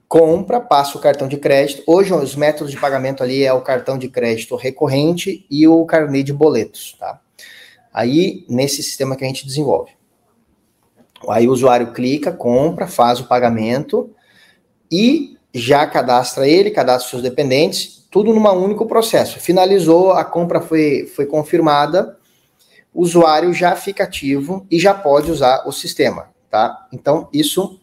compra, 0.08 0.60
passa 0.60 0.96
o 0.96 1.00
cartão 1.00 1.28
de 1.28 1.36
crédito. 1.36 1.82
Hoje 1.86 2.12
os 2.12 2.36
métodos 2.36 2.70
de 2.70 2.78
pagamento 2.78 3.22
ali 3.22 3.44
é 3.44 3.52
o 3.52 3.60
cartão 3.60 3.98
de 3.98 4.08
crédito 4.08 4.56
recorrente 4.56 5.44
e 5.50 5.66
o 5.66 5.84
carnê 5.84 6.22
de 6.22 6.32
boletos, 6.32 6.96
tá? 6.98 7.20
Aí 7.92 8.44
nesse 8.48 8.82
sistema 8.82 9.16
que 9.16 9.24
a 9.24 9.26
gente 9.26 9.46
desenvolve. 9.46 9.92
Aí 11.28 11.48
o 11.48 11.52
usuário 11.52 11.92
clica, 11.92 12.30
compra, 12.30 12.86
faz 12.86 13.20
o 13.20 13.26
pagamento 13.26 14.10
e 14.90 15.36
já 15.52 15.86
cadastra 15.86 16.46
ele, 16.46 16.70
cadastra 16.70 17.10
seus 17.10 17.22
dependentes, 17.22 18.06
tudo 18.10 18.32
num 18.32 18.48
único 18.62 18.86
processo. 18.86 19.40
Finalizou, 19.40 20.12
a 20.12 20.24
compra 20.24 20.60
foi, 20.60 21.06
foi 21.06 21.26
confirmada, 21.26 22.16
o 22.92 23.02
usuário 23.02 23.52
já 23.52 23.74
fica 23.74 24.04
ativo 24.04 24.66
e 24.70 24.78
já 24.78 24.94
pode 24.94 25.30
usar 25.30 25.66
o 25.66 25.72
sistema, 25.72 26.28
tá? 26.50 26.86
Então, 26.92 27.28
isso, 27.32 27.80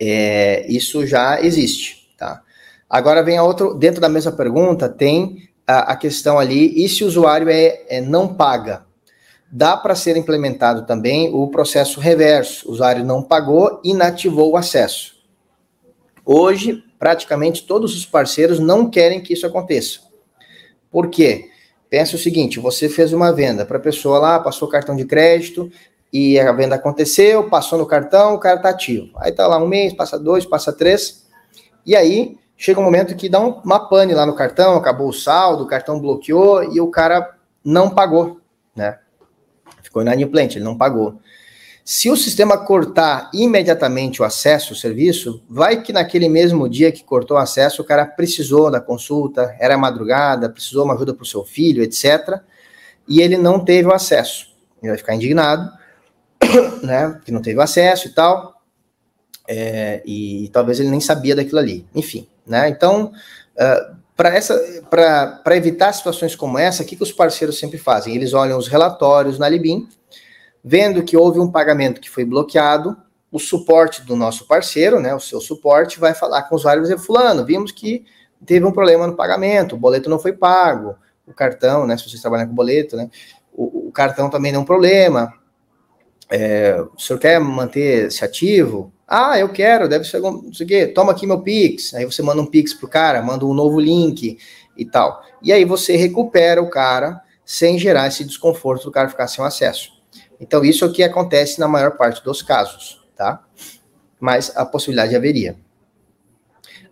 é, 0.00 0.66
isso 0.68 1.06
já 1.06 1.40
existe, 1.40 2.08
tá? 2.16 2.42
Agora 2.88 3.22
vem 3.22 3.36
a 3.36 3.42
outra, 3.42 3.74
dentro 3.74 4.00
da 4.00 4.08
mesma 4.08 4.32
pergunta, 4.32 4.88
tem 4.88 5.48
a, 5.66 5.92
a 5.92 5.96
questão 5.96 6.38
ali, 6.38 6.82
e 6.82 6.88
se 6.88 7.04
o 7.04 7.06
usuário 7.06 7.48
é, 7.50 7.82
é 7.88 8.00
não 8.00 8.34
paga? 8.34 8.86
Dá 9.50 9.76
para 9.76 9.94
ser 9.94 10.16
implementado 10.16 10.86
também 10.86 11.34
o 11.34 11.48
processo 11.48 12.00
reverso, 12.00 12.68
o 12.68 12.72
usuário 12.72 13.04
não 13.04 13.22
pagou, 13.22 13.80
inativou 13.84 14.52
o 14.52 14.56
acesso. 14.56 15.16
Hoje, 16.24 16.84
praticamente 16.98 17.66
todos 17.66 17.96
os 17.96 18.04
parceiros 18.04 18.58
não 18.58 18.90
querem 18.90 19.20
que 19.20 19.32
isso 19.32 19.46
aconteça. 19.46 20.00
Por 20.90 21.08
quê? 21.08 21.48
Pensa 21.88 22.16
o 22.16 22.18
seguinte: 22.18 22.60
você 22.60 22.88
fez 22.88 23.12
uma 23.14 23.32
venda 23.32 23.64
para 23.64 23.78
a 23.78 23.80
pessoa 23.80 24.18
lá, 24.18 24.38
passou 24.38 24.68
cartão 24.68 24.94
de 24.94 25.06
crédito 25.06 25.70
e 26.12 26.38
a 26.38 26.52
venda 26.52 26.76
aconteceu, 26.76 27.48
passou 27.48 27.78
no 27.78 27.86
cartão, 27.86 28.34
o 28.34 28.38
cara 28.38 28.56
está 28.56 28.70
ativo. 28.70 29.10
Aí 29.16 29.32
tá 29.32 29.46
lá 29.46 29.62
um 29.62 29.68
mês, 29.68 29.92
passa 29.92 30.18
dois, 30.18 30.46
passa 30.46 30.72
três, 30.72 31.26
e 31.84 31.94
aí 31.94 32.36
chega 32.56 32.80
um 32.80 32.84
momento 32.84 33.14
que 33.14 33.28
dá 33.28 33.40
uma 33.40 33.88
pane 33.88 34.14
lá 34.14 34.26
no 34.26 34.34
cartão, 34.34 34.76
acabou 34.76 35.08
o 35.08 35.12
saldo, 35.12 35.64
o 35.64 35.66
cartão 35.66 36.00
bloqueou 36.00 36.64
e 36.64 36.80
o 36.80 36.90
cara 36.90 37.36
não 37.64 37.90
pagou, 37.90 38.40
né? 38.74 38.98
Ficou 39.82 40.02
inadimplente, 40.02 40.58
ele 40.58 40.64
não 40.64 40.76
pagou. 40.76 41.20
Se 41.90 42.10
o 42.10 42.16
sistema 42.18 42.58
cortar 42.58 43.30
imediatamente 43.32 44.20
o 44.20 44.24
acesso 44.24 44.74
ao 44.74 44.78
serviço, 44.78 45.42
vai 45.48 45.80
que 45.80 45.90
naquele 45.90 46.28
mesmo 46.28 46.68
dia 46.68 46.92
que 46.92 47.02
cortou 47.02 47.38
o 47.38 47.40
acesso, 47.40 47.80
o 47.80 47.84
cara 47.84 48.04
precisou 48.04 48.70
da 48.70 48.78
consulta, 48.78 49.56
era 49.58 49.78
madrugada, 49.78 50.50
precisou 50.50 50.84
uma 50.84 50.92
ajuda 50.92 51.14
para 51.14 51.22
o 51.22 51.26
seu 51.26 51.44
filho, 51.46 51.82
etc. 51.82 52.40
E 53.08 53.22
ele 53.22 53.38
não 53.38 53.64
teve 53.64 53.88
o 53.88 53.94
acesso. 53.94 54.54
Ele 54.82 54.90
vai 54.90 54.98
ficar 54.98 55.14
indignado, 55.14 55.72
né? 56.82 57.20
Que 57.24 57.32
não 57.32 57.42
teve 57.42 57.60
acesso 57.60 58.08
e 58.08 58.10
tal. 58.12 58.54
É, 59.46 60.02
e 60.04 60.50
talvez 60.52 60.78
ele 60.78 60.90
nem 60.90 61.00
sabia 61.00 61.34
daquilo 61.34 61.58
ali. 61.58 61.86
Enfim, 61.94 62.28
né? 62.46 62.68
Então, 62.68 63.12
uh, 63.56 63.96
para 64.14 65.56
evitar 65.56 65.92
situações 65.92 66.34
como 66.34 66.58
essa, 66.58 66.82
o 66.82 66.86
que, 66.86 66.96
que 66.96 67.02
os 67.02 67.12
parceiros 67.12 67.58
sempre 67.58 67.78
fazem? 67.78 68.14
Eles 68.14 68.34
olham 68.34 68.58
os 68.58 68.68
relatórios 68.68 69.38
na 69.38 69.48
Libin 69.48 69.88
Vendo 70.62 71.02
que 71.02 71.16
houve 71.16 71.40
um 71.40 71.50
pagamento 71.50 72.00
que 72.00 72.10
foi 72.10 72.24
bloqueado, 72.24 72.96
o 73.30 73.38
suporte 73.38 74.02
do 74.04 74.16
nosso 74.16 74.46
parceiro, 74.46 75.00
né, 75.00 75.14
o 75.14 75.20
seu 75.20 75.40
suporte, 75.40 76.00
vai 76.00 76.14
falar 76.14 76.42
com 76.42 76.54
o 76.54 76.58
usuário 76.58 76.80
e 76.80 76.82
dizer, 76.82 76.98
fulano, 76.98 77.44
vimos 77.44 77.72
que 77.72 78.04
teve 78.44 78.64
um 78.64 78.72
problema 78.72 79.06
no 79.06 79.16
pagamento, 79.16 79.74
o 79.74 79.78
boleto 79.78 80.10
não 80.10 80.18
foi 80.18 80.32
pago, 80.32 80.96
o 81.26 81.32
cartão, 81.32 81.86
né, 81.86 81.96
se 81.96 82.08
vocês 82.08 82.20
trabalham 82.20 82.48
com 82.48 82.54
boleto, 82.54 82.96
né, 82.96 83.08
o, 83.52 83.88
o 83.88 83.92
cartão 83.92 84.30
também 84.30 84.52
deu 84.52 84.60
um 84.60 84.64
problema, 84.64 85.32
é, 86.30 86.80
o 86.80 87.00
senhor 87.00 87.18
quer 87.18 87.40
manter-se 87.40 88.24
ativo? 88.24 88.92
Ah, 89.06 89.38
eu 89.38 89.48
quero, 89.48 89.88
deve 89.88 90.04
ser, 90.04 90.20
não 90.20 90.52
sei 90.52 90.66
o 90.66 90.68
quê, 90.68 90.86
toma 90.86 91.12
aqui 91.12 91.26
meu 91.26 91.40
Pix, 91.40 91.94
aí 91.94 92.04
você 92.04 92.22
manda 92.22 92.42
um 92.42 92.46
Pix 92.46 92.74
pro 92.74 92.88
cara, 92.88 93.22
manda 93.22 93.46
um 93.46 93.54
novo 93.54 93.80
link 93.80 94.38
e 94.76 94.84
tal, 94.84 95.22
e 95.42 95.50
aí 95.52 95.64
você 95.64 95.96
recupera 95.96 96.62
o 96.62 96.68
cara 96.68 97.22
sem 97.44 97.78
gerar 97.78 98.06
esse 98.06 98.24
desconforto 98.24 98.84
do 98.84 98.90
cara 98.90 99.08
ficar 99.08 99.26
sem 99.26 99.42
acesso. 99.42 99.92
Então, 100.38 100.64
isso 100.64 100.84
é 100.84 100.88
o 100.88 100.92
que 100.92 101.02
acontece 101.02 101.58
na 101.58 101.66
maior 101.66 101.96
parte 101.96 102.22
dos 102.22 102.42
casos, 102.42 103.00
tá? 103.16 103.42
Mas 104.20 104.54
a 104.54 104.66
possibilidade 104.66 105.16
haveria. 105.16 105.56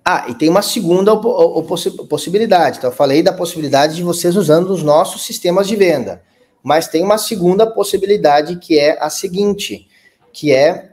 Ah, 0.04 0.26
e 0.28 0.34
tem 0.34 0.48
uma 0.48 0.62
segunda 0.62 1.14
possibilidade. 2.08 2.78
Então, 2.78 2.90
eu 2.90 2.96
falei 2.96 3.22
da 3.22 3.32
possibilidade 3.32 3.96
de 3.96 4.02
vocês 4.02 4.36
usando 4.36 4.70
os 4.70 4.82
nossos 4.82 5.24
sistemas 5.24 5.68
de 5.68 5.76
venda. 5.76 6.22
Mas 6.62 6.88
tem 6.88 7.02
uma 7.02 7.18
segunda 7.18 7.66
possibilidade 7.66 8.56
que 8.56 8.78
é 8.78 8.98
a 9.02 9.10
seguinte, 9.10 9.88
que 10.32 10.52
é 10.52 10.92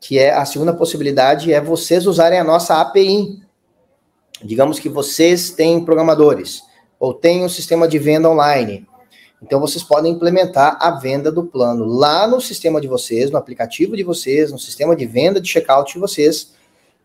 que 0.00 0.18
é 0.18 0.32
a 0.32 0.44
segunda 0.44 0.74
possibilidade 0.74 1.52
é 1.52 1.60
vocês 1.60 2.08
usarem 2.08 2.36
a 2.36 2.42
nossa 2.42 2.80
API. 2.80 3.40
Digamos 4.42 4.80
que 4.80 4.88
vocês 4.88 5.50
têm 5.50 5.84
programadores 5.84 6.62
ou 6.98 7.14
têm 7.14 7.44
um 7.44 7.48
sistema 7.48 7.86
de 7.86 8.00
venda 8.00 8.28
online 8.28 8.84
então 9.42 9.58
vocês 9.58 9.82
podem 9.82 10.12
implementar 10.12 10.78
a 10.80 10.92
venda 10.92 11.32
do 11.32 11.44
plano 11.44 11.84
lá 11.84 12.28
no 12.28 12.40
sistema 12.40 12.80
de 12.80 12.86
vocês, 12.86 13.30
no 13.30 13.36
aplicativo 13.36 13.96
de 13.96 14.04
vocês, 14.04 14.52
no 14.52 14.58
sistema 14.58 14.94
de 14.94 15.04
venda 15.04 15.40
de 15.40 15.48
checkout 15.48 15.92
de 15.92 15.98
vocês. 15.98 16.52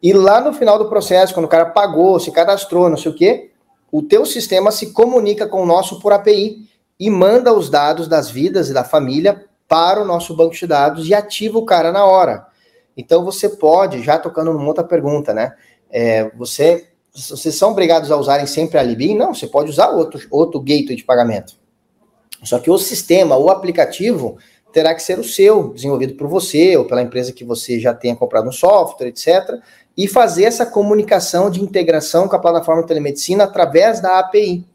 E 0.01 0.13
lá 0.13 0.39
no 0.39 0.53
final 0.53 0.77
do 0.77 0.87
processo, 0.87 1.33
quando 1.33 1.47
o 1.47 1.49
cara 1.49 1.65
pagou, 1.65 2.19
se 2.19 2.31
cadastrou, 2.31 2.89
não 2.89 2.97
sei 2.97 3.11
o 3.11 3.15
quê, 3.15 3.49
o 3.91 4.03
teu 4.03 4.23
sistema 4.25 4.69
se 4.69 4.91
comunica 4.93 5.47
com 5.47 5.63
o 5.63 5.65
nosso 5.65 5.99
por 5.99 6.13
API 6.13 6.67
e 6.99 7.09
manda 7.09 7.53
os 7.53 7.69
dados 7.69 8.07
das 8.07 8.29
vidas 8.29 8.69
e 8.69 8.73
da 8.73 8.83
família 8.83 9.45
para 9.67 10.01
o 10.01 10.05
nosso 10.05 10.35
banco 10.35 10.55
de 10.55 10.65
dados 10.65 11.07
e 11.07 11.13
ativa 11.13 11.57
o 11.57 11.65
cara 11.65 11.91
na 11.91 12.05
hora. 12.05 12.47
Então 12.95 13.23
você 13.23 13.49
pode, 13.49 14.01
já 14.01 14.17
tocando 14.17 14.53
numa 14.53 14.67
outra 14.67 14.83
pergunta, 14.83 15.33
né? 15.33 15.53
É, 15.89 16.31
você, 16.35 16.87
vocês 17.13 17.55
são 17.55 17.71
obrigados 17.71 18.11
a 18.11 18.17
usarem 18.17 18.47
sempre 18.47 18.79
a 18.79 18.83
Libin? 18.83 19.15
Não, 19.15 19.33
você 19.33 19.47
pode 19.47 19.69
usar 19.69 19.89
outro, 19.89 20.19
outro 20.31 20.59
gateway 20.59 20.95
de 20.95 21.03
pagamento. 21.03 21.53
Só 22.43 22.59
que 22.59 22.71
o 22.71 22.77
sistema, 22.77 23.37
o 23.37 23.49
aplicativo, 23.49 24.37
terá 24.71 24.93
que 24.93 25.01
ser 25.01 25.19
o 25.19 25.23
seu, 25.23 25.73
desenvolvido 25.73 26.15
por 26.15 26.27
você 26.27 26.75
ou 26.77 26.85
pela 26.85 27.01
empresa 27.01 27.31
que 27.31 27.43
você 27.43 27.79
já 27.79 27.93
tenha 27.93 28.15
comprado 28.15 28.47
um 28.47 28.51
software, 28.51 29.07
etc. 29.07 29.59
E 29.95 30.07
fazer 30.07 30.45
essa 30.45 30.65
comunicação 30.65 31.49
de 31.49 31.61
integração 31.61 32.27
com 32.27 32.35
a 32.35 32.39
plataforma 32.39 32.81
de 32.81 32.87
telemedicina 32.87 33.43
através 33.43 33.99
da 33.99 34.19
API. 34.19 34.65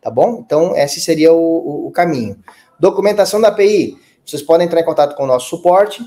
Tá 0.00 0.10
bom? 0.10 0.42
Então, 0.44 0.74
esse 0.76 1.00
seria 1.00 1.32
o, 1.32 1.86
o, 1.86 1.90
caminho. 1.90 2.38
Documentação 2.78 3.40
da 3.40 3.48
API. 3.48 3.98
Vocês 4.24 4.42
podem 4.42 4.66
entrar 4.66 4.80
em 4.80 4.84
contato 4.84 5.14
com 5.14 5.24
o 5.24 5.26
nosso 5.26 5.48
suporte 5.48 6.02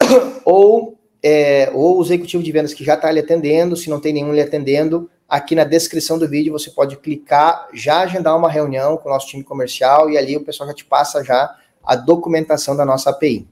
ou, 0.44 0.98
é, 1.22 1.70
ou 1.72 1.98
o 1.98 2.02
executivo 2.02 2.42
de 2.42 2.52
vendas 2.52 2.74
que 2.74 2.84
já 2.84 2.94
está 2.94 3.10
lhe 3.10 3.20
atendendo, 3.20 3.76
se 3.76 3.88
não 3.88 4.00
tem 4.00 4.12
nenhum 4.12 4.34
lhe 4.34 4.40
atendendo, 4.40 5.08
Aqui 5.32 5.54
na 5.54 5.64
descrição 5.64 6.18
do 6.18 6.28
vídeo 6.28 6.52
você 6.52 6.70
pode 6.70 6.94
clicar, 6.98 7.66
já 7.72 8.00
agendar 8.00 8.36
uma 8.36 8.50
reunião 8.50 8.98
com 8.98 9.08
o 9.08 9.12
nosso 9.12 9.28
time 9.28 9.42
comercial 9.42 10.10
e 10.10 10.18
ali 10.18 10.36
o 10.36 10.44
pessoal 10.44 10.68
já 10.68 10.74
te 10.74 10.84
passa 10.84 11.24
já 11.24 11.56
a 11.82 11.96
documentação 11.96 12.76
da 12.76 12.84
nossa 12.84 13.08
API. 13.08 13.48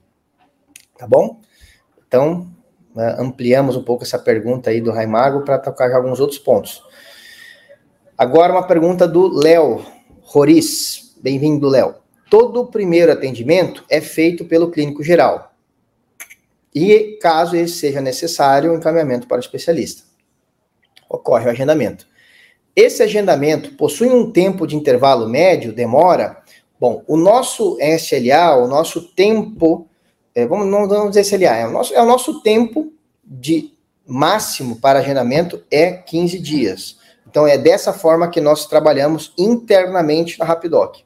Tá 0.98 1.06
bom? 1.06 1.40
Então, 2.06 2.50
né, 2.94 3.16
ampliamos 3.18 3.76
um 3.76 3.82
pouco 3.82 4.04
essa 4.04 4.18
pergunta 4.18 4.68
aí 4.68 4.78
do 4.82 4.90
Raimago 4.90 5.40
para 5.40 5.58
tocar 5.58 5.90
alguns 5.96 6.20
outros 6.20 6.38
pontos. 6.38 6.82
Agora 8.20 8.52
uma 8.52 8.66
pergunta 8.66 9.08
do 9.08 9.28
Léo 9.28 9.82
Roriz. 10.20 11.16
Bem-vindo, 11.22 11.70
Léo. 11.70 11.94
Todo 12.28 12.60
o 12.60 12.66
primeiro 12.66 13.10
atendimento 13.10 13.82
é 13.88 13.98
feito 13.98 14.44
pelo 14.44 14.70
clínico 14.70 15.02
geral. 15.02 15.54
E 16.74 17.18
caso 17.22 17.56
esse 17.56 17.78
seja 17.78 18.02
necessário, 18.02 18.72
o 18.72 18.76
encaminhamento 18.76 19.26
para 19.26 19.38
o 19.38 19.40
especialista. 19.40 20.02
Ocorre 21.08 21.46
o 21.46 21.48
agendamento. 21.48 22.06
Esse 22.76 23.02
agendamento 23.02 23.74
possui 23.74 24.10
um 24.10 24.30
tempo 24.30 24.66
de 24.66 24.76
intervalo 24.76 25.26
médio, 25.26 25.72
demora? 25.72 26.42
Bom, 26.78 27.02
o 27.06 27.16
nosso 27.16 27.78
SLA, 27.80 28.54
o 28.56 28.68
nosso 28.68 29.00
tempo, 29.14 29.88
é, 30.34 30.44
vamos, 30.44 30.66
não 30.66 30.86
vamos 30.86 31.16
dizer 31.16 31.22
SLA, 31.22 31.56
é 31.56 31.66
o, 31.66 31.70
nosso, 31.70 31.94
é 31.94 32.02
o 32.02 32.06
nosso 32.06 32.42
tempo 32.42 32.92
de 33.24 33.72
máximo 34.06 34.76
para 34.76 34.98
agendamento 34.98 35.64
é 35.70 35.92
15 35.92 36.38
dias. 36.38 36.99
Então 37.30 37.46
é 37.46 37.56
dessa 37.56 37.92
forma 37.92 38.28
que 38.28 38.40
nós 38.40 38.66
trabalhamos 38.66 39.32
internamente 39.38 40.36
na 40.36 40.44
Rapidoc. 40.44 40.96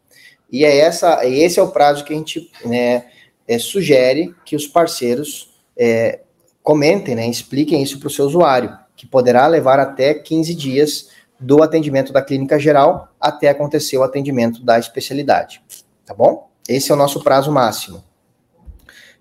E 0.50 0.64
é 0.64 0.78
essa, 0.78 1.26
esse 1.26 1.60
é 1.60 1.62
o 1.62 1.70
prazo 1.70 2.02
que 2.02 2.14
a 2.14 2.16
gente 2.16 2.50
né, 2.64 3.04
é, 3.46 3.58
sugere 3.58 4.34
que 4.44 4.56
os 4.56 4.66
parceiros 4.66 5.54
é, 5.76 6.20
comentem, 6.62 7.14
né, 7.14 7.28
expliquem 7.28 7.82
isso 7.82 7.98
para 7.98 8.06
o 8.06 8.10
seu 8.10 8.24
usuário, 8.24 8.74
que 8.96 9.06
poderá 9.06 9.46
levar 9.46 9.78
até 9.78 10.14
15 10.14 10.54
dias 10.54 11.10
do 11.38 11.62
atendimento 11.62 12.12
da 12.12 12.22
clínica 12.22 12.58
geral 12.58 13.08
até 13.20 13.50
acontecer 13.50 13.98
o 13.98 14.02
atendimento 14.02 14.64
da 14.64 14.78
especialidade, 14.78 15.60
tá 16.06 16.14
bom? 16.14 16.48
Esse 16.66 16.90
é 16.90 16.94
o 16.94 16.96
nosso 16.98 17.22
prazo 17.22 17.52
máximo. 17.52 18.02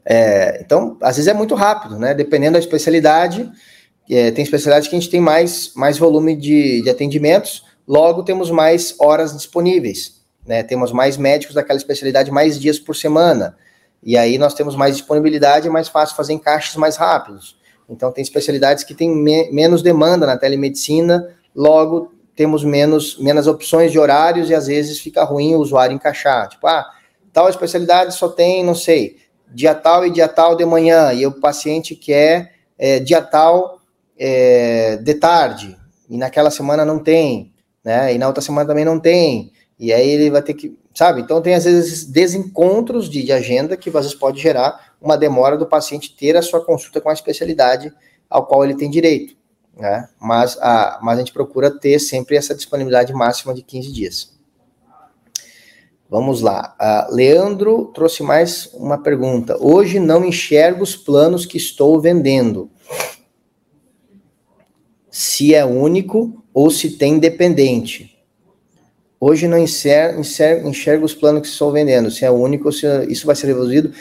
É, 0.05 0.61
então, 0.61 0.97
às 1.01 1.17
vezes 1.17 1.27
é 1.27 1.33
muito 1.33 1.55
rápido, 1.55 1.97
né? 1.97 2.13
Dependendo 2.13 2.53
da 2.53 2.59
especialidade, 2.59 3.51
é, 4.09 4.31
tem 4.31 4.43
especialidades 4.43 4.87
que 4.87 4.95
a 4.95 4.99
gente 4.99 5.09
tem 5.09 5.21
mais, 5.21 5.71
mais 5.75 5.97
volume 5.97 6.35
de, 6.35 6.81
de 6.81 6.89
atendimentos, 6.89 7.63
logo 7.87 8.23
temos 8.23 8.51
mais 8.51 8.95
horas 8.99 9.35
disponíveis, 9.35 10.21
né? 10.45 10.63
Temos 10.63 10.91
mais 10.91 11.17
médicos 11.17 11.55
daquela 11.55 11.77
especialidade 11.77 12.31
mais 12.31 12.59
dias 12.59 12.79
por 12.79 12.95
semana. 12.95 13.55
E 14.01 14.17
aí 14.17 14.37
nós 14.37 14.53
temos 14.53 14.75
mais 14.75 14.97
disponibilidade, 14.97 15.67
é 15.67 15.71
mais 15.71 15.87
fácil 15.87 16.15
fazer 16.15 16.33
encaixes 16.33 16.75
mais 16.75 16.97
rápidos. 16.97 17.57
Então, 17.89 18.11
tem 18.11 18.21
especialidades 18.21 18.83
que 18.83 18.93
têm 18.93 19.09
me 19.09 19.49
menos 19.51 19.81
demanda 19.81 20.25
na 20.25 20.37
telemedicina, 20.37 21.29
logo 21.55 22.11
temos 22.35 22.63
menos, 22.63 23.17
menos 23.19 23.47
opções 23.47 23.91
de 23.91 23.99
horários 23.99 24.49
e 24.49 24.55
às 24.55 24.67
vezes 24.67 24.99
fica 24.99 25.23
ruim 25.23 25.55
o 25.55 25.59
usuário 25.59 25.95
encaixar. 25.95 26.49
Tipo, 26.49 26.67
ah, 26.67 26.89
tal 27.31 27.47
especialidade 27.49 28.15
só 28.15 28.27
tem, 28.27 28.63
não 28.63 28.75
sei, 28.75 29.17
dia 29.53 29.75
tal 29.75 30.05
e 30.05 30.09
dia 30.09 30.27
tal 30.27 30.55
de 30.55 30.65
manhã, 30.65 31.13
e 31.13 31.25
o 31.25 31.31
paciente 31.31 31.95
quer 31.95 32.53
é, 32.77 32.99
dia 32.99 33.21
tal 33.21 33.79
é, 34.17 34.97
de 34.97 35.13
tarde, 35.15 35.78
e 36.10 36.17
naquela 36.17 36.52
semana 36.52 36.86
não 36.86 36.99
tem, 36.99 37.54
né? 37.84 38.13
E 38.13 38.17
na 38.17 38.28
outra 38.28 38.41
semana 38.41 38.67
também 38.67 38.86
não 38.86 38.99
tem. 38.99 39.52
E 39.80 39.91
aí 39.91 40.08
ele 40.08 40.30
vai 40.30 40.41
ter 40.41 40.54
que, 40.54 40.78
sabe? 40.93 41.21
Então 41.21 41.41
tem 41.41 41.56
às 41.56 41.63
vezes 41.63 42.06
desencontros 42.06 43.10
de, 43.10 43.23
de 43.23 43.32
agenda 43.32 43.76
que 43.76 43.89
às 43.89 43.95
vezes 43.95 44.13
pode 44.13 44.41
gerar 44.41 44.93
uma 45.02 45.17
demora 45.17 45.58
do 45.58 45.65
paciente 45.65 46.15
ter 46.15 46.38
a 46.38 46.41
sua 46.41 46.63
consulta 46.63 47.02
com 47.02 47.10
a 47.10 47.13
especialidade 47.13 47.91
ao 48.30 48.45
qual 48.45 48.63
ele 48.63 48.76
tem 48.76 48.89
direito 48.89 49.36
né? 49.76 50.08
Mas 50.19 50.58
a, 50.62 50.99
mas 51.02 51.17
a 51.17 51.19
gente 51.19 51.34
procura 51.34 51.71
ter 51.71 51.99
sempre 51.99 52.36
essa 52.36 52.56
disponibilidade 52.56 53.13
máxima 53.13 53.54
de 53.54 53.62
15 53.62 53.91
dias. 53.91 54.34
Vamos 56.10 56.41
lá. 56.41 56.76
Uh, 56.80 57.15
Leandro 57.15 57.86
trouxe 57.93 58.21
mais 58.21 58.69
uma 58.76 59.02
pergunta. 59.02 59.58
Hoje 59.60 59.99
não 59.99 60.23
enxergo 60.23 60.84
os 60.84 60.95
planos 60.95 61.45
que 61.45 61.58
estou 61.58 61.99
vendendo. 61.99 62.69
Se 65.23 65.55
é 65.55 65.63
único 65.63 66.43
ou 66.53 66.69
se 66.69 66.97
tem 66.97 67.17
dependente. 67.17 68.13
Hoje 69.17 69.47
não 69.47 69.57
enxergo 69.57 71.05
os 71.05 71.13
planos 71.15 71.43
que 71.43 71.47
estou 71.47 71.71
vendendo. 71.71 72.12
Se 72.12 72.25
é 72.25 72.29
único 72.29 72.65
ou 72.65 72.73
se 72.73 72.86
isso 73.05 73.25
vai 73.25 73.33
ser 73.33 73.47
resolvido. 73.47 73.93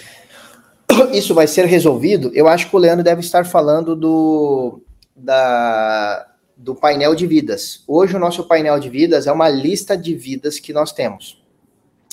Isso 1.12 1.32
vai 1.32 1.46
ser 1.46 1.64
resolvido. 1.64 2.32
Eu 2.34 2.48
acho 2.48 2.68
que 2.68 2.74
o 2.74 2.78
Leandro 2.78 3.04
deve 3.04 3.20
estar 3.20 3.46
falando 3.46 3.94
do, 3.94 4.82
da, 5.14 6.26
do 6.56 6.74
painel 6.74 7.14
de 7.14 7.26
vidas. 7.26 7.84
Hoje 7.86 8.16
o 8.16 8.18
nosso 8.18 8.48
painel 8.48 8.78
de 8.80 8.90
vidas 8.90 9.28
é 9.28 9.32
uma 9.32 9.48
lista 9.48 9.96
de 9.96 10.14
vidas 10.14 10.58
que 10.58 10.72
nós 10.72 10.92
temos, 10.92 11.40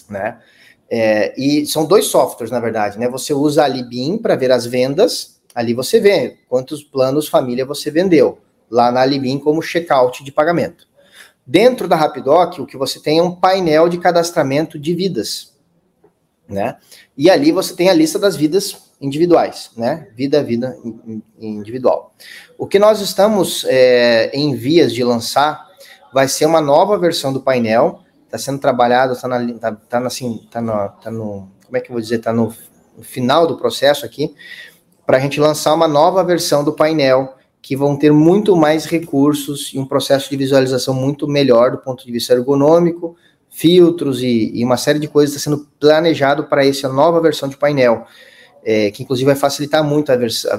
né? 0.08 0.38
É, 0.88 1.34
e 1.36 1.66
são 1.66 1.86
dois 1.86 2.06
softwares, 2.06 2.52
na 2.52 2.60
verdade, 2.60 2.98
né? 3.00 3.10
Você 3.10 3.34
usa 3.34 3.64
a 3.64 3.68
Libin 3.68 4.20
para 4.20 4.36
ver 4.36 4.52
as 4.52 4.66
vendas, 4.66 5.42
ali 5.54 5.74
você 5.74 6.00
vê 6.00 6.38
quantos 6.48 6.84
planos 6.84 7.28
família 7.28 7.66
você 7.66 7.92
vendeu, 7.92 8.40
lá 8.70 8.92
na 8.92 9.06
Libin 9.06 9.40
como 9.40 9.62
checkout 9.62 10.24
de 10.24 10.32
pagamento. 10.32 10.88
Dentro 11.46 11.88
da 11.88 11.96
Rapidoc, 11.96 12.60
o 12.60 12.66
que 12.66 12.78
você 12.78 13.00
tem 13.00 13.20
é 13.20 13.24
um 13.24 13.36
painel 13.36 13.90
de 13.90 13.98
cadastramento 13.98 14.78
de 14.78 14.94
vidas, 14.94 15.54
né? 16.48 16.78
E 17.18 17.30
ali 17.30 17.52
você 17.52 17.76
tem 17.76 17.90
a 17.90 17.94
lista 17.94 18.20
das 18.20 18.36
vidas 18.36 18.94
individuais, 19.02 19.72
né? 19.76 20.10
Vida, 20.16 20.44
vida 20.44 20.78
individual. 21.40 22.14
O 22.58 22.68
que 22.68 22.78
nós 22.78 23.02
estamos 23.02 23.66
é, 23.68 24.30
em 24.34 24.56
vias 24.56 24.94
de 24.94 25.04
lançar 25.04 25.68
vai 26.14 26.28
ser 26.28 26.46
uma 26.46 26.62
nova 26.62 26.98
versão 26.98 27.34
do 27.34 27.42
painel. 27.42 28.02
Está 28.26 28.38
sendo 28.38 28.60
trabalhado, 28.60 29.14
está 29.14 29.28
na, 29.28 29.54
tá, 29.54 29.72
tá 29.72 30.00
assim, 30.06 30.48
tá 30.52 30.62
no, 30.62 30.90
tá 31.02 31.10
no, 31.10 31.50
como 31.66 31.78
é 31.78 31.80
que 31.80 31.90
eu 31.90 31.94
vou 31.94 32.02
dizer, 32.02 32.18
está 32.18 32.32
no 32.32 32.54
final 33.02 33.48
do 33.48 33.58
processo 33.58 34.06
aqui, 34.06 34.36
para 35.06 35.18
a 35.18 35.20
gente 35.20 35.40
lançar 35.40 35.74
uma 35.74 35.88
nova 35.88 36.24
versão 36.24 36.64
do 36.64 36.74
painel 36.74 37.39
que 37.62 37.76
vão 37.76 37.96
ter 37.96 38.12
muito 38.12 38.56
mais 38.56 38.86
recursos 38.86 39.72
e 39.74 39.80
um 39.80 39.86
processo 39.86 40.30
de 40.30 40.38
visualização 40.38 40.94
muito 40.94 41.28
melhor 41.28 41.72
do 41.72 41.78
ponto 41.78 42.06
de 42.06 42.12
vista 42.12 42.34
ergonômico, 42.34 43.16
filtros 43.50 44.22
e, 44.22 44.52
e 44.54 44.64
uma 44.64 44.78
série 44.78 45.00
de 45.00 45.08
coisas 45.08 45.36
está 45.36 45.50
sendo 45.50 45.68
planejado 45.80 46.46
para 46.46 46.66
essa 46.66 46.88
nova 46.88 47.20
versão 47.20 47.50
de 47.50 47.58
painel 47.58 48.06
é, 48.64 48.92
que 48.92 49.04
inclusive 49.04 49.26
vai 49.26 49.36
facilitar 49.36 49.84
muito 49.84 50.12
a, 50.12 50.16
a 50.16 50.58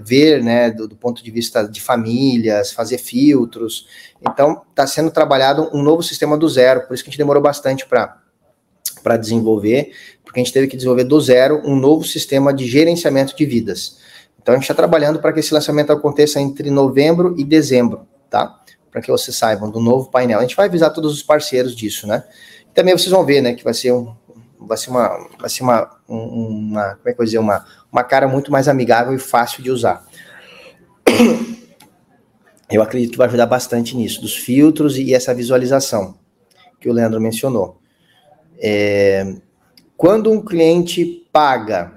ver, 0.00 0.42
né, 0.42 0.70
do, 0.70 0.86
do, 0.86 0.96
ponto 0.96 1.22
de 1.22 1.30
vista 1.30 1.64
de 1.64 1.80
famílias, 1.80 2.72
fazer 2.72 2.98
filtros. 2.98 3.86
Então, 4.20 4.62
está 4.70 4.86
sendo 4.86 5.10
trabalhado 5.10 5.70
um 5.72 5.82
novo 5.82 6.02
sistema 6.02 6.36
do 6.36 6.48
zero, 6.48 6.86
por 6.86 6.94
isso 6.94 7.02
que 7.02 7.08
a 7.08 7.12
gente 7.12 7.18
demorou 7.18 7.42
bastante 7.42 7.86
para 7.86 9.16
desenvolver, 9.16 9.92
porque 10.22 10.40
a 10.40 10.44
gente 10.44 10.52
teve 10.52 10.66
que 10.66 10.76
desenvolver 10.76 11.04
do 11.04 11.20
zero 11.20 11.62
um 11.64 11.76
novo 11.76 12.04
sistema 12.04 12.52
de 12.52 12.66
gerenciamento 12.66 13.34
de 13.34 13.46
vidas. 13.46 13.98
Então, 14.40 14.54
a 14.54 14.56
gente 14.56 14.64
está 14.64 14.74
trabalhando 14.74 15.18
para 15.20 15.32
que 15.32 15.40
esse 15.40 15.52
lançamento 15.52 15.92
aconteça 15.92 16.40
entre 16.40 16.70
novembro 16.70 17.34
e 17.36 17.44
dezembro, 17.44 18.06
tá? 18.30 18.60
Para 18.90 19.02
que 19.02 19.10
vocês 19.10 19.36
saibam 19.36 19.70
do 19.70 19.80
novo 19.80 20.10
painel. 20.10 20.38
A 20.38 20.42
gente 20.42 20.56
vai 20.56 20.66
avisar 20.66 20.92
todos 20.92 21.12
os 21.12 21.22
parceiros 21.22 21.76
disso, 21.76 22.06
né? 22.06 22.24
Também 22.74 22.96
vocês 22.96 23.10
vão 23.10 23.24
ver, 23.24 23.40
né, 23.40 23.54
que 23.54 23.64
vai 23.64 23.74
ser 23.74 23.92
um, 23.92 24.14
vai 24.60 24.76
ser 24.76 24.90
uma, 24.90 25.28
vai 25.38 25.48
ser 25.48 25.62
uma, 25.62 25.90
uma, 26.06 26.94
como 26.96 27.08
é 27.08 27.12
que 27.12 27.20
eu 27.20 27.24
dizer, 27.24 27.38
uma, 27.38 27.64
uma 27.90 28.04
cara 28.04 28.28
muito 28.28 28.50
mais 28.50 28.68
amigável 28.68 29.14
e 29.14 29.18
fácil 29.18 29.62
de 29.62 29.70
usar. 29.70 30.04
Eu 32.70 32.82
acredito 32.82 33.12
que 33.12 33.16
vai 33.16 33.28
ajudar 33.28 33.46
bastante 33.46 33.96
nisso, 33.96 34.20
dos 34.20 34.36
filtros 34.36 34.98
e 34.98 35.14
essa 35.14 35.32
visualização 35.32 36.18
que 36.78 36.86
o 36.86 36.92
Leandro 36.92 37.18
mencionou. 37.18 37.80
É, 38.58 39.36
quando 39.96 40.30
um 40.30 40.44
cliente 40.44 41.26
paga, 41.32 41.94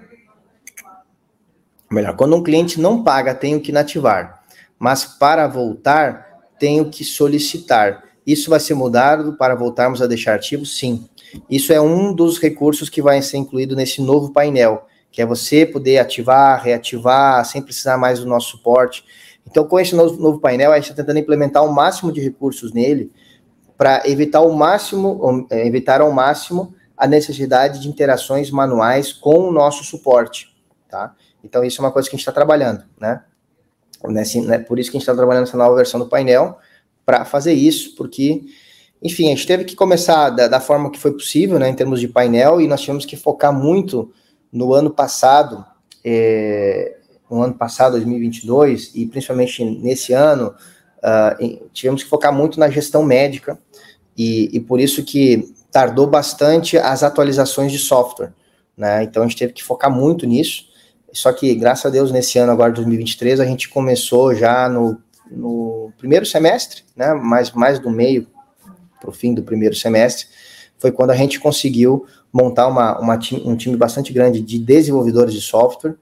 melhor, 1.91 2.15
quando 2.15 2.35
um 2.35 2.43
cliente 2.43 2.79
não 2.79 3.03
paga, 3.03 3.35
tenho 3.35 3.59
que 3.59 3.71
inativar, 3.71 4.41
mas 4.79 5.05
para 5.05 5.47
voltar, 5.47 6.27
tenho 6.59 6.89
que 6.89 7.03
solicitar. 7.03 8.03
Isso 8.25 8.49
vai 8.49 8.59
ser 8.59 8.75
mudado 8.75 9.33
para 9.33 9.55
voltarmos 9.55 10.01
a 10.01 10.07
deixar 10.07 10.35
ativo? 10.35 10.65
Sim. 10.65 11.05
Isso 11.49 11.73
é 11.73 11.81
um 11.81 12.13
dos 12.13 12.39
recursos 12.39 12.89
que 12.89 13.01
vai 13.01 13.21
ser 13.21 13.37
incluído 13.37 13.75
nesse 13.75 14.01
novo 14.01 14.31
painel, 14.31 14.85
que 15.11 15.21
é 15.21 15.25
você 15.25 15.65
poder 15.65 15.97
ativar, 15.97 16.63
reativar, 16.63 17.43
sem 17.45 17.61
precisar 17.61 17.97
mais 17.97 18.19
do 18.19 18.25
nosso 18.25 18.49
suporte. 18.49 19.03
Então, 19.45 19.65
com 19.65 19.79
esse 19.79 19.95
novo, 19.95 20.39
painel, 20.39 20.71
a 20.71 20.75
gente 20.75 20.91
está 20.91 20.95
tentando 20.95 21.19
implementar 21.19 21.65
o 21.65 21.73
máximo 21.73 22.11
de 22.11 22.21
recursos 22.21 22.71
nele 22.71 23.11
para 23.77 24.03
evitar 24.07 24.41
o 24.41 24.53
máximo, 24.53 25.47
é, 25.49 25.65
evitar 25.65 26.01
ao 26.01 26.11
máximo 26.11 26.73
a 26.95 27.07
necessidade 27.07 27.81
de 27.81 27.89
interações 27.89 28.51
manuais 28.51 29.11
com 29.11 29.49
o 29.49 29.51
nosso 29.51 29.83
suporte, 29.83 30.55
tá? 30.87 31.15
Então, 31.43 31.63
isso 31.63 31.81
é 31.81 31.85
uma 31.85 31.91
coisa 31.91 32.09
que 32.09 32.15
a 32.15 32.17
gente 32.17 32.27
está 32.27 32.31
trabalhando, 32.31 32.83
né? 32.99 33.23
Nesse, 34.05 34.41
né? 34.41 34.57
Por 34.59 34.79
isso 34.79 34.89
que 34.89 34.97
a 34.97 34.99
gente 34.99 35.07
está 35.07 35.15
trabalhando 35.15 35.43
essa 35.43 35.57
nova 35.57 35.75
versão 35.75 35.99
do 35.99 36.07
painel, 36.07 36.57
para 37.05 37.25
fazer 37.25 37.53
isso, 37.53 37.95
porque 37.95 38.43
enfim, 39.01 39.27
a 39.27 39.29
gente 39.29 39.47
teve 39.47 39.63
que 39.63 39.75
começar 39.75 40.29
da, 40.29 40.47
da, 40.47 40.59
forma 40.59 40.91
que 40.91 40.99
foi 40.99 41.11
possível, 41.11 41.57
né, 41.57 41.67
em 41.67 41.73
termos 41.73 41.99
de 41.99 42.07
painel, 42.07 42.61
e 42.61 42.67
nós 42.67 42.81
tivemos 42.81 43.03
que 43.03 43.17
focar 43.17 43.51
muito 43.51 44.13
no 44.51 44.73
ano 44.73 44.91
passado, 44.91 45.65
é, 46.05 46.97
no 47.29 47.41
ano 47.41 47.53
passado, 47.55 47.93
2022, 47.93 48.91
e 48.93 49.07
principalmente 49.07 49.65
nesse 49.65 50.13
ano, 50.13 50.53
uh, 50.99 51.69
tivemos 51.73 52.03
que 52.03 52.09
focar 52.09 52.31
muito 52.31 52.59
na 52.59 52.69
gestão 52.69 53.01
médica, 53.01 53.57
e, 54.15 54.49
e, 54.53 54.59
por 54.59 54.79
isso 54.79 55.03
que 55.03 55.51
tardou 55.71 56.05
bastante 56.05 56.77
as 56.77 57.01
atualizações 57.01 57.71
de 57.71 57.79
software, 57.79 58.33
né, 58.77 59.03
então 59.03 59.23
a 59.23 59.27
gente 59.27 59.37
teve 59.37 59.53
que 59.53 59.63
focar 59.63 59.89
muito 59.89 60.27
nisso, 60.27 60.65
só 61.13 61.31
que, 61.33 61.53
graças 61.55 61.85
a 61.85 61.89
Deus, 61.89 62.11
nesse 62.11 62.37
ano 62.39 62.51
agora, 62.51 62.71
2023, 62.71 63.39
a 63.39 63.45
gente 63.45 63.69
começou 63.69 64.33
já 64.33 64.69
no, 64.69 64.97
no 65.29 65.91
primeiro 65.97 66.25
semestre, 66.25 66.83
né, 66.95 67.13
mais, 67.13 67.51
mais 67.51 67.79
do 67.79 67.89
meio 67.89 68.27
para 68.99 69.09
o 69.09 69.13
fim 69.13 69.33
do 69.33 69.43
primeiro 69.43 69.75
semestre, 69.75 70.27
foi 70.77 70.91
quando 70.91 71.11
a 71.11 71.15
gente 71.15 71.39
conseguiu 71.39 72.05
montar 72.31 72.67
uma, 72.67 72.99
uma 72.99 73.19
um 73.43 73.55
time 73.55 73.75
bastante 73.75 74.13
grande 74.13 74.41
de 74.41 74.57
desenvolvedores 74.57 75.33
de 75.33 75.41
software 75.41 75.95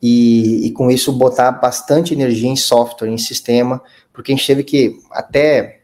e, 0.00 0.66
e, 0.66 0.70
com 0.72 0.90
isso 0.90 1.12
botar 1.12 1.52
bastante 1.52 2.12
energia 2.12 2.48
em 2.48 2.56
software, 2.56 3.08
em 3.08 3.18
sistema, 3.18 3.80
porque 4.12 4.32
a 4.32 4.36
gente 4.36 4.46
teve 4.46 4.64
que 4.64 4.98
até, 5.12 5.80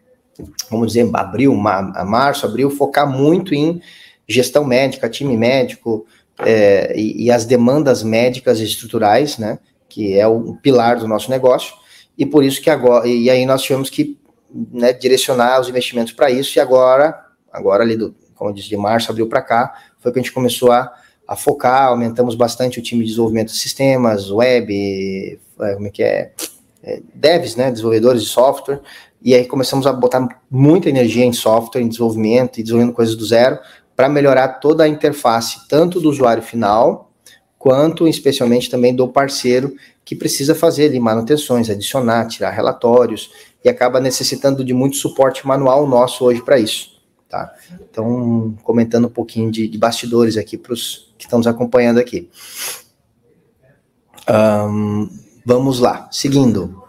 vamos 0.68 0.88
dizer, 0.88 1.08
abril, 1.14 1.54
março, 1.54 2.44
abril, 2.44 2.70
focar 2.70 3.08
muito 3.08 3.54
em 3.54 3.80
gestão 4.26 4.64
médica, 4.64 5.08
time 5.08 5.36
médico 5.36 6.04
é, 6.41 6.93
e, 6.97 7.24
e, 7.24 7.30
as 7.30 7.45
demandas 7.45 8.03
médicas 8.03 8.61
e 8.61 8.64
estruturais, 8.64 9.39
né, 9.39 9.59
que 9.89 10.18
é 10.18 10.26
o 10.26 10.55
pilar 10.62 10.99
do 10.99 11.09
nosso 11.09 11.30
negócio, 11.30 11.74
e 12.16 12.24
por 12.24 12.45
isso 12.45 12.61
que 12.62 12.70
agora, 12.70 13.07
e 13.07 13.28
aí 13.28 13.45
nós 13.45 13.62
tivemos 13.62 13.91
que 13.91 14.18
né, 14.72 14.93
direcionar 14.93 15.61
os 15.61 15.68
investimentos 15.68 16.12
para 16.12 16.30
isso, 16.30 16.59
e 16.59 16.61
agora, 16.61 17.18
agora 17.53 17.82
ali 17.82 17.97
do, 17.97 18.14
como 18.34 18.51
eu 18.51 18.55
disse, 18.55 18.68
de 18.68 18.76
março, 18.76 19.11
abril 19.11 19.28
para 19.28 19.43
cá, 19.43 19.74
foi 19.99 20.12
que 20.12 20.18
a 20.18 20.22
gente 20.22 20.32
começou 20.32 20.70
a 20.70 20.93
a 21.28 21.36
focar, 21.36 21.89
aumentamos 21.89 22.34
bastante 22.34 22.78
o 22.78 22.82
time 22.82 23.03
de 23.03 23.11
desenvolvimento 23.11 23.49
de 23.49 23.59
sistemas, 23.59 24.30
web, 24.30 25.39
é, 25.61 25.74
como 25.74 25.86
é 25.86 25.91
que 25.91 26.03
é, 26.03 26.32
é, 26.82 27.03
devs, 27.14 27.55
né, 27.55 27.70
desenvolvedores 27.70 28.22
de 28.22 28.28
software, 28.28 28.80
e 29.20 29.34
aí 29.34 29.45
começamos 29.45 29.86
a 29.86 29.93
botar 29.93 30.26
muita 30.51 30.89
energia 30.89 31.26
em 31.26 31.32
software, 31.34 31.82
em 31.82 31.89
desenvolvimento 31.89 32.59
e 32.59 32.62
desenvolvendo 32.62 32.95
coisas 32.95 33.14
do 33.14 33.26
zero, 33.26 33.59
para 33.99 34.09
melhorar 34.09 34.61
toda 34.61 34.84
a 34.84 34.88
interface, 34.88 35.66
tanto 35.68 36.01
do 36.01 36.09
usuário 36.09 36.40
final, 36.40 37.11
quanto 37.59 38.07
especialmente 38.07 38.70
também 38.70 38.94
do 38.94 39.09
parceiro, 39.09 39.74
que 40.05 40.14
precisa 40.14 40.55
fazer 40.55 40.84
ali 40.84 41.01
manutenções, 41.01 41.68
adicionar, 41.68 42.28
tirar 42.28 42.51
relatórios, 42.51 43.32
e 43.64 43.68
acaba 43.68 43.99
necessitando 43.99 44.64
de 44.64 44.72
muito 44.72 44.94
suporte 44.94 45.44
manual 45.44 45.84
nosso 45.84 46.24
hoje 46.24 46.40
para 46.40 46.61
isso. 46.61 47.03
Tá? 47.28 47.53
Então, 47.90 48.55
comentando 48.62 49.07
um 49.07 49.11
pouquinho 49.11 49.51
de, 49.51 49.66
de 49.66 49.76
bastidores 49.76 50.36
aqui 50.36 50.57
para 50.57 50.74
os 50.74 51.12
que 51.18 51.24
estão 51.24 51.40
nos 51.40 51.49
acompanhando 51.49 51.99
aqui. 51.99 52.30
Um, 54.30 55.11
vamos 55.44 55.80
lá, 55.80 56.09
seguindo. 56.12 56.84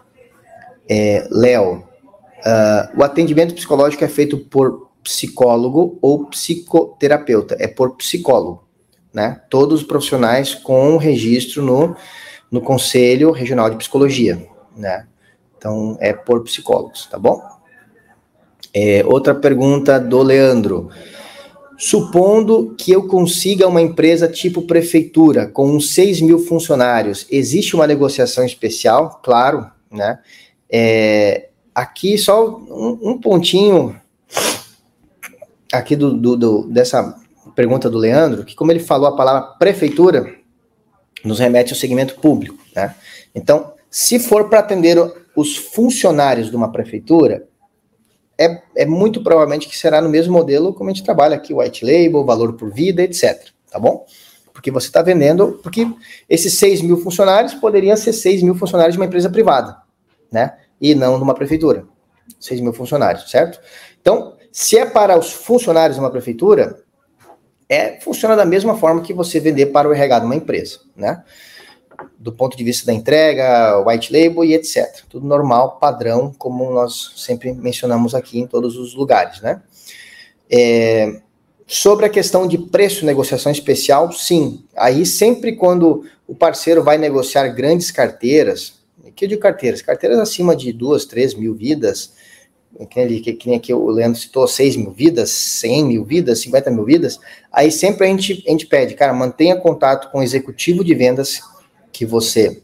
É, 0.88 1.26
Léo, 1.28 1.78
uh, 1.78 2.96
o 2.96 3.02
atendimento 3.02 3.52
psicológico 3.52 4.04
é 4.04 4.08
feito 4.08 4.38
por 4.38 4.89
psicólogo 5.02 5.98
ou 6.00 6.26
psicoterapeuta, 6.26 7.56
é 7.58 7.66
por 7.66 7.96
psicólogo, 7.96 8.64
né? 9.12 9.40
Todos 9.48 9.80
os 9.80 9.86
profissionais 9.86 10.54
com 10.54 10.96
registro 10.96 11.62
no, 11.62 11.96
no 12.50 12.60
Conselho 12.60 13.30
Regional 13.30 13.70
de 13.70 13.76
Psicologia, 13.76 14.46
né? 14.76 15.06
Então, 15.56 15.96
é 16.00 16.12
por 16.12 16.42
psicólogos, 16.42 17.06
tá 17.06 17.18
bom? 17.18 17.42
É, 18.72 19.04
outra 19.04 19.34
pergunta 19.34 19.98
do 19.98 20.22
Leandro. 20.22 20.90
Supondo 21.76 22.74
que 22.76 22.92
eu 22.92 23.06
consiga 23.08 23.66
uma 23.66 23.80
empresa 23.80 24.28
tipo 24.28 24.62
prefeitura, 24.62 25.46
com 25.46 25.70
uns 25.70 25.94
6 25.94 26.20
mil 26.20 26.38
funcionários, 26.38 27.26
existe 27.30 27.74
uma 27.74 27.86
negociação 27.86 28.44
especial? 28.44 29.20
Claro, 29.22 29.66
né? 29.90 30.18
É, 30.70 31.48
aqui 31.74 32.18
só 32.18 32.48
um, 32.48 32.98
um, 33.02 33.18
pontinho 33.18 33.98
aqui 35.72 35.96
do, 35.96 36.14
do, 36.14 36.36
do, 36.36 36.68
dessa 36.68 37.16
pergunta 37.54 37.88
do 37.88 37.98
Leandro, 37.98 38.44
que 38.44 38.54
como 38.54 38.72
ele 38.72 38.80
falou 38.80 39.08
a 39.08 39.16
palavra 39.16 39.42
prefeitura, 39.58 40.34
nos 41.24 41.38
remete 41.38 41.72
ao 41.72 41.78
segmento 41.78 42.14
público, 42.16 42.58
né? 42.74 42.94
Então, 43.34 43.72
se 43.90 44.18
for 44.18 44.48
para 44.48 44.60
atender 44.60 44.96
os 45.36 45.56
funcionários 45.56 46.50
de 46.50 46.56
uma 46.56 46.72
prefeitura, 46.72 47.46
é, 48.38 48.62
é 48.76 48.86
muito 48.86 49.22
provavelmente 49.22 49.68
que 49.68 49.76
será 49.76 50.00
no 50.00 50.08
mesmo 50.08 50.32
modelo 50.32 50.72
como 50.72 50.88
a 50.88 50.92
gente 50.92 51.04
trabalha 51.04 51.36
aqui, 51.36 51.52
white 51.52 51.84
label, 51.84 52.24
valor 52.24 52.54
por 52.54 52.72
vida, 52.72 53.02
etc. 53.02 53.48
Tá 53.70 53.78
bom? 53.78 54.06
Porque 54.52 54.70
você 54.70 54.86
está 54.86 55.02
vendendo, 55.02 55.60
porque 55.62 55.86
esses 56.28 56.54
6 56.54 56.82
mil 56.82 56.96
funcionários 56.96 57.54
poderiam 57.54 57.96
ser 57.96 58.12
6 58.12 58.42
mil 58.42 58.54
funcionários 58.54 58.94
de 58.94 59.00
uma 59.00 59.06
empresa 59.06 59.28
privada, 59.28 59.76
né? 60.32 60.56
E 60.80 60.94
não 60.94 61.16
de 61.16 61.22
uma 61.22 61.34
prefeitura. 61.34 61.84
6 62.38 62.60
mil 62.60 62.72
funcionários, 62.72 63.30
certo? 63.30 63.60
Então, 64.00 64.34
se 64.52 64.78
é 64.78 64.86
para 64.86 65.18
os 65.18 65.32
funcionários 65.32 65.96
de 65.96 66.00
uma 66.00 66.10
prefeitura, 66.10 66.82
é, 67.68 68.00
funciona 68.00 68.34
da 68.34 68.44
mesma 68.44 68.76
forma 68.76 69.02
que 69.02 69.12
você 69.12 69.38
vender 69.38 69.66
para 69.66 69.88
o 69.88 69.92
RH 69.92 70.20
de 70.20 70.26
uma 70.26 70.36
empresa, 70.36 70.80
né? 70.96 71.22
do 72.18 72.32
ponto 72.32 72.56
de 72.56 72.64
vista 72.64 72.86
da 72.86 72.92
entrega, 72.92 73.82
white 73.86 74.12
label 74.12 74.44
e 74.44 74.54
etc. 74.54 75.02
Tudo 75.08 75.26
normal, 75.26 75.78
padrão, 75.78 76.32
como 76.36 76.70
nós 76.70 77.12
sempre 77.16 77.52
mencionamos 77.52 78.14
aqui 78.14 78.38
em 78.40 78.46
todos 78.46 78.76
os 78.76 78.94
lugares, 78.94 79.40
né? 79.40 79.62
É, 80.50 81.20
sobre 81.66 82.06
a 82.06 82.08
questão 82.08 82.46
de 82.46 82.58
preço, 82.58 83.06
negociação 83.06 83.52
especial, 83.52 84.10
sim. 84.12 84.64
Aí 84.76 85.06
sempre 85.06 85.54
quando 85.54 86.04
o 86.26 86.34
parceiro 86.34 86.82
vai 86.82 86.98
negociar 86.98 87.48
grandes 87.48 87.90
carteiras, 87.90 88.80
que 89.14 89.26
de 89.26 89.36
carteiras? 89.36 89.82
Carteiras 89.82 90.18
acima 90.18 90.56
de 90.56 90.72
duas, 90.72 91.04
três 91.04 91.34
mil 91.34 91.54
vidas, 91.54 92.12
que 92.88 93.04
nem, 93.04 93.22
que, 93.22 93.32
que 93.32 93.48
nem 93.48 93.58
aqui 93.58 93.74
o 93.74 93.88
Leandro 93.88 94.18
citou, 94.18 94.46
6 94.46 94.76
mil 94.76 94.90
vidas, 94.90 95.30
100 95.30 95.84
mil 95.84 96.04
vidas, 96.04 96.40
50 96.40 96.70
mil 96.70 96.84
vidas, 96.84 97.18
aí 97.52 97.70
sempre 97.70 98.06
a 98.06 98.10
gente, 98.10 98.44
a 98.46 98.50
gente 98.50 98.66
pede, 98.66 98.94
cara, 98.94 99.12
mantenha 99.12 99.56
contato 99.56 100.10
com 100.10 100.18
o 100.18 100.22
executivo 100.22 100.84
de 100.84 100.94
vendas 100.94 101.40
que 101.92 102.06
você 102.06 102.62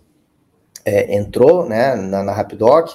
é, 0.84 1.14
entrou 1.16 1.68
né, 1.68 1.94
na, 1.94 2.22
na 2.22 2.32
Rapidoc, 2.32 2.90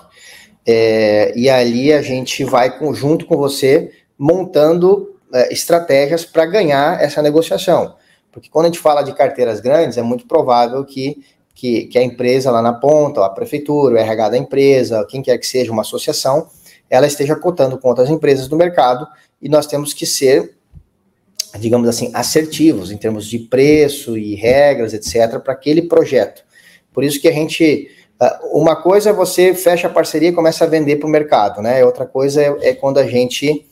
é, 0.66 1.34
e 1.36 1.50
ali 1.50 1.92
a 1.92 2.02
gente 2.02 2.44
vai 2.44 2.78
com, 2.78 2.94
junto 2.94 3.26
com 3.26 3.36
você 3.36 3.92
montando 4.18 5.16
é, 5.34 5.52
estratégias 5.52 6.24
para 6.24 6.46
ganhar 6.46 7.02
essa 7.02 7.22
negociação. 7.22 7.96
Porque 8.32 8.50
quando 8.50 8.66
a 8.66 8.70
gente 8.70 8.80
fala 8.80 9.02
de 9.02 9.14
carteiras 9.14 9.60
grandes, 9.60 9.98
é 9.98 10.02
muito 10.02 10.26
provável 10.26 10.86
que, 10.86 11.22
que, 11.54 11.88
que 11.88 11.98
a 11.98 12.04
empresa 12.04 12.52
lá 12.52 12.62
na 12.62 12.74
ponta, 12.74 13.26
a 13.26 13.30
prefeitura, 13.30 13.96
o 13.96 13.98
RH 13.98 14.30
da 14.30 14.38
empresa, 14.38 15.06
quem 15.10 15.22
quer 15.22 15.38
que 15.38 15.46
seja, 15.46 15.72
uma 15.72 15.82
associação, 15.82 16.48
ela 16.92 17.08
esteja 17.08 17.36
cotando 17.36 17.80
com 17.80 17.88
outras 17.88 18.10
empresas 18.12 18.48
do 18.48 18.56
mercado 18.56 19.08
e 19.42 19.50
nós 19.50 19.66
temos 19.66 19.94
que 19.94 20.06
ser 20.06 20.56
digamos 21.60 21.90
assim, 21.90 22.12
assertivos 22.14 22.92
em 22.92 22.98
termos 22.98 23.26
de 23.26 23.40
preço 23.40 24.18
e 24.18 24.36
regras, 24.36 24.94
etc., 24.94 25.40
para 25.40 25.54
aquele 25.54 25.82
projeto. 25.82 26.44
Por 26.94 27.04
isso 27.04 27.20
que 27.20 27.28
a 27.28 27.32
gente. 27.32 27.90
Ah, 28.20 28.40
uma 28.54 28.76
coisa 28.76 29.10
é 29.10 29.14
você 29.14 29.54
fecha 29.54 29.88
a 29.88 29.90
parceria 29.90 30.30
e 30.30 30.34
começa 30.34 30.64
a 30.64 30.68
vender 30.68 30.98
para 30.98 31.08
o 31.08 31.10
mercado, 31.10 31.62
né? 31.62 31.84
Outra 31.84 32.06
coisa 32.06 32.42
é, 32.42 32.70
é 32.70 32.74
quando 32.74 33.00
a 33.00 33.08
gente. 33.08 33.66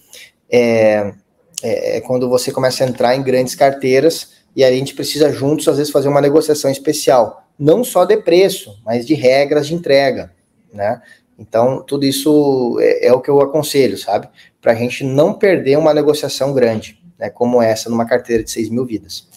É, 0.49 1.13
é, 1.61 1.97
é, 1.97 2.01
quando 2.01 2.29
você 2.29 2.51
começa 2.51 2.83
a 2.83 2.87
entrar 2.87 3.15
em 3.15 3.21
grandes 3.21 3.53
carteiras 3.53 4.31
e 4.55 4.63
a 4.63 4.71
gente 4.71 4.93
precisa 4.93 5.31
juntos, 5.31 5.67
às 5.67 5.77
vezes, 5.77 5.91
fazer 5.91 6.07
uma 6.07 6.21
negociação 6.21 6.71
especial. 6.71 7.45
Não 7.57 7.83
só 7.83 8.05
de 8.05 8.17
preço, 8.17 8.79
mas 8.85 9.05
de 9.05 9.13
regras 9.13 9.67
de 9.67 9.75
entrega, 9.75 10.31
né? 10.73 11.01
Então, 11.39 11.81
tudo 11.81 12.05
isso 12.05 12.77
é, 12.81 13.07
é 13.07 13.13
o 13.13 13.21
que 13.21 13.29
eu 13.29 13.41
aconselho, 13.41 13.97
sabe? 13.97 14.27
Para 14.61 14.73
a 14.73 14.75
gente 14.75 15.03
não 15.03 15.33
perder 15.33 15.77
uma 15.77 15.93
negociação 15.93 16.53
grande 16.53 16.99
né, 17.19 17.29
como 17.29 17.61
essa 17.61 17.89
numa 17.89 18.05
carteira 18.05 18.43
de 18.43 18.49
6 18.49 18.69
mil 18.69 18.85
vidas. 18.85 19.27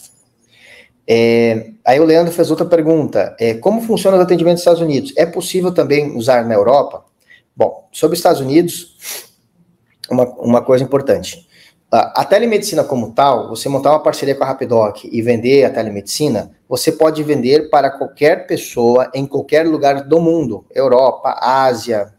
É, 1.07 1.71
aí 1.85 1.99
o 1.99 2.05
Leandro 2.05 2.33
fez 2.33 2.51
outra 2.51 2.65
pergunta: 2.65 3.37
é, 3.39 3.55
como 3.55 3.83
funciona 3.83 4.17
o 4.17 4.21
atendimento 4.21 4.53
nos 4.53 4.61
Estados 4.61 4.81
Unidos? 4.81 5.13
É 5.17 5.27
possível 5.27 5.73
também 5.73 6.17
usar 6.17 6.47
na 6.47 6.55
Europa? 6.55 7.05
Bom, 7.55 7.89
sobre 7.91 8.15
os 8.15 8.21
Estados 8.21 8.41
Unidos, 8.41 8.97
uma, 10.09 10.25
uma 10.39 10.63
coisa 10.63 10.85
importante. 10.85 11.47
A, 11.93 12.25
telemedicina 12.25 12.83
como 12.83 13.13
tal, 13.13 13.51
você 13.51 13.69
montar 13.69 13.91
uma 13.91 14.03
parceria 14.03 14.35
com 14.35 14.43
a 14.43 14.47
Rapidoc 14.47 15.05
e 15.05 15.21
vender 15.21 15.65
a 15.65 15.71
telemedicina, 15.71 16.51
você 16.67 16.91
pode 16.91 17.23
vender 17.23 17.69
para 17.69 17.91
qualquer 17.91 18.47
pessoa 18.47 19.11
em 19.15 19.27
qualquer 19.27 19.67
lugar 19.67 20.03
do 20.05 20.19
mundo, 20.19 20.65
Europa, 20.75 21.37
Ásia, 21.39 22.15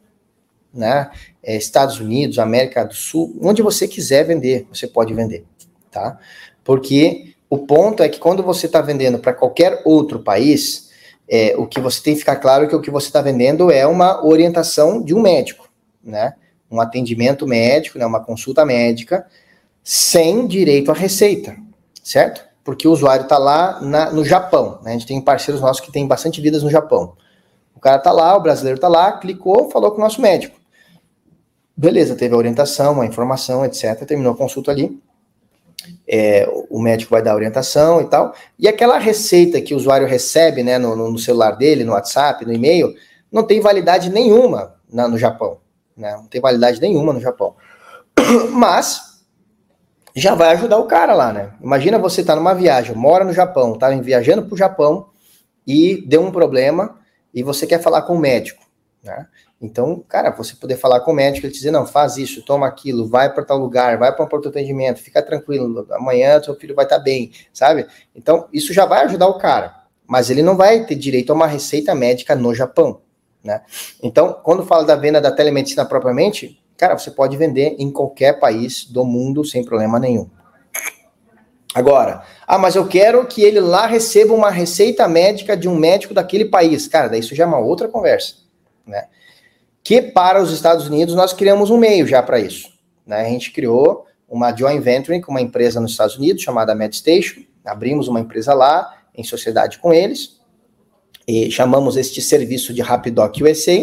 né? 0.72 1.10
É, 1.42 1.56
Estados 1.56 2.00
Unidos, 2.00 2.38
América 2.38 2.86
do 2.86 2.94
Sul, 2.94 3.36
onde 3.42 3.62
você 3.64 3.88
quiser 3.88 4.24
vender, 4.26 4.68
você 4.72 4.88
pode 4.88 5.14
vender 5.14 5.46
tá? 5.94 6.18
Porque 6.64 7.36
o 7.50 7.60
ponto 7.60 8.02
é 8.04 8.10
que 8.10 8.20
quando 8.20 8.44
você 8.44 8.66
está 8.66 8.82
vendendo 8.82 9.20
para 9.20 9.34
qualquer 9.34 9.82
outro 9.86 10.20
país, 10.20 10.90
é, 11.30 11.56
o 11.56 11.68
que 11.68 11.80
você 11.80 12.02
tem 12.02 12.14
que 12.14 12.20
ficar 12.20 12.38
claro 12.38 12.66
é 12.66 12.68
que 12.68 12.76
o 12.76 12.82
que 12.82 12.92
você 12.92 13.08
está 13.08 13.22
vendendo 13.22 13.72
é 13.72 13.86
uma 13.86 14.26
orientação 14.26 15.02
de 15.02 15.14
um 15.14 15.22
médico, 15.22 15.70
né? 16.04 16.34
Um 16.70 16.82
atendimento 16.82 17.48
médico, 17.48 18.00
né? 18.00 18.06
uma 18.06 18.24
consulta 18.24 18.66
médica, 18.66 19.28
sem 19.84 20.48
direito 20.48 20.92
à 20.92 20.94
receita, 20.94 21.56
certo? 22.04 22.44
Porque 22.64 22.88
o 22.88 22.92
usuário 22.92 23.24
está 23.24 23.38
lá 23.38 23.82
na, 23.82 24.12
no 24.12 24.24
Japão, 24.24 24.80
né? 24.84 24.92
A 24.92 24.94
gente 24.94 25.08
tem 25.08 25.20
parceiros 25.20 25.62
nossos 25.62 25.82
que 25.82 25.92
têm 25.92 26.08
bastante 26.08 26.40
vidas 26.40 26.64
no 26.64 26.70
Japão. 26.70 27.16
O 27.76 27.80
cara 27.80 27.98
está 27.98 28.12
lá, 28.12 28.36
o 28.38 28.42
brasileiro 28.42 28.78
está 28.78 28.88
lá, 28.88 29.12
clicou, 29.14 29.70
falou 29.70 29.92
com 29.92 29.98
o 29.98 30.04
nosso 30.04 30.22
médico. 30.22 30.58
Beleza, 31.76 32.16
teve 32.16 32.34
a 32.34 32.38
orientação, 32.38 33.02
a 33.02 33.06
informação, 33.06 33.66
etc. 33.66 34.06
Terminou 34.06 34.34
a 34.34 34.38
consulta 34.38 34.72
ali 34.72 35.02
é, 36.08 36.48
o 36.70 36.80
médico 36.80 37.12
vai 37.12 37.22
dar 37.22 37.36
orientação 37.36 38.02
e 38.02 38.06
tal. 38.06 38.34
E 38.58 38.68
aquela 38.68 38.98
receita 38.98 39.62
que 39.62 39.74
o 39.74 39.78
usuário 39.78 40.08
recebe 40.08 40.64
né, 40.64 40.78
no, 40.78 40.96
no 40.96 41.18
celular 41.18 41.52
dele, 41.52 41.84
no 41.84 41.94
WhatsApp, 41.94 42.46
no 42.46 42.54
e-mail, 42.54 42.94
não 43.32 43.44
tem 43.44 43.60
validade 43.60 44.10
nenhuma 44.10 44.76
na, 44.92 45.08
no 45.08 45.18
Japão. 45.18 45.58
Né? 45.96 46.12
Não 46.14 46.28
tem 46.28 46.42
validade 46.42 46.80
nenhuma 46.80 47.14
no 47.14 47.20
Japão. 47.20 47.56
Mas 48.52 49.13
já 50.16 50.36
vai 50.36 50.50
ajudar 50.54 50.78
o 50.78 50.86
cara 50.86 51.14
lá, 51.14 51.34
né? 51.34 51.52
Imagina 51.62 51.98
você 51.98 52.24
tá 52.24 52.36
numa 52.36 52.54
viagem, 52.54 52.96
mora 52.96 53.24
no 53.24 53.34
Japão, 53.34 53.78
tá 53.78 53.90
viajando 53.90 54.44
para 54.44 54.54
o 54.54 54.58
Japão, 54.58 55.10
e 55.66 56.04
deu 56.06 56.22
um 56.22 56.32
problema 56.32 57.00
e 57.34 57.42
você 57.42 57.66
quer 57.66 57.82
falar 57.82 58.04
com 58.04 58.16
o 58.16 58.20
médico, 58.20 58.64
né? 59.04 59.28
Então, 59.62 60.04
cara, 60.10 60.30
você 60.30 60.56
poder 60.56 60.76
falar 60.76 61.00
com 61.00 61.12
o 61.12 61.16
médico, 61.16 61.48
ele 61.48 61.54
dizer, 61.54 61.72
não, 61.72 61.86
faz 61.86 62.18
isso, 62.18 62.44
toma 62.44 62.68
aquilo, 62.68 63.08
vai 63.08 63.34
para 63.34 63.46
tal 63.46 63.58
lugar, 63.58 63.98
vai 63.98 64.14
para 64.14 64.26
um 64.26 64.28
pronto 64.28 64.50
atendimento, 64.50 65.00
fica 65.00 65.22
tranquilo, 65.22 65.88
amanhã 65.92 66.44
seu 66.44 66.54
filho 66.56 66.76
vai 66.76 66.84
estar 66.84 66.98
tá 66.98 67.02
bem, 67.04 67.32
sabe? 67.54 67.88
Então, 68.14 68.48
isso 68.52 68.74
já 68.74 68.86
vai 68.86 69.06
ajudar 69.06 69.28
o 69.28 69.38
cara, 69.38 69.74
mas 70.06 70.30
ele 70.30 70.44
não 70.44 70.58
vai 70.58 70.86
ter 70.86 70.96
direito 70.96 71.32
a 71.32 71.36
uma 71.36 71.48
receita 71.48 71.96
médica 71.96 72.36
no 72.36 72.54
Japão, 72.54 73.02
né? 73.42 73.62
Então, 74.02 74.34
quando 74.44 74.66
fala 74.66 74.84
da 74.84 74.98
venda 74.98 75.22
da 75.22 75.32
telemedicina 75.32 75.86
propriamente, 75.86 76.62
cara, 76.78 76.98
você 76.98 77.12
pode 77.12 77.38
vender 77.38 77.76
em 77.80 77.92
qualquer 77.92 78.40
país 78.40 78.86
do 78.86 79.06
mundo 79.06 79.44
sem 79.44 79.64
problema 79.64 80.00
nenhum. 80.00 80.30
Agora, 81.74 82.24
ah, 82.46 82.58
mas 82.58 82.76
eu 82.76 82.88
quero 82.88 83.26
que 83.26 83.42
ele 83.42 83.60
lá 83.60 83.88
receba 83.88 84.34
uma 84.34 84.52
receita 84.52 85.08
médica 85.08 85.58
de 85.58 85.68
um 85.68 85.76
médico 85.76 86.14
daquele 86.14 86.46
país. 86.46 86.88
Cara, 86.88 87.08
daí 87.08 87.20
isso 87.20 87.34
já 87.34 87.46
é 87.46 87.48
uma 87.48 87.58
outra 87.58 87.88
conversa, 87.88 88.36
né? 88.86 89.08
Que 89.84 90.02
para 90.02 90.42
os 90.42 90.52
Estados 90.54 90.88
Unidos 90.88 91.16
nós 91.16 91.34
criamos 91.34 91.72
um 91.72 91.78
meio 91.78 92.06
já 92.06 92.22
para 92.22 92.40
isso. 92.40 92.72
Né? 93.06 93.22
A 93.22 93.30
gente 93.30 93.52
criou 93.52 94.06
uma 94.30 94.56
joint 94.56 94.82
venture 94.82 95.20
com 95.22 95.32
uma 95.32 95.42
empresa 95.42 95.80
nos 95.80 95.92
Estados 95.92 96.16
Unidos 96.16 96.44
chamada 96.44 96.76
MedStation. 96.76 97.42
Abrimos 97.66 98.08
uma 98.08 98.20
empresa 98.20 98.54
lá 98.54 98.96
em 99.16 99.24
sociedade 99.24 99.80
com 99.80 99.94
eles 99.94 100.40
e 101.28 101.50
chamamos 101.52 101.98
este 101.98 102.22
serviço 102.22 102.74
de 102.74 102.82
Rapidoc 102.82 103.36
USA, 103.42 103.78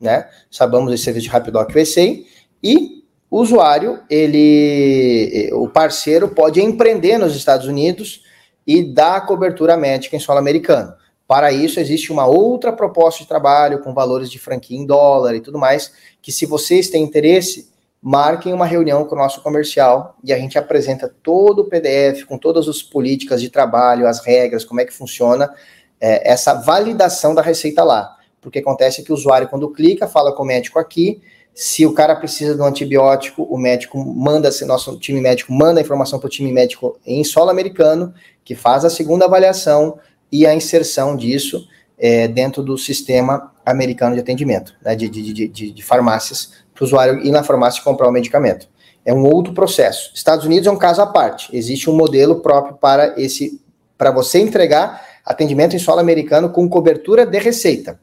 né? 0.00 0.28
Chamamos 0.50 0.92
esse 0.92 1.04
serviço 1.04 1.26
de 1.26 1.30
Rapidoc 1.30 1.74
USA 1.74 2.16
e 2.62 3.00
o 3.30 3.40
usuário, 3.40 4.00
ele, 4.10 5.50
o 5.52 5.68
parceiro 5.68 6.28
pode 6.28 6.60
empreender 6.60 7.16
nos 7.16 7.36
Estados 7.36 7.66
Unidos 7.66 8.24
e 8.66 8.82
dar 8.82 9.24
cobertura 9.24 9.76
médica 9.76 10.16
em 10.16 10.20
solo 10.20 10.40
americano. 10.40 10.92
Para 11.28 11.52
isso, 11.52 11.78
existe 11.78 12.10
uma 12.10 12.26
outra 12.26 12.72
proposta 12.72 13.22
de 13.22 13.28
trabalho 13.28 13.78
com 13.78 13.94
valores 13.94 14.28
de 14.28 14.38
franquia 14.40 14.76
em 14.76 14.84
dólar 14.84 15.36
e 15.36 15.40
tudo 15.40 15.60
mais, 15.60 15.92
que 16.20 16.32
se 16.32 16.44
vocês 16.44 16.90
têm 16.90 17.04
interesse, 17.04 17.70
marquem 18.02 18.52
uma 18.52 18.66
reunião 18.66 19.04
com 19.04 19.14
o 19.14 19.18
nosso 19.18 19.40
comercial 19.40 20.16
e 20.24 20.32
a 20.32 20.38
gente 20.38 20.58
apresenta 20.58 21.08
todo 21.22 21.60
o 21.60 21.64
PDF 21.66 22.24
com 22.24 22.36
todas 22.36 22.66
as 22.66 22.82
políticas 22.82 23.40
de 23.40 23.48
trabalho, 23.48 24.08
as 24.08 24.24
regras, 24.24 24.64
como 24.64 24.80
é 24.80 24.84
que 24.84 24.92
funciona 24.92 25.54
é, 26.00 26.32
essa 26.32 26.54
validação 26.54 27.32
da 27.32 27.42
receita 27.42 27.84
lá. 27.84 28.16
Porque 28.40 28.58
acontece 28.58 29.02
que 29.02 29.12
o 29.12 29.14
usuário, 29.14 29.48
quando 29.48 29.70
clica, 29.70 30.06
fala 30.06 30.32
com 30.32 30.42
o 30.42 30.46
médico 30.46 30.78
aqui, 30.78 31.20
se 31.54 31.84
o 31.84 31.92
cara 31.92 32.16
precisa 32.16 32.54
de 32.54 32.60
um 32.60 32.64
antibiótico, 32.64 33.42
o 33.42 33.58
médico 33.58 33.98
manda, 33.98 34.50
nosso 34.66 34.98
time 34.98 35.20
médico 35.20 35.52
manda 35.52 35.80
a 35.80 35.82
informação 35.82 36.18
para 36.18 36.26
o 36.26 36.30
time 36.30 36.52
médico 36.52 36.98
em 37.04 37.22
solo 37.24 37.50
americano, 37.50 38.14
que 38.44 38.54
faz 38.54 38.84
a 38.84 38.90
segunda 38.90 39.26
avaliação, 39.26 39.98
e 40.32 40.46
a 40.46 40.54
inserção 40.54 41.16
disso 41.16 41.66
é, 41.98 42.28
dentro 42.28 42.62
do 42.62 42.78
sistema 42.78 43.52
americano 43.64 44.14
de 44.14 44.20
atendimento, 44.20 44.74
né, 44.82 44.94
de, 44.94 45.08
de, 45.08 45.48
de, 45.48 45.72
de 45.72 45.82
farmácias, 45.82 46.52
para 46.74 46.82
o 46.82 46.86
usuário 46.86 47.26
ir 47.26 47.30
na 47.30 47.42
farmácia 47.42 47.80
e 47.80 47.84
comprar 47.84 48.08
o 48.08 48.12
medicamento. 48.12 48.68
É 49.04 49.12
um 49.12 49.24
outro 49.24 49.52
processo. 49.52 50.12
Estados 50.14 50.44
Unidos 50.44 50.66
é 50.66 50.70
um 50.70 50.76
caso 50.76 51.02
à 51.02 51.06
parte. 51.06 51.54
Existe 51.56 51.90
um 51.90 51.96
modelo 51.96 52.40
próprio 52.40 52.76
para 52.76 53.20
esse, 53.20 53.60
para 53.98 54.10
você 54.10 54.38
entregar 54.38 55.02
atendimento 55.24 55.74
em 55.74 55.78
solo 55.78 56.00
americano 56.00 56.50
com 56.50 56.68
cobertura 56.68 57.26
de 57.26 57.38
receita. 57.38 58.00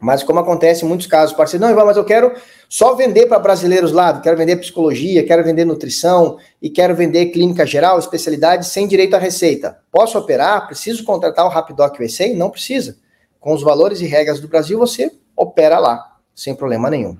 Mas 0.00 0.22
como 0.22 0.38
acontece 0.40 0.82
em 0.82 0.88
muitos 0.88 1.06
casos, 1.06 1.36
parceiro, 1.36 1.62
não, 1.62 1.70
Ivan, 1.70 1.84
mas 1.84 1.96
eu 1.98 2.04
quero 2.04 2.32
só 2.70 2.94
vender 2.94 3.26
para 3.26 3.38
brasileiros 3.38 3.92
lá, 3.92 4.18
quero 4.18 4.34
vender 4.34 4.56
psicologia, 4.56 5.26
quero 5.26 5.44
vender 5.44 5.66
nutrição 5.66 6.38
e 6.60 6.70
quero 6.70 6.96
vender 6.96 7.26
clínica 7.26 7.66
geral, 7.66 7.98
especialidade 7.98 8.66
sem 8.66 8.88
direito 8.88 9.14
à 9.14 9.18
receita. 9.18 9.78
Posso 9.92 10.18
operar? 10.18 10.66
Preciso 10.66 11.04
contratar 11.04 11.44
o 11.44 11.50
Rapidoc 11.50 12.00
USA? 12.00 12.32
Não 12.34 12.48
precisa. 12.48 12.96
Com 13.38 13.52
os 13.52 13.62
valores 13.62 14.00
e 14.00 14.06
regras 14.06 14.40
do 14.40 14.48
Brasil, 14.48 14.78
você 14.78 15.12
opera 15.36 15.78
lá, 15.78 16.16
sem 16.34 16.54
problema 16.54 16.88
nenhum. 16.88 17.18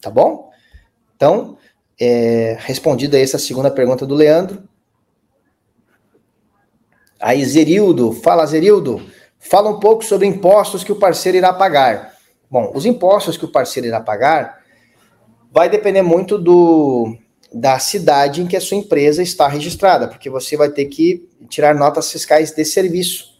Tá 0.00 0.10
bom? 0.10 0.50
Então, 1.14 1.56
é, 2.00 2.56
respondida 2.60 3.18
essa 3.18 3.38
segunda 3.38 3.70
pergunta 3.70 4.04
do 4.04 4.16
Leandro. 4.16 4.64
Aí, 7.20 7.44
Zerildo, 7.44 8.12
fala 8.12 8.46
Zerildo. 8.46 9.00
Fala 9.38 9.70
um 9.70 9.78
pouco 9.78 10.04
sobre 10.04 10.26
impostos 10.26 10.82
que 10.82 10.92
o 10.92 10.96
parceiro 10.96 11.38
irá 11.38 11.52
pagar. 11.52 12.14
Bom, 12.50 12.72
os 12.74 12.84
impostos 12.84 13.36
que 13.36 13.44
o 13.44 13.52
parceiro 13.52 13.86
irá 13.86 14.00
pagar 14.00 14.58
vai 15.50 15.68
depender 15.68 16.02
muito 16.02 16.38
do, 16.38 17.16
da 17.52 17.78
cidade 17.78 18.42
em 18.42 18.46
que 18.46 18.56
a 18.56 18.60
sua 18.60 18.76
empresa 18.76 19.22
está 19.22 19.48
registrada, 19.48 20.08
porque 20.08 20.28
você 20.28 20.56
vai 20.56 20.70
ter 20.70 20.86
que 20.86 21.28
tirar 21.48 21.74
notas 21.74 22.10
fiscais 22.10 22.50
de 22.52 22.64
serviço. 22.64 23.38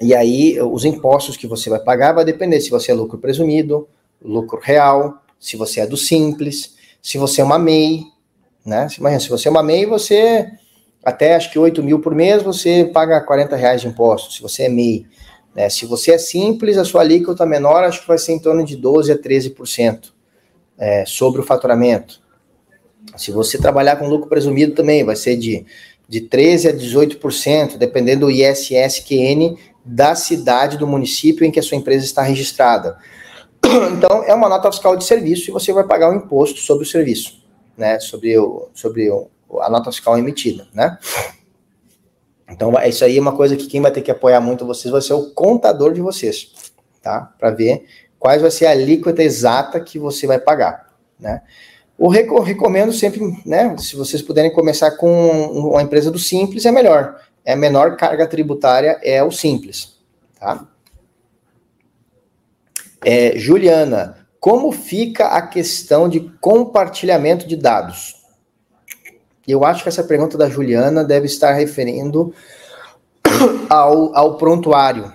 E 0.00 0.14
aí, 0.14 0.60
os 0.60 0.84
impostos 0.84 1.36
que 1.36 1.46
você 1.46 1.70
vai 1.70 1.78
pagar 1.78 2.12
vai 2.12 2.24
depender 2.24 2.60
se 2.60 2.70
você 2.70 2.90
é 2.90 2.94
lucro 2.94 3.18
presumido, 3.18 3.88
lucro 4.20 4.60
real, 4.60 5.22
se 5.38 5.56
você 5.56 5.80
é 5.80 5.86
do 5.86 5.96
simples, 5.96 6.74
se 7.00 7.18
você 7.18 7.40
é 7.40 7.44
uma 7.44 7.58
MEI, 7.58 8.04
né? 8.64 8.88
Imagina, 8.98 9.20
se 9.20 9.28
você 9.28 9.48
é 9.48 9.50
uma 9.50 9.62
MEI, 9.62 9.86
você 9.86 10.50
até 11.04 11.34
acho 11.34 11.50
que 11.50 11.58
8 11.58 11.82
mil 11.82 12.00
por 12.00 12.14
mês, 12.14 12.42
você 12.42 12.90
paga 12.92 13.20
40 13.20 13.56
reais 13.56 13.80
de 13.80 13.88
imposto, 13.88 14.32
se 14.32 14.40
você 14.40 14.64
é 14.64 14.68
MEI. 14.68 15.06
Né? 15.54 15.68
Se 15.68 15.84
você 15.84 16.12
é 16.12 16.18
simples, 16.18 16.78
a 16.78 16.84
sua 16.84 17.00
alíquota 17.00 17.44
menor 17.44 17.84
acho 17.84 18.02
que 18.02 18.08
vai 18.08 18.18
ser 18.18 18.32
em 18.32 18.38
torno 18.38 18.64
de 18.64 18.76
12% 18.78 19.10
a 19.10 19.18
13% 19.18 20.12
é, 20.78 21.04
sobre 21.06 21.40
o 21.40 21.44
faturamento. 21.44 22.20
Se 23.16 23.32
você 23.32 23.58
trabalhar 23.58 23.96
com 23.96 24.08
lucro 24.08 24.28
presumido 24.28 24.74
também, 24.74 25.04
vai 25.04 25.16
ser 25.16 25.36
de, 25.36 25.66
de 26.08 26.20
13% 26.20 26.70
a 26.70 26.72
18%, 26.72 27.76
dependendo 27.76 28.26
do 28.26 28.30
ISSQN 28.30 29.56
da 29.84 30.14
cidade, 30.14 30.78
do 30.78 30.86
município 30.86 31.44
em 31.44 31.50
que 31.50 31.58
a 31.58 31.62
sua 31.62 31.76
empresa 31.76 32.04
está 32.04 32.22
registrada. 32.22 32.96
Então, 33.96 34.24
é 34.24 34.34
uma 34.34 34.48
nota 34.48 34.70
fiscal 34.72 34.96
de 34.96 35.04
serviço 35.04 35.48
e 35.48 35.52
você 35.52 35.72
vai 35.72 35.84
pagar 35.84 36.10
o 36.10 36.12
um 36.12 36.16
imposto 36.16 36.58
sobre 36.58 36.84
o 36.84 36.86
serviço, 36.86 37.40
né? 37.76 38.00
Sobre 38.00 38.36
o, 38.36 38.68
sobre 38.74 39.08
o, 39.08 39.28
a 39.60 39.68
nota 39.68 39.90
fiscal 39.90 40.18
emitida, 40.18 40.66
né? 40.72 40.98
Então, 42.48 42.72
isso 42.86 43.04
aí 43.04 43.16
é 43.16 43.20
uma 43.20 43.34
coisa 43.34 43.56
que 43.56 43.66
quem 43.66 43.80
vai 43.80 43.90
ter 43.90 44.02
que 44.02 44.10
apoiar 44.10 44.40
muito 44.40 44.66
vocês 44.66 44.92
vai 44.92 45.00
ser 45.00 45.14
o 45.14 45.30
contador 45.30 45.92
de 45.92 46.00
vocês, 46.00 46.52
tá? 47.02 47.32
Para 47.38 47.50
ver 47.50 47.86
quais 48.18 48.42
vai 48.42 48.50
ser 48.50 48.66
a 48.66 48.70
alíquota 48.70 49.22
exata 49.22 49.80
que 49.80 49.98
você 49.98 50.26
vai 50.26 50.38
pagar, 50.38 50.92
né? 51.18 51.42
O 51.98 52.08
recomendo 52.08 52.92
sempre, 52.92 53.20
né? 53.46 53.76
Se 53.78 53.96
vocês 53.96 54.20
puderem 54.20 54.52
começar 54.52 54.92
com 54.92 55.12
uma 55.50 55.82
empresa 55.82 56.10
do 56.10 56.18
Simples, 56.18 56.66
é 56.66 56.72
melhor. 56.72 57.20
É 57.44 57.52
a 57.52 57.56
menor 57.56 57.96
carga 57.96 58.26
tributária 58.26 58.98
é 59.02 59.22
o 59.22 59.30
Simples, 59.30 59.96
tá? 60.38 60.66
É, 63.04 63.36
Juliana, 63.36 64.26
como 64.38 64.72
fica 64.72 65.28
a 65.28 65.42
questão 65.42 66.08
de 66.08 66.20
compartilhamento 66.40 67.46
de 67.46 67.56
dados? 67.56 68.21
Eu 69.46 69.64
acho 69.64 69.82
que 69.82 69.88
essa 69.88 70.04
pergunta 70.04 70.38
da 70.38 70.48
Juliana 70.48 71.02
deve 71.02 71.26
estar 71.26 71.52
referindo 71.52 72.32
ao, 73.68 74.14
ao 74.16 74.36
prontuário. 74.36 75.12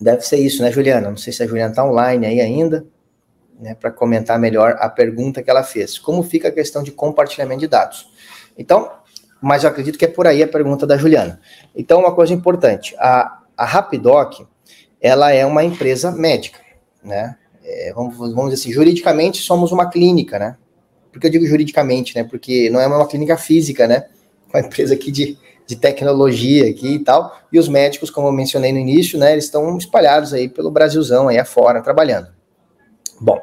Deve 0.00 0.22
ser 0.22 0.38
isso, 0.38 0.62
né, 0.62 0.72
Juliana? 0.72 1.10
Não 1.10 1.16
sei 1.16 1.32
se 1.32 1.42
a 1.42 1.46
Juliana 1.46 1.70
está 1.70 1.84
online 1.84 2.26
aí 2.26 2.40
ainda, 2.40 2.86
né, 3.58 3.74
para 3.74 3.90
comentar 3.90 4.38
melhor 4.38 4.76
a 4.78 4.88
pergunta 4.88 5.42
que 5.42 5.50
ela 5.50 5.62
fez. 5.62 5.98
Como 5.98 6.22
fica 6.22 6.48
a 6.48 6.52
questão 6.52 6.82
de 6.82 6.90
compartilhamento 6.90 7.60
de 7.60 7.68
dados? 7.68 8.10
Então, 8.56 8.90
mas 9.40 9.64
eu 9.64 9.70
acredito 9.70 9.98
que 9.98 10.06
é 10.06 10.08
por 10.08 10.26
aí 10.26 10.42
a 10.42 10.48
pergunta 10.48 10.86
da 10.86 10.96
Juliana. 10.96 11.40
Então, 11.76 12.00
uma 12.00 12.14
coisa 12.14 12.32
importante: 12.32 12.96
a, 12.98 13.42
a 13.56 13.64
Rapidoc, 13.66 14.46
ela 15.00 15.30
é 15.32 15.44
uma 15.44 15.62
empresa 15.62 16.10
médica, 16.10 16.60
né? 17.04 17.36
É, 17.62 17.92
vamos, 17.94 18.16
vamos 18.16 18.50
dizer 18.50 18.54
assim, 18.54 18.72
juridicamente 18.72 19.42
somos 19.42 19.70
uma 19.70 19.90
clínica, 19.90 20.38
né? 20.38 20.56
Porque 21.12 21.26
eu 21.26 21.30
digo 21.30 21.46
juridicamente, 21.46 22.14
né? 22.14 22.24
Porque 22.24 22.70
não 22.70 22.80
é 22.80 22.86
uma 22.86 23.06
clínica 23.06 23.36
física, 23.36 23.86
né? 23.86 24.06
Uma 24.52 24.60
empresa 24.60 24.94
aqui 24.94 25.10
de, 25.10 25.36
de 25.66 25.76
tecnologia 25.76 26.68
aqui 26.68 26.94
e 26.94 26.98
tal. 26.98 27.38
E 27.52 27.58
os 27.58 27.68
médicos, 27.68 28.10
como 28.10 28.28
eu 28.28 28.32
mencionei 28.32 28.72
no 28.72 28.78
início, 28.78 29.18
né? 29.18 29.32
Eles 29.32 29.44
estão 29.44 29.76
espalhados 29.76 30.32
aí 30.32 30.48
pelo 30.48 30.70
Brasilzão 30.70 31.28
aí 31.28 31.38
afora, 31.38 31.82
trabalhando. 31.82 32.28
Bom, 33.20 33.40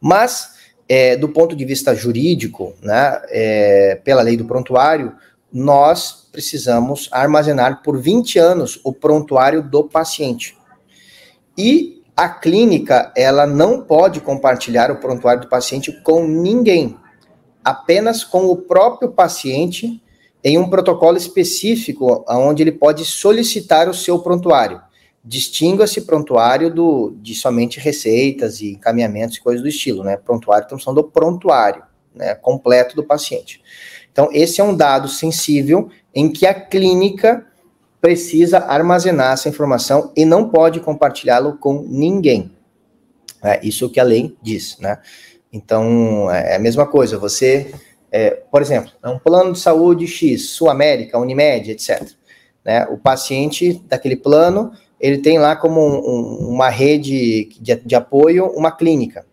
mas 0.00 0.54
é, 0.88 1.16
do 1.16 1.28
ponto 1.28 1.54
de 1.54 1.64
vista 1.64 1.94
jurídico, 1.94 2.74
né? 2.82 3.20
É, 3.28 4.00
pela 4.04 4.22
lei 4.22 4.36
do 4.36 4.44
prontuário, 4.44 5.14
nós 5.52 6.28
precisamos 6.32 7.08
armazenar 7.12 7.82
por 7.82 8.00
20 8.00 8.38
anos 8.38 8.80
o 8.82 8.92
prontuário 8.92 9.62
do 9.62 9.84
paciente. 9.84 10.56
E 11.56 12.02
a 12.16 12.28
clínica, 12.28 13.12
ela 13.16 13.46
não 13.46 13.82
pode 13.82 14.20
compartilhar 14.20 14.90
o 14.90 14.96
prontuário 14.96 15.42
do 15.42 15.48
paciente 15.48 15.92
com 16.02 16.26
ninguém, 16.26 16.96
apenas 17.64 18.22
com 18.22 18.46
o 18.46 18.56
próprio 18.56 19.10
paciente 19.10 20.00
em 20.42 20.58
um 20.58 20.68
protocolo 20.68 21.16
específico 21.16 22.24
onde 22.28 22.62
ele 22.62 22.72
pode 22.72 23.04
solicitar 23.04 23.88
o 23.88 23.94
seu 23.94 24.18
prontuário. 24.18 24.80
Distinga 25.24 25.84
esse 25.84 26.02
prontuário 26.02 26.72
do, 26.72 27.16
de 27.20 27.34
somente 27.34 27.80
receitas 27.80 28.60
e 28.60 28.72
encaminhamentos 28.72 29.38
e 29.38 29.40
coisas 29.40 29.62
do 29.62 29.68
estilo, 29.68 30.04
né? 30.04 30.18
Prontuário, 30.18 30.66
então, 30.66 30.78
são 30.78 30.92
do 30.92 31.02
prontuário, 31.02 31.82
né? 32.14 32.34
Completo 32.34 32.94
do 32.94 33.02
paciente. 33.02 33.62
Então, 34.12 34.28
esse 34.32 34.60
é 34.60 34.64
um 34.64 34.76
dado 34.76 35.08
sensível 35.08 35.88
em 36.14 36.30
que 36.30 36.46
a 36.46 36.52
clínica 36.52 37.46
precisa 38.04 38.58
armazenar 38.58 39.32
essa 39.32 39.48
informação 39.48 40.12
e 40.14 40.26
não 40.26 40.50
pode 40.50 40.78
compartilhá-lo 40.78 41.56
com 41.56 41.86
ninguém. 41.88 42.50
É 43.42 43.66
isso 43.66 43.88
que 43.88 43.98
a 43.98 44.04
lei 44.04 44.36
diz, 44.42 44.76
né? 44.78 44.98
Então, 45.50 46.30
é 46.30 46.56
a 46.56 46.58
mesma 46.58 46.86
coisa, 46.86 47.16
você, 47.16 47.72
é, 48.12 48.42
por 48.50 48.60
exemplo, 48.60 48.92
é 49.02 49.08
um 49.08 49.18
plano 49.18 49.54
de 49.54 49.58
saúde 49.58 50.06
X, 50.06 50.50
Sul 50.50 50.68
América, 50.68 51.18
Unimed, 51.18 51.70
etc. 51.70 52.10
Né? 52.62 52.84
O 52.90 52.98
paciente 52.98 53.82
daquele 53.88 54.16
plano, 54.16 54.72
ele 55.00 55.16
tem 55.22 55.38
lá 55.38 55.56
como 55.56 55.80
um, 55.80 55.96
um, 55.96 56.48
uma 56.50 56.68
rede 56.68 57.48
de, 57.58 57.74
de, 57.74 57.94
apoio, 57.94 58.48
uma 58.48 58.70
clínica 58.70 59.24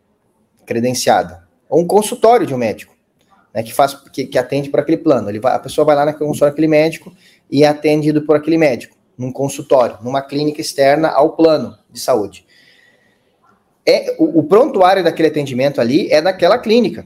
credenciada, 0.66 1.46
ou 1.70 1.82
um 1.82 1.86
consultório 1.86 2.48
de 2.48 2.54
um 2.54 2.58
médico, 2.58 2.96
né, 3.54 3.64
que 3.64 3.74
faz, 3.74 3.96
que, 4.14 4.28
que 4.28 4.38
atende 4.38 4.70
por 4.70 4.80
aquele 4.80 4.98
plano. 4.98 5.28
Ele 5.28 5.42
vai, 5.42 5.56
a 5.56 5.60
pessoa 5.60 5.84
vai 5.84 5.94
lá 5.94 6.06
na 6.06 6.14
consultório 6.14 6.54
daquele 6.54 6.70
médico 6.70 7.12
e 7.52 7.64
é 7.64 7.68
atendido 7.68 8.22
por 8.22 8.36
aquele 8.36 8.58
médico, 8.58 8.96
num 9.18 9.32
consultório, 9.32 9.98
numa 10.02 10.22
clínica 10.22 10.62
externa 10.62 11.10
ao 11.10 11.36
plano 11.36 11.78
de 11.92 12.00
saúde 12.00 12.46
é 13.86 14.16
o, 14.18 14.40
o 14.40 14.44
prontuário 14.44 15.04
daquele 15.04 15.28
atendimento 15.28 15.82
ali 15.82 16.12
é 16.12 16.22
daquela 16.22 16.58
clínica, 16.58 17.06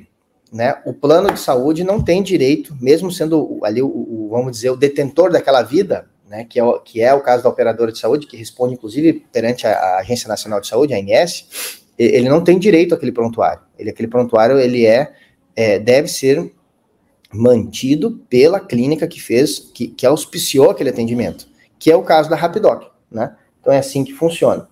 né? 0.52 0.76
O 0.86 0.94
plano 0.94 1.32
de 1.32 1.40
saúde 1.40 1.84
não 1.84 2.02
tem 2.02 2.22
direito, 2.22 2.76
mesmo 2.80 3.12
sendo 3.12 3.60
ali 3.64 3.82
o, 3.82 3.88
o 3.88 4.30
vamos 4.30 4.52
dizer 4.52 4.70
o 4.70 4.76
detentor 4.76 5.32
daquela 5.32 5.62
vida, 5.62 6.08
né? 6.30 6.46
Que 6.46 6.60
é, 6.60 6.64
o, 6.64 6.80
que 6.80 7.02
é 7.02 7.14
o 7.14 7.22
caso 7.22 7.44
da 7.44 7.50
operadora 7.50 7.92
de 7.92 8.00
saúde, 8.00 8.28
que 8.28 8.38
responde 8.38 8.74
inclusive 8.74 9.26
perante 9.32 9.66
a, 9.66 9.72
a 9.72 10.00
Agência 10.00 10.28
Nacional 10.28 10.60
de 10.60 10.68
Saúde, 10.68 10.94
a 10.94 10.98
ANS, 10.98 11.84
ele 11.98 12.28
não 12.28 12.44
tem 12.44 12.60
direito 12.60 12.94
àquele 12.94 13.12
prontuário. 13.12 13.62
Ele 13.80 13.90
aquele 13.90 14.10
prontuário 14.10 14.60
ele 14.60 14.86
é, 14.86 15.14
é 15.56 15.80
deve 15.80 16.10
ser 16.10 16.52
mantido 17.36 18.22
pela 18.30 18.60
clínica 18.60 19.08
que 19.08 19.22
fez, 19.22 19.60
que, 19.60 19.88
que 19.88 20.06
auspiciou 20.06 20.72
aquele 20.72 20.90
atendimento, 20.90 21.48
que 21.78 21.92
é 21.92 21.96
o 21.96 22.04
caso 22.04 22.30
da 22.30 22.36
Rapidoc, 22.36 22.86
né? 23.12 23.36
Então 23.60 23.74
é 23.74 23.80
assim 23.80 24.04
que 24.04 24.14
funciona. 24.14 24.68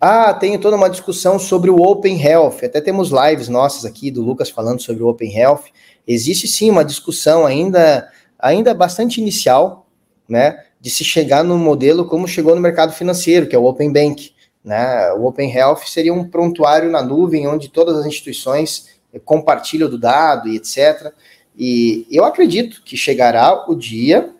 Ah, 0.00 0.32
tenho 0.32 0.58
toda 0.58 0.76
uma 0.76 0.88
discussão 0.88 1.38
sobre 1.38 1.70
o 1.70 1.76
Open 1.76 2.18
Health. 2.22 2.64
Até 2.64 2.80
temos 2.80 3.10
lives 3.10 3.48
nossas 3.48 3.84
aqui 3.84 4.10
do 4.10 4.22
Lucas 4.22 4.48
falando 4.48 4.80
sobre 4.80 5.02
o 5.02 5.08
Open 5.08 5.34
Health. 5.34 5.64
Existe 6.06 6.48
sim 6.48 6.70
uma 6.70 6.84
discussão 6.84 7.44
ainda, 7.44 8.08
ainda 8.38 8.72
bastante 8.72 9.20
inicial, 9.20 9.86
né, 10.28 10.64
de 10.80 10.88
se 10.88 11.04
chegar 11.04 11.44
no 11.44 11.58
modelo 11.58 12.06
como 12.06 12.26
chegou 12.26 12.54
no 12.54 12.60
mercado 12.60 12.92
financeiro, 12.92 13.46
que 13.46 13.54
é 13.54 13.58
o 13.58 13.64
Open 13.64 13.92
Bank. 13.92 14.32
Né? 14.64 15.12
O 15.14 15.26
Open 15.26 15.54
Health 15.54 15.82
seria 15.86 16.14
um 16.14 16.28
prontuário 16.28 16.90
na 16.90 17.02
nuvem 17.02 17.46
onde 17.46 17.68
todas 17.68 17.98
as 17.98 18.06
instituições 18.06 19.00
compartilham 19.24 19.88
do 19.88 19.98
dado 19.98 20.48
e 20.48 20.56
etc. 20.56 21.12
E 21.60 22.06
eu 22.10 22.24
acredito 22.24 22.82
que 22.82 22.96
chegará 22.96 23.70
o 23.70 23.74
dia, 23.74 24.32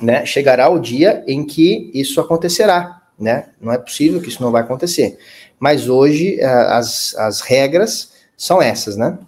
né? 0.00 0.26
Chegará 0.26 0.68
o 0.68 0.78
dia 0.78 1.24
em 1.26 1.44
que 1.44 1.90
isso 1.94 2.20
acontecerá 2.20 3.02
né? 3.22 3.50
Não 3.60 3.72
é 3.72 3.78
possível 3.78 4.20
que 4.20 4.28
isso 4.28 4.42
não 4.42 4.50
vai 4.50 4.62
acontecer. 4.62 5.18
Mas 5.58 5.88
hoje 5.88 6.40
eh, 6.40 6.44
as, 6.44 7.14
as 7.14 7.40
regras 7.40 8.12
são 8.36 8.60
essas, 8.60 8.96
né? 8.96 9.18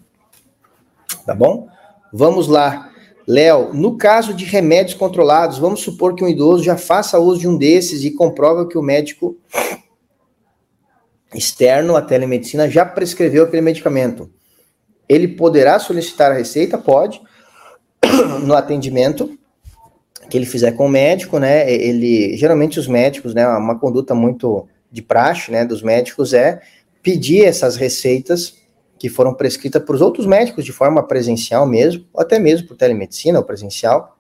Tá 1.25 1.35
bom? 1.35 1.69
Vamos 2.13 2.49
lá. 2.49 2.91
Léo, 3.27 3.73
no 3.73 3.97
caso 3.97 4.35
de 4.35 4.45
remédios 4.45 4.99
controlados, 4.99 5.59
vamos 5.59 5.81
supor 5.81 6.15
que 6.15 6.23
um 6.23 6.29
idoso 6.29 6.63
já 6.63 6.77
faça 6.77 7.19
uso 7.19 7.41
de 7.41 7.49
um 7.49 7.57
desses 7.57 8.05
e 8.05 8.11
comprova 8.11 8.69
que 8.69 8.77
o 8.77 8.83
médico 8.83 9.37
externo 11.33 11.97
à 11.97 12.03
telemedicina 12.03 12.69
já 12.69 12.85
prescreveu 12.85 13.45
aquele 13.45 13.63
medicamento. 13.63 14.31
Ele 15.09 15.29
poderá 15.29 15.79
solicitar 15.79 16.33
a 16.33 16.35
receita? 16.35 16.79
Pode, 16.79 17.21
no 18.43 18.55
atendimento, 18.55 19.39
que 20.29 20.37
ele 20.37 20.47
fizer 20.47 20.73
com 20.73 20.87
o 20.87 20.89
médico, 20.89 21.39
né? 21.39 21.71
Ele 21.71 22.37
geralmente 22.37 22.79
os 22.79 22.89
médicos, 22.89 23.35
né? 23.35 23.47
Uma 23.47 23.79
conduta 23.79 24.15
muito 24.15 24.67
de 24.91 25.03
praxe, 25.03 25.51
né? 25.51 25.65
Dos 25.65 25.83
médicos 25.83 26.33
é 26.33 26.61
pedir 27.03 27.45
essas 27.45 27.77
receitas 27.77 28.57
que 28.99 29.09
foram 29.09 29.35
prescritas 29.35 29.83
para 29.83 29.95
os 29.95 30.01
outros 30.01 30.27
médicos 30.27 30.65
de 30.65 30.73
forma 30.73 31.07
presencial 31.07 31.67
mesmo, 31.67 32.07
ou 32.13 32.23
até 32.23 32.39
mesmo 32.39 32.69
por 32.69 32.77
telemedicina 32.77 33.39
ou 33.39 33.45
presencial, 33.45 34.17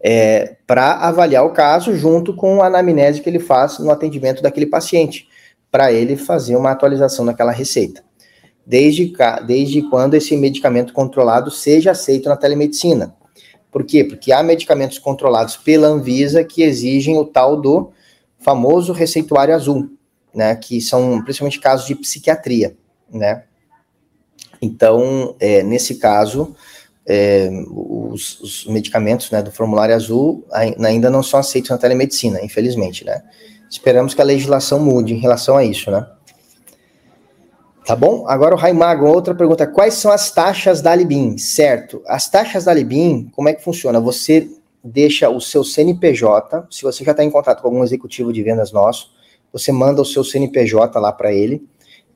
é, 0.00 0.56
para 0.66 0.92
avaliar 0.98 1.44
o 1.44 1.50
caso 1.50 1.96
junto 1.96 2.36
com 2.36 2.62
a 2.62 2.66
anamnese 2.66 3.20
que 3.20 3.28
ele 3.28 3.40
faz 3.40 3.78
no 3.78 3.90
atendimento 3.90 4.42
daquele 4.42 4.66
paciente, 4.66 5.26
para 5.70 5.92
ele 5.92 6.16
fazer 6.16 6.56
uma 6.56 6.70
atualização 6.70 7.26
daquela 7.26 7.50
receita. 7.50 8.04
Desde, 8.66 9.12
desde 9.46 9.82
quando 9.90 10.14
esse 10.14 10.36
medicamento 10.36 10.92
controlado 10.92 11.50
seja 11.50 11.90
aceito 11.90 12.28
na 12.28 12.36
telemedicina. 12.36 13.14
Por 13.70 13.84
quê? 13.84 14.04
Porque 14.04 14.32
há 14.32 14.42
medicamentos 14.42 14.98
controlados 14.98 15.56
pela 15.56 15.88
Anvisa 15.88 16.44
que 16.44 16.62
exigem 16.62 17.18
o 17.18 17.24
tal 17.24 17.60
do 17.60 17.90
famoso 18.38 18.92
receituário 18.92 19.54
azul, 19.54 19.90
né? 20.32 20.54
Que 20.54 20.80
são 20.80 21.20
principalmente 21.22 21.58
casos 21.58 21.86
de 21.86 21.94
psiquiatria, 21.94 22.76
né? 23.12 23.42
Então, 24.62 25.34
é, 25.40 25.62
nesse 25.62 25.96
caso, 25.96 26.54
é, 27.06 27.50
os, 27.68 28.40
os, 28.40 28.66
medicamentos 28.66 29.30
né, 29.30 29.42
do 29.42 29.52
formulário 29.52 29.94
azul 29.94 30.46
ainda 30.50 31.10
não 31.10 31.22
são 31.22 31.38
aceitos 31.38 31.70
na 31.70 31.76
telemedicina, 31.76 32.40
infelizmente, 32.42 33.04
né? 33.04 33.22
Esperamos 33.68 34.14
que 34.14 34.20
a 34.20 34.24
legislação 34.24 34.78
mude 34.78 35.12
em 35.12 35.18
relação 35.18 35.56
a 35.56 35.64
isso, 35.64 35.90
né? 35.90 36.06
Tá 37.84 37.94
bom? 37.94 38.26
Agora 38.26 38.54
o 38.54 38.58
Raimago, 38.58 39.06
outra 39.06 39.34
pergunta. 39.34 39.66
Quais 39.66 39.94
são 39.94 40.10
as 40.10 40.30
taxas 40.30 40.80
da 40.80 40.92
Alibim? 40.92 41.36
Certo. 41.36 42.02
As 42.06 42.30
taxas 42.30 42.64
da 42.64 42.70
Alibim, 42.70 43.30
como 43.34 43.48
é 43.48 43.52
que 43.52 43.62
funciona? 43.62 44.00
Você 44.00 44.50
deixa 44.82 45.28
o 45.28 45.40
seu 45.40 45.62
CNPJ, 45.62 46.66
se 46.70 46.82
você 46.82 47.04
já 47.04 47.10
está 47.10 47.22
em 47.22 47.30
contato 47.30 47.60
com 47.60 47.68
algum 47.68 47.84
executivo 47.84 48.32
de 48.32 48.42
vendas 48.42 48.72
nosso, 48.72 49.12
você 49.52 49.70
manda 49.70 50.00
o 50.00 50.04
seu 50.04 50.24
CNPJ 50.24 50.98
lá 50.98 51.12
para 51.12 51.32
ele 51.32 51.66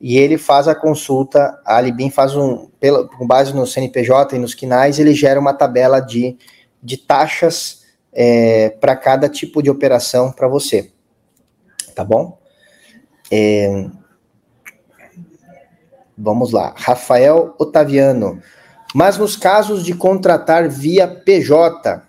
e 0.01 0.17
ele 0.17 0.37
faz 0.37 0.67
a 0.67 0.75
consulta, 0.75 1.59
a 1.65 1.77
Alibim 1.77 2.09
faz 2.09 2.35
um, 2.35 2.67
pela, 2.79 3.07
com 3.07 3.27
base 3.27 3.53
no 3.53 3.65
CNPJ 3.65 4.35
e 4.35 4.39
nos 4.39 4.53
quinais, 4.53 4.97
ele 4.97 5.13
gera 5.13 5.39
uma 5.39 5.53
tabela 5.53 5.99
de, 5.99 6.37
de 6.81 6.97
taxas 6.97 7.83
é, 8.13 8.69
para 8.69 8.95
cada 8.95 9.27
tipo 9.27 9.61
de 9.61 9.69
operação 9.69 10.31
para 10.31 10.47
você. 10.47 10.91
Tá 11.95 12.03
bom? 12.03 12.39
É, 13.31 13.87
Vamos 16.21 16.51
lá. 16.51 16.73
Rafael 16.75 17.55
Otaviano. 17.57 18.41
Mas 18.93 19.17
nos 19.17 19.37
casos 19.37 19.85
de 19.85 19.93
contratar 19.93 20.67
via 20.67 21.07
PJ 21.07 22.03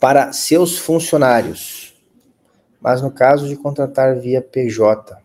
para 0.00 0.32
seus 0.32 0.76
funcionários. 0.76 1.94
Mas 2.80 3.00
no 3.00 3.12
caso 3.12 3.46
de 3.46 3.56
contratar 3.56 4.18
via 4.18 4.42
PJ. 4.42 5.16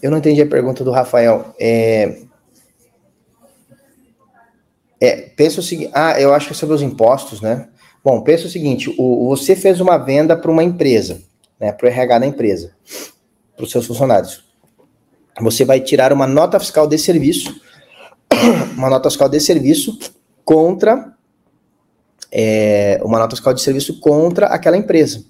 Eu 0.00 0.12
não 0.12 0.18
entendi 0.18 0.40
a 0.40 0.46
pergunta 0.46 0.84
do 0.84 0.92
Rafael. 0.92 1.52
É, 1.58 2.20
é 5.00 5.16
pensa 5.22 5.58
o 5.58 5.62
seguinte. 5.62 5.90
Ah, 5.92 6.20
eu 6.20 6.32
acho 6.32 6.46
que 6.46 6.52
é 6.52 6.56
sobre 6.56 6.76
os 6.76 6.82
impostos, 6.82 7.40
né? 7.40 7.68
Bom, 8.04 8.22
pensa 8.22 8.46
o 8.46 8.50
seguinte: 8.50 8.94
o, 8.96 9.28
você 9.28 9.56
fez 9.56 9.80
uma 9.80 9.96
venda 9.96 10.36
para 10.36 10.52
uma 10.52 10.62
empresa, 10.62 11.20
né? 11.58 11.72
Para 11.72 11.86
o 11.86 11.88
RH 11.88 12.18
da 12.20 12.26
empresa, 12.26 12.76
para 13.56 13.64
os 13.64 13.72
seus 13.72 13.84
funcionários 13.84 14.47
você 15.40 15.64
vai 15.64 15.80
tirar 15.80 16.12
uma 16.12 16.26
nota 16.26 16.58
fiscal 16.58 16.86
de 16.86 16.98
serviço, 16.98 17.54
uma 18.76 18.90
nota 18.90 19.08
fiscal 19.08 19.28
de 19.28 19.40
serviço 19.40 19.98
contra 20.44 21.16
é, 22.30 23.00
uma 23.02 23.18
nota 23.18 23.34
fiscal 23.34 23.54
de 23.54 23.60
serviço 23.60 24.00
contra 24.00 24.46
aquela 24.46 24.76
empresa, 24.76 25.24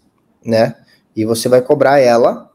né? 0.45 0.75
E 1.15 1.25
você 1.25 1.49
vai 1.49 1.63
cobrar 1.63 1.99
ela, 1.99 2.51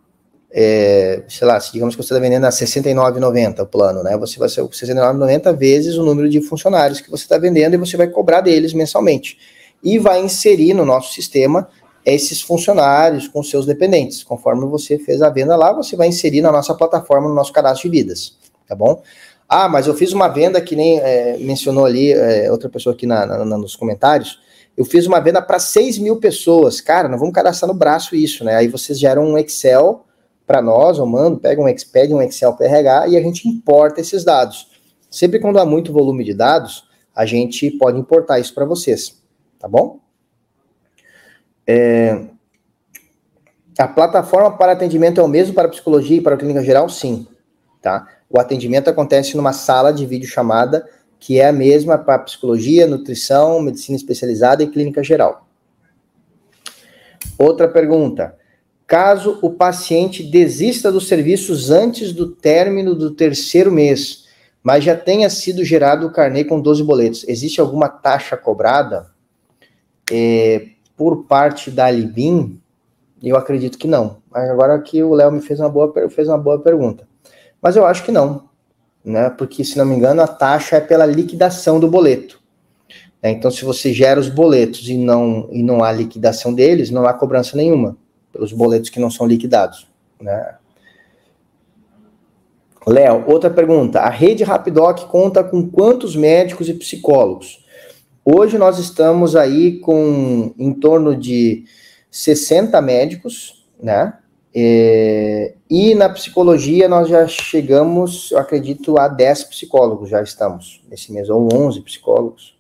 é, 0.52 1.24
sei 1.28 1.48
lá, 1.48 1.58
digamos 1.58 1.96
que 1.96 2.04
você 2.04 2.14
está 2.14 2.20
vendendo 2.20 2.46
a 2.46 2.50
R$ 2.50 2.56
69,90 2.56 3.62
o 3.62 3.66
plano, 3.66 4.04
né? 4.04 4.18
Você 4.18 4.38
vai 4.38 4.50
ser 4.50 4.62
R$ 4.62 4.68
69,90 4.68 5.56
vezes 5.58 5.98
o 5.98 6.04
número 6.04 6.30
de 6.30 6.42
funcionários 6.42 7.02
que 7.02 7.10
você 7.10 7.24
está 7.24 7.38
vendendo 7.38 7.74
e 7.74 7.78
você 7.78 7.98
vai 7.98 8.08
cobrar 8.08 8.42
deles 8.42 8.74
mensalmente. 8.74 9.38
E 9.84 9.98
vai 10.00 10.22
inserir 10.22 10.74
no 10.74 10.86
nosso 10.86 11.14
sistema 11.14 11.68
esses 12.06 12.42
funcionários 12.42 13.28
com 13.28 13.42
seus 13.42 13.66
dependentes. 13.66 14.24
Conforme 14.24 14.66
você 14.66 14.98
fez 14.98 15.22
a 15.22 15.30
venda 15.30 15.56
lá, 15.56 15.72
você 15.72 15.96
vai 15.96 16.08
inserir 16.08 16.42
na 16.42 16.52
nossa 16.52 16.74
plataforma, 16.74 17.28
no 17.28 17.36
nosso 17.36 17.54
cadastro 17.54 17.90
de 17.90 17.98
vidas, 17.98 18.38
tá 18.68 18.76
bom? 18.76 19.02
Ah, 19.48 19.70
mas 19.70 19.88
eu 19.88 19.94
fiz 19.94 20.14
uma 20.14 20.28
venda 20.28 20.60
que 20.62 20.76
nem 20.76 21.00
é, 21.00 21.38
mencionou 21.38 21.86
ali 21.86 22.12
é, 22.12 22.52
outra 22.52 22.70
pessoa 22.70 22.94
aqui 22.94 23.06
na, 23.06 23.26
na, 23.26 23.58
nos 23.58 23.76
comentários. 23.76 24.40
Eu 24.76 24.86
fiz 24.86 25.06
uma 25.06 25.20
venda 25.20 25.42
para 25.42 25.60
6 25.60 26.00
mil 26.00 26.18
pessoas. 26.18 26.82
Cara, 26.82 27.08
não 27.08 27.18
vamos 27.18 27.34
cadastrar 27.34 27.72
no 27.72 27.78
braço 27.78 28.16
isso, 28.16 28.44
né? 28.44 28.56
Aí 28.56 28.68
vocês 28.68 28.98
geram 28.98 29.24
um 29.26 29.38
Excel 29.38 30.06
para 30.46 30.62
nós, 30.62 31.00
ou 31.00 31.06
mando, 31.06 31.40
pega 31.40 31.62
um, 31.62 31.76
pega 31.92 32.16
um 32.16 32.22
Excel 32.22 32.54
PRH 32.54 33.08
e 33.10 33.18
a 33.18 33.22
gente 33.22 33.48
importa 33.48 34.02
esses 34.02 34.24
dados. 34.24 34.68
Sempre 35.10 35.40
quando 35.40 35.60
há 35.60 35.66
muito 35.66 35.94
volume 35.94 36.24
de 36.24 36.34
dados, 36.34 36.86
a 37.16 37.26
gente 37.26 37.70
pode 37.72 38.00
importar 38.00 38.40
isso 38.40 38.54
para 38.54 38.66
vocês, 38.66 39.22
tá 39.60 39.68
bom? 39.68 40.00
É, 41.66 42.26
a 43.78 43.88
plataforma 43.88 44.58
para 44.58 44.74
atendimento 44.74 45.20
é 45.20 45.24
o 45.24 45.28
mesmo 45.28 45.54
para 45.54 45.70
psicologia 45.70 46.18
e 46.18 46.22
para 46.22 46.36
a 46.36 46.38
clínica 46.38 46.64
geral? 46.64 46.90
Sim. 46.90 47.28
Tá? 47.82 48.08
O 48.30 48.40
atendimento 48.40 48.90
acontece 48.90 49.36
numa 49.36 49.54
sala 49.54 49.92
de 49.92 50.06
vídeo 50.06 50.28
chamada 50.28 50.88
que 51.20 51.40
é 51.40 51.48
a 51.48 51.54
mesma 51.54 51.98
para 51.98 52.20
psicologia, 52.20 52.86
nutrição, 52.86 53.62
medicina 53.62 53.96
especializada 53.96 54.62
e 54.62 54.68
clínica 54.68 55.02
geral. 55.02 55.48
Outra 57.38 57.66
pergunta. 57.66 58.36
Caso 58.86 59.40
o 59.42 59.50
paciente 59.50 60.22
desista 60.22 60.92
dos 60.92 61.08
serviços 61.08 61.72
antes 61.72 62.12
do 62.12 62.30
término 62.30 62.94
do 62.94 63.12
terceiro 63.12 63.72
mês, 63.72 64.26
mas 64.62 64.84
já 64.84 64.98
tenha 64.98 65.30
sido 65.30 65.64
gerado 65.64 66.08
o 66.08 66.12
carnê 66.12 66.44
com 66.44 66.60
12 66.60 66.84
boletos, 66.84 67.26
existe 67.26 67.62
alguma 67.62 67.88
taxa 67.88 68.36
cobrada 68.36 69.10
é, 70.12 70.68
por 71.04 71.26
parte 71.26 71.70
da 71.70 71.92
Libin? 71.92 72.60
Eu 73.22 73.36
acredito 73.36 73.78
que 73.78 73.88
não. 73.88 74.18
Agora 74.32 74.80
que 74.80 75.04
o 75.04 75.14
Léo 75.14 75.32
me 75.32 75.42
fez 75.42 75.60
uma, 75.60 75.70
boa, 75.70 75.94
fez 76.10 76.28
uma 76.28 76.38
boa 76.38 76.60
pergunta. 76.60 77.08
Mas 77.62 77.76
eu 77.76 77.86
acho 77.86 78.04
que 78.04 78.12
não 78.12 78.54
né? 79.04 79.30
Porque, 79.30 79.64
se 79.64 79.78
não 79.78 79.86
me 79.86 79.96
engano, 79.96 80.22
a 80.22 80.28
taxa 80.28 80.78
é 80.78 80.82
pela 80.82 81.06
liquidação 81.06 81.80
do 81.80 81.88
boleto. 81.88 82.40
Né? 83.22 83.32
Então, 83.32 83.52
se 83.52 83.66
você 83.66 83.92
gera 83.92 84.20
os 84.20 84.30
boletos 84.30 84.88
e 84.88 84.98
não, 84.98 85.50
e 85.52 85.62
não 85.62 85.84
há 85.84 85.92
liquidação 85.92 86.54
deles, 86.54 86.90
não 86.90 87.06
há 87.06 87.14
cobrança 87.14 87.58
nenhuma 87.58 87.98
pelos 88.32 88.54
boletos 88.54 88.90
que 88.90 89.00
não 89.00 89.12
são 89.12 89.28
liquidados. 89.28 89.88
Né? 90.20 90.56
Léo, 92.88 93.26
outra 93.28 93.50
pergunta. 93.50 94.00
A 94.00 94.10
rede 94.10 94.44
Rapidoc 94.44 95.06
conta 95.08 95.44
com 95.44 95.70
quantos 95.70 96.16
médicos 96.16 96.68
e 96.70 96.74
psicólogos? 96.74 97.63
Hoje 98.26 98.58
nós 98.58 98.80
estamos 98.80 99.36
aí 99.36 99.80
com 99.80 100.54
em 100.58 100.74
torno 100.74 101.14
de 101.14 101.66
60 102.10 102.82
médicos, 102.82 103.68
né? 103.82 104.18
É, 104.56 105.56
e 105.70 105.94
na 105.94 106.08
psicologia 106.08 106.88
nós 106.88 107.10
já 107.10 107.28
chegamos, 107.28 108.32
eu 108.32 108.38
acredito, 108.38 108.98
a 108.98 109.10
10 109.10 109.46
psicólogos, 109.46 110.10
já 110.10 110.22
estamos 110.22 110.82
nesse 110.90 111.12
mês, 111.12 111.30
ou 111.30 111.50
11 111.54 111.82
psicólogos, 111.82 112.58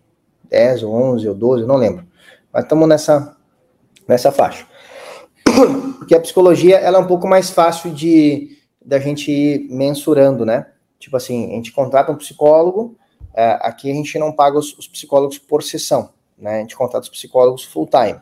10 0.49 0.84
ou 0.84 0.93
11 0.93 1.30
ou 1.30 1.36
12, 1.36 1.66
não 1.66 1.78
lembro. 1.78 2.05
Mas 2.51 2.64
estamos 2.64 2.89
nessa, 2.89 3.38
nessa 4.05 4.34
faixa. 4.34 4.68
Porque 5.97 6.16
a 6.16 6.20
psicologia 6.20 6.76
ela 6.78 6.97
é 6.97 7.01
um 7.01 7.07
pouco 7.07 7.26
mais 7.26 7.49
fácil 7.49 7.91
de 7.91 8.57
da 8.86 8.99
gente 8.99 9.32
ir 9.32 9.70
mensurando, 9.70 10.45
né? 10.45 10.66
Tipo 10.99 11.16
assim, 11.16 11.53
a 11.53 11.55
gente 11.55 11.72
contrata 11.72 12.11
um 12.11 12.18
psicólogo, 12.18 12.97
aqui 13.36 13.91
a 13.91 13.93
gente 13.93 14.17
não 14.19 14.31
paga 14.31 14.57
os, 14.57 14.77
os 14.77 14.88
psicólogos 14.88 15.38
por 15.38 15.63
sessão, 15.63 16.09
né? 16.38 16.57
A 16.57 16.59
gente 16.59 16.75
contrata 16.75 17.03
os 17.03 17.09
psicólogos 17.09 17.63
full 17.63 17.88
time. 17.88 18.19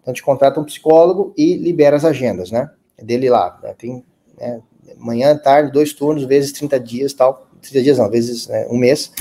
Então 0.00 0.06
a 0.06 0.10
gente 0.10 0.22
contrata 0.22 0.60
um 0.60 0.64
psicólogo 0.64 1.32
e 1.36 1.56
libera 1.56 1.96
as 1.96 2.04
agendas, 2.04 2.50
né? 2.50 2.70
dele 3.02 3.28
lá. 3.28 3.58
Né? 3.62 3.74
Tem 3.76 4.04
né, 4.38 4.60
manhã, 4.96 5.36
tarde, 5.36 5.72
dois 5.72 5.92
turnos, 5.92 6.24
vezes 6.24 6.52
30 6.52 6.80
dias 6.80 7.12
tal. 7.12 7.46
30 7.62 7.82
dias 7.82 7.98
não, 7.98 8.10
vezes 8.10 8.48
né, 8.48 8.66
um 8.70 8.76
mês. 8.76 9.12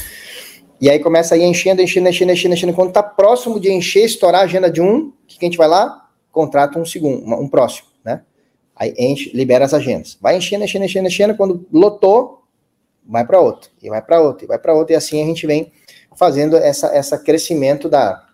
E 0.80 0.90
aí 0.90 1.00
começa 1.00 1.36
a 1.36 1.38
ir 1.38 1.44
enchendo, 1.44 1.82
enchendo, 1.82 2.08
enchendo, 2.08 2.32
enchendo, 2.32 2.54
enchendo. 2.54 2.74
Quando 2.74 2.92
tá 2.92 3.04
próximo 3.04 3.60
de 3.60 3.72
encher, 3.72 4.06
estourar 4.06 4.42
a 4.42 4.44
agenda 4.46 4.70
de 4.70 4.82
um, 4.82 5.12
que 5.28 5.38
a 5.42 5.46
gente 5.46 5.58
vai 5.58 5.68
lá? 5.68 6.08
Contrata 6.32 6.80
um 6.80 6.86
segundo, 6.86 7.26
um 7.36 7.50
próximo, 7.50 7.90
né? 8.04 8.22
Aí 8.76 8.94
enche, 8.98 9.32
libera 9.34 9.66
as 9.66 9.74
agendas. 9.74 10.18
Vai 10.22 10.38
enchendo, 10.38 10.64
enchendo, 10.64 10.86
enchendo, 10.86 11.08
enchendo. 11.08 11.36
Quando 11.36 11.68
lotou, 11.72 12.39
vai 13.10 13.26
para 13.26 13.42
outro, 13.42 13.72
e 13.82 13.90
vai 13.90 14.02
para 14.02 14.22
outro, 14.22 14.46
e 14.46 14.48
vai 14.48 14.60
para 14.60 14.74
outro. 14.74 14.94
E 14.94 14.96
assim 14.96 15.22
a 15.22 15.26
gente 15.26 15.48
vem 15.48 15.72
fazendo 16.16 16.56
essa, 16.56 16.88
essa 16.96 17.18
crescimento 17.18 17.90
da, 17.90 18.26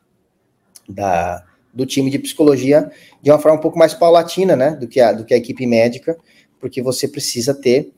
da, 0.88 1.43
do 1.73 1.86
time 1.86 2.11
de 2.11 2.19
psicologia 2.19 2.91
de 3.21 3.32
uma 3.32 3.39
forma 3.39 3.57
um 3.57 3.61
pouco 3.61 3.80
mais 3.80 3.93
paulatina, 3.93 4.55
né, 4.55 4.71
do 4.71 4.88
que 4.88 4.99
a, 4.99 5.13
do 5.13 5.23
que 5.23 5.34
a 5.34 5.38
equipe 5.38 5.65
médica, 5.65 6.17
porque 6.59 6.82
você 6.82 7.07
precisa 7.07 7.53
ter, 7.53 7.91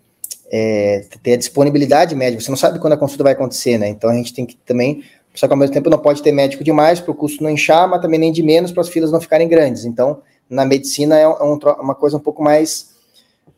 é, 0.51 1.05
ter 1.23 1.33
a 1.33 1.37
disponibilidade 1.37 2.15
médica, 2.15 2.41
você 2.41 2.49
não 2.49 2.57
sabe 2.57 2.79
quando 2.79 2.93
a 2.93 2.97
consulta 2.97 3.23
vai 3.23 3.33
acontecer, 3.33 3.77
né, 3.77 3.87
então 3.87 4.09
a 4.09 4.13
gente 4.13 4.33
tem 4.33 4.45
que 4.45 4.55
também, 4.57 5.03
só 5.33 5.47
que 5.47 5.53
ao 5.53 5.59
mesmo 5.59 5.73
tempo 5.73 5.89
não 5.89 5.99
pode 5.99 6.21
ter 6.21 6.31
médico 6.31 6.63
demais 6.63 6.99
para 6.99 7.11
o 7.11 7.15
custo 7.15 7.43
não 7.43 7.49
inchar, 7.49 7.87
mas 7.87 8.01
também 8.01 8.19
nem 8.19 8.31
de 8.31 8.43
menos 8.43 8.71
para 8.71 8.81
as 8.81 8.89
filas 8.89 9.11
não 9.11 9.21
ficarem 9.21 9.47
grandes, 9.47 9.85
então 9.85 10.21
na 10.49 10.65
medicina 10.65 11.17
é 11.17 11.27
um, 11.27 11.57
uma 11.79 11.95
coisa 11.95 12.17
um 12.17 12.21
pouco 12.21 12.43
mais, 12.43 12.96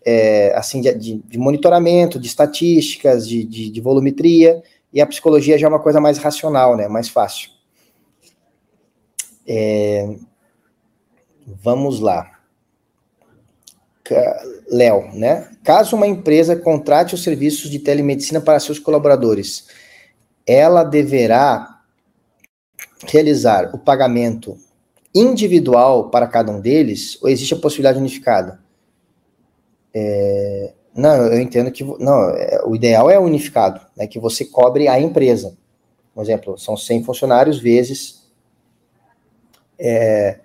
é, 0.06 0.54
assim, 0.56 0.82
de, 0.82 1.22
de, 1.24 1.38
monitoramento, 1.38 2.20
de 2.20 2.28
estatísticas, 2.28 3.28
de, 3.28 3.44
de, 3.44 3.70
de 3.70 3.82
volumetria, 3.82 4.62
e 4.92 5.02
a 5.02 5.08
psicologia 5.08 5.58
já 5.58 5.68
é 5.68 5.70
uma 5.70 5.80
coisa 5.80 6.00
mais 6.00 6.18
racional, 6.18 6.76
né, 6.76 6.88
mais 6.88 7.10
fácil. 7.10 7.50
É, 9.48 10.16
vamos 11.46 12.00
lá. 12.00 12.32
Léo, 14.72 15.10
né? 15.14 15.50
Caso 15.64 15.96
uma 15.96 16.08
empresa 16.08 16.56
contrate 16.56 17.14
os 17.14 17.22
serviços 17.24 17.70
de 17.70 17.78
telemedicina 17.78 18.42
para 18.42 18.60
seus 18.60 18.80
colaboradores, 18.80 19.68
ela 20.48 20.84
deverá 20.84 21.80
realizar 23.06 23.70
o 23.74 23.78
pagamento 23.78 24.58
individual 25.14 26.10
para 26.10 26.28
cada 26.28 26.52
um 26.52 26.60
deles 26.60 27.18
ou 27.22 27.30
existe 27.30 27.54
a 27.54 27.58
possibilidade 27.58 28.00
unificada? 28.00 28.60
É, 29.94 30.74
não, 30.96 31.28
eu 31.28 31.40
entendo 31.40 31.72
que 31.72 31.84
não, 31.84 32.30
é, 32.32 32.62
o 32.66 32.76
ideal 32.76 33.10
é 33.10 33.20
unificado, 33.20 33.82
né, 33.96 34.08
que 34.08 34.20
você 34.20 34.46
cobre 34.46 34.88
a 34.88 35.00
empresa. 35.00 35.58
Por 36.14 36.24
exemplo, 36.24 36.58
são 36.58 36.76
100 36.76 37.04
funcionários 37.04 37.60
vezes 37.60 38.20
é, 39.80 40.40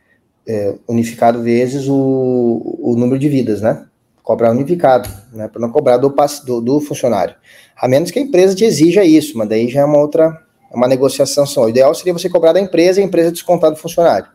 é, 0.46 0.74
unificado 0.86 1.42
vezes 1.42 1.88
o, 1.88 2.78
o 2.80 2.94
número 2.96 3.18
de 3.18 3.28
vidas, 3.28 3.60
né? 3.60 3.84
Cobrar 4.22 4.52
unificado, 4.52 5.08
né? 5.32 5.48
Para 5.48 5.60
não 5.60 5.70
cobrar 5.70 5.96
do, 5.96 6.14
do, 6.46 6.60
do, 6.60 6.80
funcionário. 6.80 7.34
A 7.76 7.88
menos 7.88 8.10
que 8.10 8.18
a 8.18 8.22
empresa 8.22 8.54
te 8.54 8.64
exija 8.64 9.04
isso, 9.04 9.36
mas 9.36 9.48
daí 9.48 9.68
já 9.68 9.80
é 9.80 9.84
uma 9.84 9.98
outra, 9.98 10.40
é 10.70 10.76
uma 10.76 10.86
negociação. 10.86 11.44
O 11.56 11.68
ideal 11.68 11.94
seria 11.94 12.12
você 12.12 12.28
cobrar 12.28 12.52
da 12.52 12.60
empresa 12.60 13.00
e 13.00 13.02
a 13.02 13.06
empresa 13.06 13.32
descontar 13.32 13.70
do 13.70 13.76
funcionário. 13.76 14.28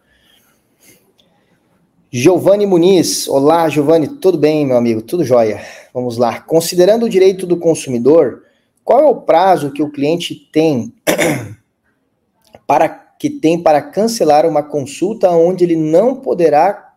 Giovanni 2.12 2.66
Muniz, 2.66 3.28
olá 3.28 3.70
Giovanni, 3.70 4.07
tudo 4.07 4.36
bem, 4.36 4.66
meu 4.66 4.76
amigo? 4.76 4.99
Tudo 4.99 5.24
jóia. 5.24 5.62
Vamos 5.93 6.18
lá. 6.18 6.41
Considerando 6.41 7.05
o 7.05 7.10
direito 7.10 7.45
do 7.45 7.55
consumidor, 7.55 8.45
qual 8.84 8.99
é 8.99 9.05
o 9.05 9.22
prazo 9.22 9.72
que 9.72 9.84
o 9.84 9.91
cliente 9.91 10.34
tem 10.51 10.91
para 12.66 12.89
que 12.89 13.30
tem 13.30 13.62
para 13.62 13.80
cancelar 13.80 14.47
uma 14.47 14.64
consulta 14.64 15.30
onde 15.30 15.64
ele 15.64 15.76
não 15.76 16.16
poderá 16.16 16.95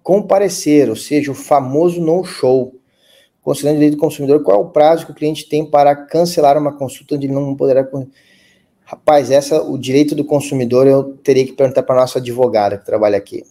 comparecer, 0.00 0.88
ou 0.88 0.94
seja, 0.94 1.32
o 1.32 1.34
famoso 1.34 2.00
no-show. 2.00 2.72
Considerando 3.42 3.78
o 3.78 3.80
direito 3.80 3.96
do 3.96 4.00
consumidor, 4.00 4.44
qual 4.44 4.58
é 4.58 4.60
o 4.60 4.68
prazo 4.68 5.06
que 5.06 5.12
o 5.12 5.14
cliente 5.14 5.48
tem 5.48 5.68
para 5.68 5.96
cancelar 5.96 6.56
uma 6.56 6.72
consulta 6.72 7.16
onde 7.16 7.26
ele 7.26 7.34
não 7.34 7.56
poderá. 7.56 7.84
Rapaz, 8.84 9.32
essa, 9.32 9.60
o 9.60 9.76
direito 9.76 10.14
do 10.14 10.24
consumidor, 10.24 10.86
eu 10.86 11.02
teria 11.24 11.44
que 11.44 11.52
perguntar 11.52 11.82
para 11.82 11.96
a 11.96 12.00
nossa 12.02 12.20
advogada 12.20 12.78
que 12.78 12.86
trabalha 12.86 13.18
aqui. 13.18 13.42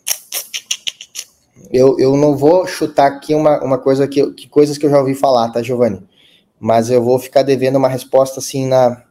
Eu, 1.72 1.97
eu 1.99 2.16
não 2.18 2.36
vou 2.36 2.68
chutar 2.68 3.07
aqui 3.07 3.34
uma, 3.34 3.64
uma 3.64 3.78
coisa 3.78 4.07
que, 4.07 4.32
que 4.34 4.47
coisas 4.47 4.78
que 4.78 4.86
eu 4.86 4.89
já 4.89 4.99
ouvi 4.99 5.16
falar, 5.16 5.49
tá, 5.49 5.61
Giovanni? 5.61 6.03
Mas 6.59 6.89
eu 6.89 7.03
vou 7.03 7.18
ficar 7.20 7.43
devendo 7.43 7.78
uma 7.78 7.88
resposta 7.88 8.39
assim 8.39 8.68
na, 8.68 9.03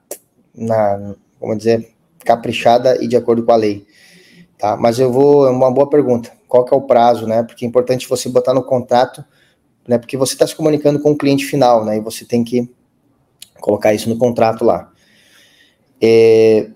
na 0.54 1.14
como 1.42 1.56
dizer, 1.56 1.92
caprichada 2.24 3.02
e 3.02 3.08
de 3.08 3.16
acordo 3.16 3.42
com 3.42 3.50
a 3.50 3.56
lei. 3.56 3.84
Tá? 4.56 4.76
Mas 4.76 5.00
eu 5.00 5.12
vou, 5.12 5.44
é 5.46 5.50
uma 5.50 5.72
boa 5.72 5.90
pergunta. 5.90 6.30
Qual 6.46 6.64
que 6.64 6.72
é 6.72 6.76
o 6.76 6.82
prazo, 6.82 7.26
né? 7.26 7.42
Porque 7.42 7.64
é 7.64 7.68
importante 7.68 8.08
você 8.08 8.28
botar 8.28 8.54
no 8.54 8.62
contrato, 8.62 9.24
né? 9.88 9.98
Porque 9.98 10.16
você 10.16 10.34
está 10.34 10.46
se 10.46 10.54
comunicando 10.54 11.00
com 11.00 11.10
o 11.10 11.18
cliente 11.18 11.44
final, 11.44 11.84
né? 11.84 11.96
E 11.96 12.00
você 12.00 12.24
tem 12.24 12.44
que 12.44 12.72
colocar 13.60 13.92
isso 13.92 14.08
no 14.08 14.16
contrato 14.16 14.64
lá. 14.64 14.92
É... 16.00 16.70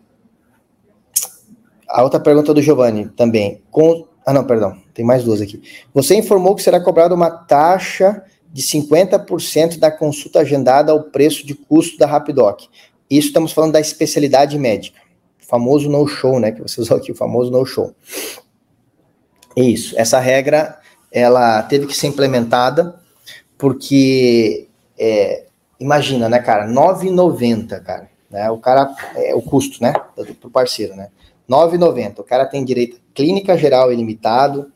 A 1.88 2.02
outra 2.02 2.18
pergunta 2.18 2.52
do 2.52 2.60
Giovanni 2.60 3.08
também. 3.10 3.62
Com... 3.70 4.08
Ah, 4.26 4.32
não, 4.32 4.44
perdão. 4.44 4.76
Tem 4.92 5.04
mais 5.04 5.22
duas 5.22 5.40
aqui. 5.40 5.62
Você 5.94 6.16
informou 6.16 6.56
que 6.56 6.62
será 6.62 6.80
cobrada 6.80 7.14
uma 7.14 7.30
taxa 7.30 8.24
de 8.52 8.60
50% 8.60 9.78
da 9.78 9.90
consulta 9.90 10.40
agendada 10.40 10.90
ao 10.90 11.04
preço 11.04 11.46
de 11.46 11.54
custo 11.54 11.96
da 11.96 12.06
Rapidoc. 12.06 12.62
Isso 13.08 13.28
estamos 13.28 13.52
falando 13.52 13.72
da 13.72 13.80
especialidade 13.80 14.58
médica 14.58 15.06
famoso 15.46 15.88
no-show, 15.88 16.38
né? 16.38 16.52
Que 16.52 16.60
você 16.60 16.80
usou 16.82 16.96
aqui, 16.96 17.12
o 17.12 17.16
famoso 17.16 17.50
no-show. 17.50 17.94
Isso, 19.56 19.98
essa 19.98 20.18
regra, 20.18 20.78
ela 21.10 21.62
teve 21.62 21.86
que 21.86 21.96
ser 21.96 22.08
implementada, 22.08 23.00
porque, 23.56 24.68
é, 24.98 25.46
imagina, 25.80 26.28
né, 26.28 26.38
cara, 26.40 26.68
9,90, 26.68 27.80
cara, 27.82 28.10
né, 28.30 28.50
o 28.50 28.58
cara, 28.58 28.94
é 29.14 29.34
o 29.34 29.40
custo, 29.40 29.82
né, 29.82 29.94
pro 30.38 30.50
parceiro, 30.50 30.94
né, 30.94 31.08
9,90, 31.48 32.20
o 32.20 32.24
cara 32.24 32.44
tem 32.46 32.64
direito 32.64 32.96
a 32.96 33.14
clínica 33.14 33.56
geral 33.56 33.92
ilimitado, 33.92 34.70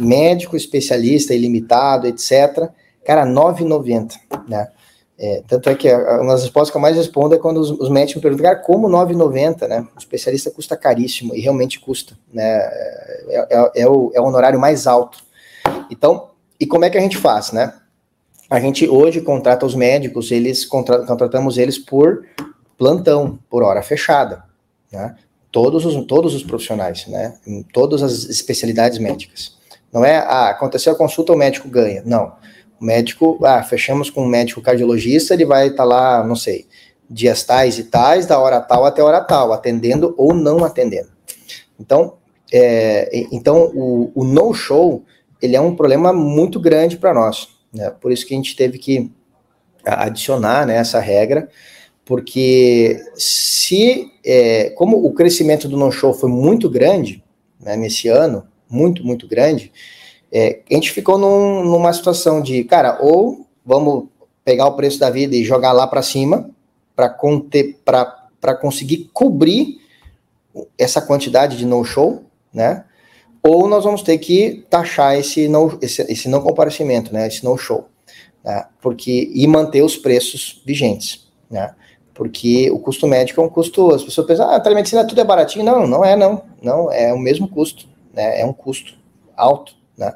médico 0.00 0.56
especialista 0.56 1.34
ilimitado, 1.34 2.06
etc, 2.06 2.70
cara, 3.04 3.26
9,90, 3.26 4.12
né, 4.48 4.68
é, 5.18 5.40
tanto 5.46 5.70
é 5.70 5.74
que 5.76 5.92
uma 5.94 6.32
das 6.32 6.42
respostas 6.42 6.72
que 6.72 6.76
eu 6.76 6.80
mais 6.80 6.96
respondo 6.96 7.34
é 7.34 7.38
quando 7.38 7.58
os, 7.58 7.70
os 7.70 7.88
médicos 7.88 8.16
me 8.16 8.22
perguntam, 8.22 8.44
cara, 8.44 8.58
como 8.58 8.88
9,90, 8.88 9.68
né? 9.68 9.86
O 9.94 9.98
especialista 9.98 10.50
custa 10.50 10.76
caríssimo, 10.76 11.32
e 11.32 11.40
realmente 11.40 11.78
custa, 11.78 12.18
né? 12.32 12.42
É, 12.44 13.46
é, 13.50 13.82
é, 13.82 13.88
o, 13.88 14.10
é 14.14 14.20
o 14.20 14.24
honorário 14.24 14.58
mais 14.58 14.86
alto. 14.88 15.22
Então, 15.88 16.30
e 16.58 16.66
como 16.66 16.84
é 16.84 16.90
que 16.90 16.98
a 16.98 17.00
gente 17.00 17.16
faz, 17.16 17.52
né? 17.52 17.72
A 18.50 18.58
gente 18.58 18.88
hoje 18.88 19.20
contrata 19.20 19.64
os 19.64 19.76
médicos, 19.76 20.32
eles 20.32 20.64
contra, 20.64 21.06
contratamos 21.06 21.56
eles 21.56 21.78
por 21.78 22.24
plantão 22.76 23.38
por 23.48 23.62
hora 23.62 23.80
fechada, 23.80 24.42
né? 24.90 25.14
Todos 25.52 25.84
os, 25.84 26.06
todos 26.06 26.34
os 26.34 26.42
profissionais, 26.42 27.06
né? 27.06 27.34
Em 27.46 27.62
todas 27.62 28.02
as 28.02 28.24
especialidades 28.24 28.98
médicas. 28.98 29.56
Não 29.92 30.04
é, 30.04 30.16
ah, 30.16 30.48
aconteceu 30.48 30.92
a 30.92 30.96
consulta, 30.96 31.32
o 31.32 31.36
médico 31.36 31.68
ganha. 31.68 32.02
Não. 32.04 32.32
O 32.80 32.84
médico, 32.84 33.38
ah, 33.44 33.62
fechamos 33.62 34.08
com 34.08 34.22
um 34.22 34.28
médico 34.28 34.62
cardiologista, 34.62 35.34
ele 35.34 35.44
vai 35.44 35.66
estar 35.66 35.76
tá 35.76 35.84
lá, 35.84 36.24
não 36.24 36.34
sei, 36.34 36.66
dias 37.08 37.44
tais 37.44 37.78
e 37.78 37.84
tais, 37.84 38.26
da 38.26 38.38
hora 38.38 38.60
tal 38.60 38.86
até 38.86 39.02
hora 39.02 39.20
tal, 39.20 39.52
atendendo 39.52 40.14
ou 40.16 40.32
não 40.32 40.64
atendendo. 40.64 41.10
Então, 41.78 42.14
é, 42.50 43.10
então 43.30 43.70
o, 43.74 44.10
o 44.14 44.24
no-show, 44.24 45.04
ele 45.40 45.54
é 45.54 45.60
um 45.60 45.76
problema 45.76 46.12
muito 46.12 46.58
grande 46.58 46.96
para 46.96 47.12
nós. 47.12 47.48
Né? 47.72 47.90
Por 48.00 48.10
isso 48.10 48.26
que 48.26 48.34
a 48.34 48.36
gente 48.36 48.56
teve 48.56 48.78
que 48.78 49.12
adicionar 49.84 50.66
né, 50.66 50.76
essa 50.76 51.00
regra, 51.00 51.48
porque 52.12 53.02
se, 53.14 54.12
é, 54.22 54.68
como 54.76 55.02
o 55.02 55.14
crescimento 55.14 55.66
do 55.66 55.78
no-show 55.78 56.12
foi 56.12 56.28
muito 56.28 56.68
grande 56.68 57.24
né, 57.58 57.74
nesse 57.74 58.06
ano, 58.06 58.46
muito, 58.68 59.02
muito 59.02 59.26
grande, 59.26 59.72
é, 60.30 60.60
a 60.70 60.74
gente 60.74 60.90
ficou 60.90 61.16
num, 61.16 61.64
numa 61.64 61.90
situação 61.90 62.42
de, 62.42 62.64
cara, 62.64 62.98
ou 63.00 63.46
vamos 63.64 64.08
pegar 64.44 64.66
o 64.66 64.76
preço 64.76 64.98
da 64.98 65.08
vida 65.08 65.34
e 65.34 65.42
jogar 65.42 65.72
lá 65.72 65.86
para 65.86 66.02
cima, 66.02 66.50
para 66.94 67.08
conseguir 68.60 69.08
cobrir 69.14 69.80
essa 70.76 71.00
quantidade 71.00 71.56
de 71.56 71.64
no-show, 71.64 72.24
né? 72.52 72.84
Ou 73.42 73.66
nós 73.66 73.84
vamos 73.84 74.02
ter 74.02 74.18
que 74.18 74.66
taxar 74.68 75.18
esse 75.18 75.48
não, 75.48 75.78
esse, 75.80 76.02
esse 76.12 76.28
não 76.28 76.42
comparecimento, 76.42 77.10
né? 77.10 77.26
Esse 77.26 77.42
no-show, 77.42 77.88
né? 78.44 78.66
Porque, 78.82 79.32
e 79.34 79.46
manter 79.46 79.80
os 79.80 79.96
preços 79.96 80.62
vigentes, 80.66 81.26
né? 81.50 81.74
Porque 82.14 82.70
o 82.70 82.78
custo 82.78 83.06
médico 83.06 83.40
é 83.40 83.44
um 83.44 83.48
custo, 83.48 83.94
as 83.94 84.02
pessoas 84.02 84.26
pensam, 84.26 84.48
ah, 84.48 84.56
a 84.56 84.60
telemedicina 84.60 85.06
tudo 85.06 85.20
é 85.20 85.24
baratinho. 85.24 85.64
Não, 85.64 85.86
não 85.86 86.04
é 86.04 86.14
não. 86.14 86.42
Não, 86.62 86.92
é 86.92 87.12
o 87.12 87.18
mesmo 87.18 87.48
custo, 87.48 87.88
né? 88.12 88.40
É 88.40 88.44
um 88.44 88.52
custo 88.52 88.94
alto, 89.36 89.74
né? 89.96 90.12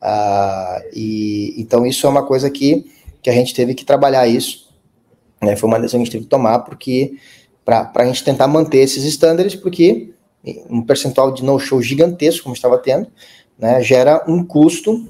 Ah, 0.00 0.82
e, 0.92 1.54
então 1.56 1.86
isso 1.86 2.06
é 2.06 2.10
uma 2.10 2.24
coisa 2.24 2.50
que, 2.50 2.90
que 3.22 3.30
a 3.30 3.32
gente 3.32 3.54
teve 3.54 3.74
que 3.74 3.84
trabalhar 3.84 4.26
isso, 4.26 4.68
né? 5.40 5.56
Foi 5.56 5.68
uma 5.68 5.78
decisão 5.78 5.98
que 5.98 6.02
a 6.02 6.04
gente 6.04 6.12
teve 6.12 6.24
que 6.24 6.30
tomar, 6.30 6.60
porque 6.60 7.16
para 7.64 7.90
a 7.94 8.06
gente 8.06 8.22
tentar 8.22 8.46
manter 8.46 8.78
esses 8.78 9.04
estándares, 9.04 9.54
porque 9.54 10.10
um 10.70 10.82
percentual 10.82 11.32
de 11.32 11.42
no-show 11.42 11.82
gigantesco, 11.82 12.44
como 12.44 12.54
estava 12.54 12.78
tendo, 12.78 13.08
né, 13.58 13.82
gera 13.82 14.24
um 14.28 14.44
custo 14.44 15.08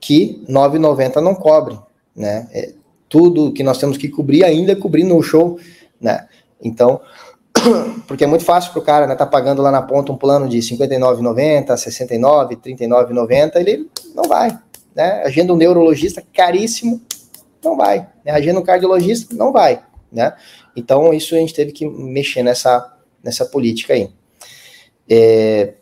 que 0.00 0.42
9,90 0.48 1.16
não 1.16 1.34
cobre, 1.34 1.78
né? 2.16 2.48
É, 2.52 2.72
tudo 3.08 3.52
que 3.52 3.62
nós 3.62 3.78
temos 3.78 3.96
que 3.96 4.08
cobrir 4.08 4.44
ainda 4.44 4.72
é 4.72 4.76
cobrir 4.76 5.02
no 5.02 5.22
show, 5.22 5.58
né? 6.00 6.26
Então, 6.62 7.00
porque 8.06 8.24
é 8.24 8.26
muito 8.26 8.44
fácil 8.44 8.72
para 8.72 8.80
o 8.80 8.84
cara, 8.84 9.06
né, 9.06 9.14
tá 9.14 9.26
pagando 9.26 9.62
lá 9.62 9.70
na 9.70 9.82
ponta 9.82 10.12
um 10.12 10.16
plano 10.16 10.48
de 10.48 10.58
59,90, 10.58 11.76
69, 11.76 12.56
39,90, 12.56 13.56
ele 13.56 13.90
não 14.14 14.24
vai, 14.24 14.58
né? 14.94 15.22
Agenda 15.24 15.52
um 15.52 15.56
neurologista 15.56 16.22
caríssimo, 16.32 17.00
não 17.62 17.76
vai. 17.76 18.08
Né? 18.24 18.32
Agenda 18.32 18.60
um 18.60 18.64
cardiologista, 18.64 19.34
não 19.34 19.52
vai, 19.52 19.82
né? 20.12 20.34
Então, 20.76 21.12
isso 21.12 21.34
a 21.34 21.38
gente 21.38 21.54
teve 21.54 21.72
que 21.72 21.86
mexer 21.86 22.42
nessa, 22.42 22.96
nessa 23.22 23.44
política 23.44 23.94
aí. 23.94 24.10
É... 25.08 25.74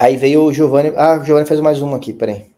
Aí 0.00 0.16
veio 0.16 0.44
o 0.44 0.52
Giovanni. 0.52 0.92
Ah, 0.96 1.18
o 1.20 1.24
Giovanni 1.24 1.46
fez 1.46 1.60
mais 1.60 1.82
uma 1.82 1.96
aqui, 1.96 2.12
peraí. 2.12 2.51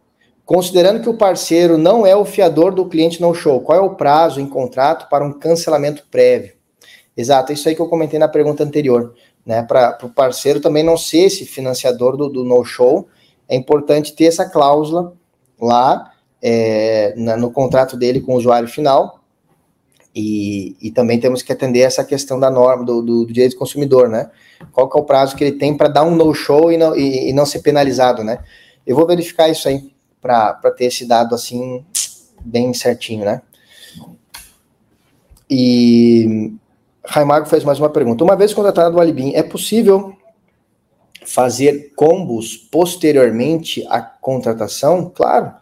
Considerando 0.44 1.00
que 1.00 1.08
o 1.08 1.16
parceiro 1.16 1.78
não 1.78 2.06
é 2.06 2.14
o 2.14 2.24
fiador 2.24 2.74
do 2.74 2.86
cliente 2.86 3.20
no 3.20 3.34
show, 3.34 3.60
qual 3.60 3.78
é 3.78 3.80
o 3.80 3.94
prazo 3.94 4.40
em 4.40 4.46
contrato 4.46 5.08
para 5.08 5.24
um 5.24 5.32
cancelamento 5.32 6.06
prévio? 6.10 6.52
Exato, 7.16 7.52
isso 7.52 7.68
aí 7.68 7.74
que 7.74 7.80
eu 7.80 7.88
comentei 7.88 8.18
na 8.18 8.28
pergunta 8.28 8.62
anterior. 8.62 9.14
Né? 9.46 9.62
Para 9.62 9.98
o 10.02 10.08
parceiro 10.10 10.60
também 10.60 10.82
não 10.82 10.96
ser 10.96 11.24
esse 11.24 11.46
financiador 11.46 12.16
do, 12.16 12.28
do 12.28 12.44
no-show, 12.44 13.08
é 13.48 13.56
importante 13.56 14.14
ter 14.14 14.26
essa 14.26 14.48
cláusula 14.48 15.14
lá 15.60 16.12
é, 16.42 17.14
na, 17.16 17.36
no 17.36 17.50
contrato 17.50 17.96
dele 17.96 18.20
com 18.20 18.34
o 18.34 18.36
usuário 18.36 18.68
final, 18.68 19.20
e, 20.14 20.76
e, 20.80 20.92
também 20.92 21.18
temos 21.18 21.42
que 21.42 21.52
atender 21.52 21.80
essa 21.80 22.04
questão 22.04 22.38
da 22.38 22.48
norma 22.48 22.84
do, 22.84 23.02
do, 23.02 23.24
do 23.24 23.32
direito 23.32 23.54
do 23.54 23.58
consumidor, 23.58 24.08
né? 24.08 24.30
Qual 24.70 24.88
é 24.94 24.98
o 24.98 25.02
prazo 25.02 25.34
que 25.34 25.42
ele 25.42 25.58
tem 25.58 25.76
para 25.76 25.88
dar 25.88 26.04
um 26.04 26.14
no-show 26.14 26.70
e 26.70 26.76
e, 26.76 27.30
e, 27.30 27.32
não 27.32 27.44
ser 27.44 27.62
penalizado, 27.62 28.22
né? 28.22 28.38
Eu 28.86 28.94
vou 28.94 29.08
verificar 29.08 29.48
isso 29.48 29.66
aí 29.66 29.92
para 30.24 30.70
ter 30.70 30.86
esse 30.86 31.04
dado 31.04 31.34
assim 31.34 31.84
bem 32.42 32.72
certinho, 32.72 33.26
né? 33.26 33.42
E 35.50 36.54
Raimago 37.04 37.44
fez 37.44 37.62
mais 37.62 37.78
uma 37.78 37.90
pergunta. 37.90 38.24
Uma 38.24 38.34
vez 38.34 38.54
contratado 38.54 38.96
o 38.96 39.00
Alibim, 39.00 39.34
é 39.34 39.42
possível 39.42 40.16
fazer 41.26 41.92
combos 41.94 42.56
posteriormente 42.56 43.84
à 43.90 44.00
contratação? 44.00 45.12
Claro, 45.14 45.52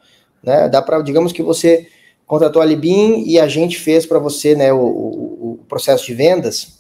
né? 0.41 0.69
Dá 0.69 0.81
para, 0.81 1.03
digamos 1.03 1.33
que 1.33 1.43
você 1.43 1.89
contratou 2.25 2.63
a 2.63 2.65
Libin 2.65 3.25
e 3.27 3.41
a 3.41 3.49
gente 3.49 3.81
fez 3.81 4.07
para 4.07 4.21
você 4.21 4.55
né, 4.55 4.73
o, 4.73 4.79
o, 4.79 5.59
o, 5.61 5.65
processo 5.69 6.07
de 6.07 6.15
vendas 6.15 6.79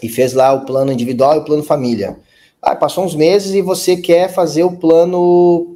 e 0.00 0.08
fez 0.08 0.32
lá 0.32 0.52
o 0.52 0.64
plano 0.64 0.92
individual 0.92 1.34
e 1.34 1.38
o 1.38 1.44
plano 1.44 1.64
família. 1.64 2.16
Ah, 2.62 2.76
passou 2.76 3.04
uns 3.04 3.16
meses 3.16 3.52
e 3.52 3.60
você 3.60 3.96
quer 3.96 4.32
fazer 4.32 4.62
o 4.62 4.76
plano 4.76 5.73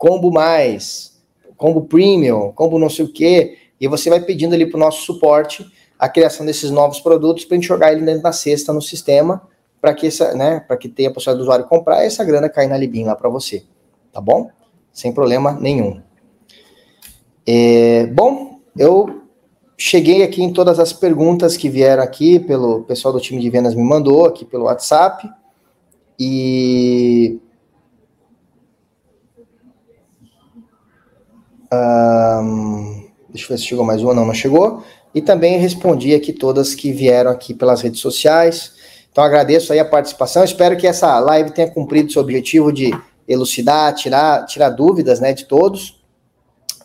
combo 0.00 0.32
mais, 0.32 1.22
combo 1.58 1.82
premium, 1.82 2.52
combo 2.52 2.78
não 2.78 2.88
sei 2.88 3.04
o 3.04 3.12
quê, 3.12 3.58
e 3.78 3.86
você 3.86 4.08
vai 4.08 4.18
pedindo 4.18 4.54
ali 4.54 4.64
para 4.64 4.78
o 4.78 4.80
nosso 4.80 5.02
suporte 5.02 5.70
a 5.98 6.08
criação 6.08 6.46
desses 6.46 6.70
novos 6.70 7.00
produtos 7.00 7.44
para 7.44 7.54
a 7.54 7.60
gente 7.60 7.68
jogar 7.68 7.92
ele 7.92 8.00
dentro 8.00 8.22
da 8.22 8.32
cesta 8.32 8.72
no 8.72 8.80
sistema 8.80 9.46
para 9.78 9.92
que 9.92 10.06
essa, 10.06 10.34
né, 10.34 10.60
para 10.60 10.78
que 10.78 10.88
tenha 10.88 11.10
a 11.10 11.12
possibilidade 11.12 11.38
do 11.38 11.42
usuário 11.42 11.66
comprar 11.66 12.02
e 12.02 12.06
essa 12.06 12.24
grana 12.24 12.48
cair 12.48 12.66
na 12.66 12.78
Libin 12.78 13.04
lá 13.04 13.14
para 13.14 13.28
você, 13.28 13.62
tá 14.10 14.22
bom? 14.22 14.50
Sem 14.90 15.12
problema 15.12 15.52
nenhum. 15.52 16.00
É, 17.46 18.06
bom, 18.06 18.58
eu 18.78 19.20
cheguei 19.76 20.22
aqui 20.22 20.42
em 20.42 20.50
todas 20.50 20.78
as 20.78 20.94
perguntas 20.94 21.58
que 21.58 21.68
vieram 21.68 22.02
aqui 22.02 22.40
pelo 22.40 22.84
pessoal 22.84 23.12
do 23.12 23.20
time 23.20 23.40
de 23.40 23.50
vendas 23.50 23.74
me 23.74 23.84
mandou 23.84 24.24
aqui 24.24 24.46
pelo 24.46 24.64
WhatsApp 24.64 25.28
e 26.18 27.38
um, 31.72 33.06
deixa 33.28 33.46
eu 33.46 33.48
ver 33.48 33.58
se 33.58 33.66
chegou 33.66 33.84
mais 33.84 34.02
uma, 34.02 34.14
não, 34.14 34.26
não 34.26 34.34
chegou. 34.34 34.82
E 35.14 35.20
também 35.20 35.58
respondi 35.58 36.14
aqui 36.14 36.32
todas 36.32 36.74
que 36.74 36.92
vieram 36.92 37.30
aqui 37.30 37.52
pelas 37.54 37.80
redes 37.80 38.00
sociais. 38.00 38.72
Então 39.10 39.24
agradeço 39.24 39.72
aí 39.72 39.78
a 39.78 39.84
participação. 39.84 40.44
Espero 40.44 40.76
que 40.76 40.86
essa 40.86 41.18
live 41.18 41.50
tenha 41.50 41.70
cumprido 41.70 42.12
seu 42.12 42.22
objetivo 42.22 42.72
de 42.72 42.90
elucidar, 43.26 43.94
tirar, 43.94 44.46
tirar 44.46 44.70
dúvidas, 44.70 45.20
né, 45.20 45.32
de 45.32 45.44
todos. 45.44 46.00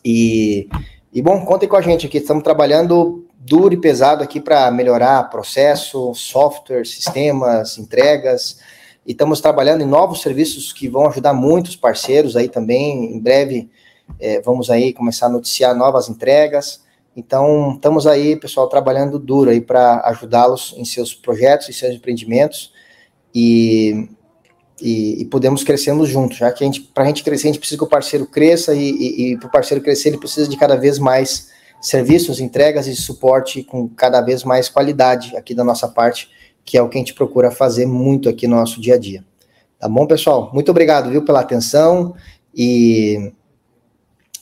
E, 0.04 0.68
e 1.14 1.22
bom, 1.22 1.44
contem 1.46 1.68
com 1.68 1.76
a 1.76 1.82
gente 1.82 2.06
aqui, 2.06 2.18
estamos 2.18 2.44
trabalhando 2.44 3.26
duro 3.46 3.74
e 3.74 3.78
pesado 3.78 4.24
aqui 4.24 4.40
para 4.40 4.72
melhorar 4.72 5.30
processo, 5.30 6.14
software, 6.16 6.86
sistemas, 6.86 7.78
entregas, 7.78 8.60
e 9.06 9.12
estamos 9.12 9.40
trabalhando 9.40 9.82
em 9.82 9.88
novos 9.88 10.22
serviços 10.22 10.74
que 10.74 10.88
vão 10.88 11.08
ajudar 11.08 11.34
muitos 11.34 11.76
parceiros 11.76 12.36
aí 12.36 12.50
também. 12.50 13.16
Em 13.16 13.20
breve 13.20 13.70
é, 14.20 14.41
vamos 14.41 14.70
aí 14.70 14.93
começar 14.93 15.28
a 15.28 15.30
noticiar 15.30 15.76
novas 15.76 16.10
entregas. 16.10 16.84
Então, 17.16 17.74
estamos 17.76 18.06
aí, 18.06 18.36
pessoal, 18.36 18.68
trabalhando 18.68 19.18
duro 19.18 19.49
aí 19.49 19.62
para 19.62 20.01
ajudá-los 20.06 20.74
em 20.78 20.86
seus 20.86 21.14
projetos, 21.14 21.70
em 21.70 21.74
seus 21.74 21.95
empreendimentos. 21.95 22.74
E 23.34 24.10
e, 24.82 25.22
e 25.22 25.26
podemos 25.26 25.64
crescermos 25.64 26.10
juntos, 26.10 26.38
já 26.38 26.51
que 26.51 26.64
a 26.64 26.68
gente, 26.68 26.82
para 26.82 27.03
a 27.03 27.08
gente 27.08 27.24
crescer, 27.24 27.47
a 27.47 27.51
gente 27.51 27.60
precisa 27.60 27.78
que 27.78 27.84
o 27.84 27.89
parceiro 27.89 28.26
cresça 28.26 28.74
e, 28.74 28.89
e, 28.89 29.32
e 29.32 29.38
para 29.38 29.47
o 29.47 29.51
parceiro 29.51 29.84
crescer, 29.84 30.10
ele 30.10 30.18
precisa 30.18 30.49
de 30.49 30.58
cada 30.58 30.76
vez 30.76 30.99
mais 30.99 31.49
serviços, 31.82 32.39
entregas 32.39 32.88
e 32.88 32.95
suporte 32.95 33.64
com 33.64 33.88
cada 33.88 34.22
vez 34.22 34.43
mais 34.43 34.68
qualidade 34.68 35.36
aqui 35.38 35.53
da 35.53 35.64
nossa 35.64 35.88
parte, 35.88 36.30
que 36.64 36.78
é 36.78 36.82
o 36.82 36.89
que 36.89 36.97
a 36.97 36.99
gente 36.99 37.14
procura 37.14 37.51
fazer 37.51 37.86
muito 37.86 38.28
aqui 38.28 38.47
no 38.47 38.56
nosso 38.56 38.82
dia 38.82 38.95
a 38.95 38.97
dia. 38.97 39.24
Tá 39.80 39.88
bom, 39.88 40.06
pessoal? 40.06 40.51
Muito 40.53 40.72
obrigado, 40.72 41.10
viu, 41.10 41.24
pela 41.24 41.41
atenção 41.41 42.16
e, 42.53 43.32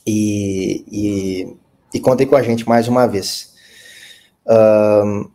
e, 0.05 0.85
e, 0.91 1.57
e 1.93 1.99
contem 1.99 2.27
com 2.27 2.35
a 2.35 2.43
gente 2.43 2.67
mais 2.67 2.87
uma 2.87 3.07
vez. 3.07 3.53
Um, 4.47 5.29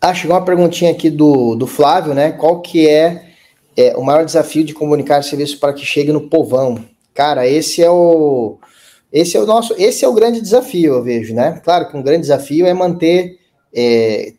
ah, 0.00 0.14
chegou 0.14 0.36
uma 0.36 0.44
perguntinha 0.44 0.90
aqui 0.90 1.10
do, 1.10 1.54
do 1.54 1.66
Flávio, 1.66 2.14
né? 2.14 2.32
Qual 2.32 2.60
que 2.60 2.88
é 2.88 3.34
é, 3.76 3.96
o 3.96 4.02
maior 4.02 4.24
desafio 4.24 4.64
de 4.64 4.74
comunicar 4.74 5.22
serviço 5.22 5.58
para 5.58 5.72
que 5.72 5.84
chegue 5.84 6.12
no 6.12 6.28
povão. 6.28 6.84
Cara, 7.12 7.46
esse 7.46 7.82
é 7.82 7.90
o 7.90 8.58
esse 9.12 9.36
é 9.36 9.40
o 9.40 9.46
nosso, 9.46 9.74
esse 9.78 10.04
é 10.04 10.08
o 10.08 10.12
grande 10.12 10.40
desafio, 10.40 10.94
eu 10.94 11.02
vejo, 11.02 11.34
né? 11.34 11.60
Claro 11.62 11.88
que 11.88 11.96
um 11.96 12.02
grande 12.02 12.22
desafio 12.22 12.66
é 12.66 12.74
manter 12.74 13.38
é, 13.72 14.32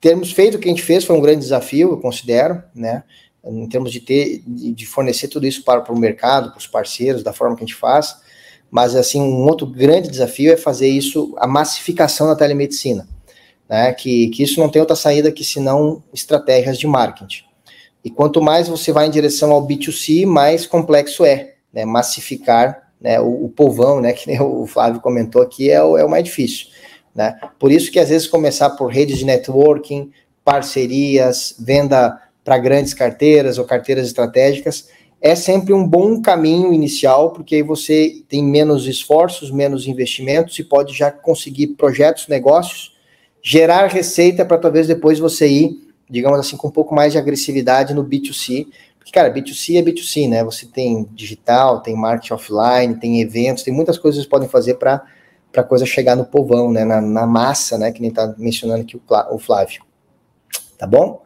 termos 0.00 0.30
feito 0.30 0.56
o 0.56 0.60
que 0.60 0.68
a 0.68 0.70
gente 0.70 0.82
fez 0.82 1.04
foi 1.04 1.16
um 1.16 1.20
grande 1.20 1.40
desafio, 1.40 1.90
eu 1.90 1.96
considero, 1.98 2.62
né? 2.74 3.02
Em 3.44 3.68
termos 3.68 3.92
de 3.92 4.00
ter, 4.00 4.42
de 4.46 4.86
fornecer 4.86 5.28
tudo 5.28 5.46
isso 5.46 5.64
para, 5.64 5.80
para 5.80 5.92
o 5.92 5.98
mercado, 5.98 6.50
para 6.50 6.58
os 6.58 6.66
parceiros, 6.66 7.22
da 7.22 7.32
forma 7.32 7.56
que 7.56 7.64
a 7.64 7.66
gente 7.66 7.76
faz. 7.76 8.16
Mas 8.70 8.94
assim, 8.94 9.20
um 9.20 9.46
outro 9.46 9.66
grande 9.66 10.08
desafio 10.08 10.52
é 10.52 10.56
fazer 10.56 10.88
isso, 10.88 11.34
a 11.38 11.46
massificação 11.46 12.26
da 12.26 12.36
telemedicina. 12.36 13.08
né? 13.68 13.92
Que, 13.92 14.28
que 14.28 14.42
isso 14.42 14.60
não 14.60 14.68
tem 14.68 14.80
outra 14.80 14.96
saída 14.96 15.32
que 15.32 15.44
senão 15.44 16.02
estratégias 16.12 16.78
de 16.78 16.86
marketing. 16.86 17.44
E 18.04 18.10
quanto 18.10 18.40
mais 18.40 18.68
você 18.68 18.92
vai 18.92 19.06
em 19.06 19.10
direção 19.10 19.52
ao 19.52 19.66
B2C, 19.66 20.26
mais 20.26 20.66
complexo 20.66 21.24
é, 21.24 21.54
né? 21.72 21.84
Massificar 21.84 22.92
né, 23.00 23.20
o, 23.20 23.46
o 23.46 23.48
povão, 23.48 24.00
né? 24.00 24.12
Que 24.14 24.40
o 24.40 24.66
Flávio 24.66 25.00
comentou 25.00 25.42
aqui, 25.42 25.70
é 25.70 25.82
o, 25.82 25.96
é 25.96 26.04
o 26.04 26.10
mais 26.10 26.24
difícil. 26.24 26.68
Né? 27.14 27.34
Por 27.58 27.72
isso 27.72 27.90
que 27.90 27.98
às 27.98 28.10
vezes 28.10 28.28
começar 28.28 28.70
por 28.70 28.88
redes 28.88 29.18
de 29.18 29.24
networking, 29.24 30.12
parcerias, 30.44 31.56
venda 31.58 32.20
para 32.44 32.58
grandes 32.58 32.94
carteiras 32.94 33.58
ou 33.58 33.64
carteiras 33.64 34.06
estratégicas 34.06 34.88
é 35.20 35.34
sempre 35.34 35.72
um 35.72 35.86
bom 35.86 36.20
caminho 36.20 36.72
inicial, 36.72 37.30
porque 37.30 37.56
aí 37.56 37.62
você 37.62 38.22
tem 38.28 38.44
menos 38.44 38.86
esforços, 38.86 39.50
menos 39.50 39.86
investimentos 39.86 40.58
e 40.58 40.64
pode 40.64 40.92
já 40.96 41.10
conseguir 41.10 41.68
projetos, 41.68 42.28
negócios, 42.28 42.94
gerar 43.42 43.86
receita 43.86 44.44
para 44.44 44.58
talvez 44.58 44.86
depois 44.86 45.18
você 45.18 45.48
ir, 45.48 45.92
digamos 46.08 46.38
assim, 46.38 46.56
com 46.56 46.68
um 46.68 46.70
pouco 46.70 46.94
mais 46.94 47.12
de 47.12 47.18
agressividade 47.18 47.94
no 47.94 48.04
B2C. 48.04 48.66
Porque, 48.98 49.12
cara, 49.12 49.32
B2C 49.32 49.78
é 49.78 49.82
B2C, 49.82 50.28
né? 50.28 50.44
Você 50.44 50.66
tem 50.66 51.08
digital, 51.12 51.80
tem 51.80 51.94
marketing 51.96 52.34
offline, 52.34 53.00
tem 53.00 53.20
eventos, 53.20 53.62
tem 53.62 53.72
muitas 53.72 53.98
coisas 53.98 54.18
que 54.18 54.22
vocês 54.22 54.30
podem 54.30 54.48
fazer 54.48 54.74
para 54.74 55.04
a 55.56 55.62
coisa 55.62 55.86
chegar 55.86 56.16
no 56.16 56.26
povão, 56.26 56.70
né? 56.70 56.84
Na, 56.84 57.00
na 57.00 57.26
massa, 57.26 57.78
né? 57.78 57.90
Que 57.90 58.00
nem 58.00 58.10
está 58.10 58.34
mencionando 58.36 58.82
aqui 58.82 59.00
o 59.30 59.38
Flávio. 59.38 59.82
Tá 60.76 60.86
bom? 60.86 61.25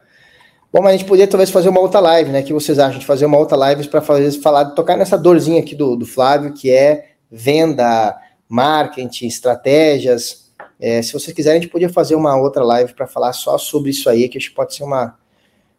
Bom, 0.73 0.81
mas 0.83 0.95
a 0.95 0.97
gente 0.97 1.07
poderia 1.07 1.27
talvez 1.27 1.51
fazer 1.51 1.69
uma 1.69 1.81
outra 1.81 1.99
live, 1.99 2.31
né? 2.31 2.41
O 2.41 2.45
que 2.45 2.53
vocês 2.53 2.79
acham 2.79 3.01
de 3.01 3.07
fazer 3.07 3.27
uma 3.27 3.37
outra 3.37 3.57
live 3.57 3.89
para 3.89 4.01
falar, 4.01 4.67
tocar 4.67 4.97
nessa 4.97 5.19
dorzinha 5.19 5.61
aqui 5.61 5.75
do, 5.75 5.97
do 5.97 6.07
Flávio, 6.07 6.53
que 6.53 6.71
é 6.71 7.11
venda, 7.29 8.17
marketing, 8.49 9.27
estratégias. 9.27 10.53
É, 10.79 11.03
se 11.03 11.13
vocês 11.13 11.35
quiserem, 11.35 11.59
a 11.59 11.61
gente 11.63 11.73
podia 11.73 11.89
fazer 11.89 12.15
uma 12.15 12.37
outra 12.37 12.63
live 12.63 12.95
para 12.95 13.09
falar 13.09 13.33
só 13.33 13.59
sobre 13.59 13.91
isso 13.91 14.09
aí, 14.09 14.29
que 14.29 14.39
acho 14.39 14.51
que 14.51 14.55
pode 14.55 14.75
ser 14.75 14.85
uma, 14.85 15.19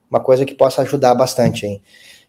uma 0.10 0.20
coisa 0.20 0.46
que 0.46 0.54
possa 0.54 0.82
ajudar 0.82 1.16
bastante, 1.16 1.66
hein? 1.66 1.82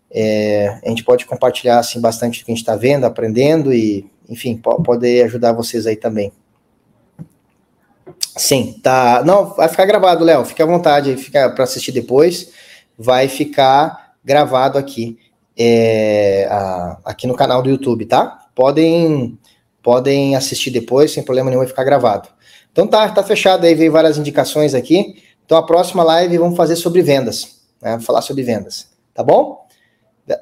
É, 0.08 0.78
a 0.84 0.88
gente 0.88 1.02
pode 1.02 1.26
compartilhar 1.26 1.80
assim 1.80 2.00
bastante 2.00 2.42
o 2.42 2.44
que 2.44 2.52
a 2.52 2.54
gente 2.54 2.62
está 2.62 2.76
vendo, 2.76 3.04
aprendendo 3.04 3.72
e, 3.72 4.08
enfim, 4.28 4.56
poder 4.56 5.24
ajudar 5.24 5.52
vocês 5.52 5.84
aí 5.84 5.96
também. 5.96 6.32
Sim, 8.36 8.80
tá. 8.82 9.22
Não, 9.24 9.54
vai 9.54 9.68
ficar 9.68 9.84
gravado, 9.84 10.24
Léo. 10.24 10.44
Fica 10.44 10.64
à 10.64 10.66
vontade, 10.66 11.16
fica 11.16 11.50
para 11.50 11.64
assistir 11.64 11.92
depois. 11.92 12.50
Vai 12.98 13.28
ficar 13.28 14.14
gravado 14.24 14.78
aqui, 14.78 15.18
é, 15.56 16.46
a, 16.50 16.98
aqui 17.04 17.26
no 17.26 17.34
canal 17.34 17.62
do 17.62 17.70
YouTube, 17.70 18.06
tá? 18.06 18.46
Podem, 18.54 19.38
podem 19.82 20.36
assistir 20.36 20.70
depois, 20.70 21.12
sem 21.12 21.22
problema 21.22 21.50
nenhum, 21.50 21.60
vai 21.60 21.68
ficar 21.68 21.84
gravado. 21.84 22.28
Então 22.70 22.86
tá, 22.86 23.08
tá 23.08 23.22
fechado 23.22 23.66
aí, 23.66 23.74
veio 23.74 23.92
várias 23.92 24.16
indicações 24.16 24.74
aqui. 24.74 25.22
Então 25.44 25.58
a 25.58 25.66
próxima 25.66 26.02
live 26.02 26.38
vamos 26.38 26.56
fazer 26.56 26.76
sobre 26.76 27.02
vendas, 27.02 27.60
né? 27.80 27.98
Falar 28.00 28.22
sobre 28.22 28.42
vendas, 28.42 28.88
tá 29.12 29.22
bom? 29.22 29.66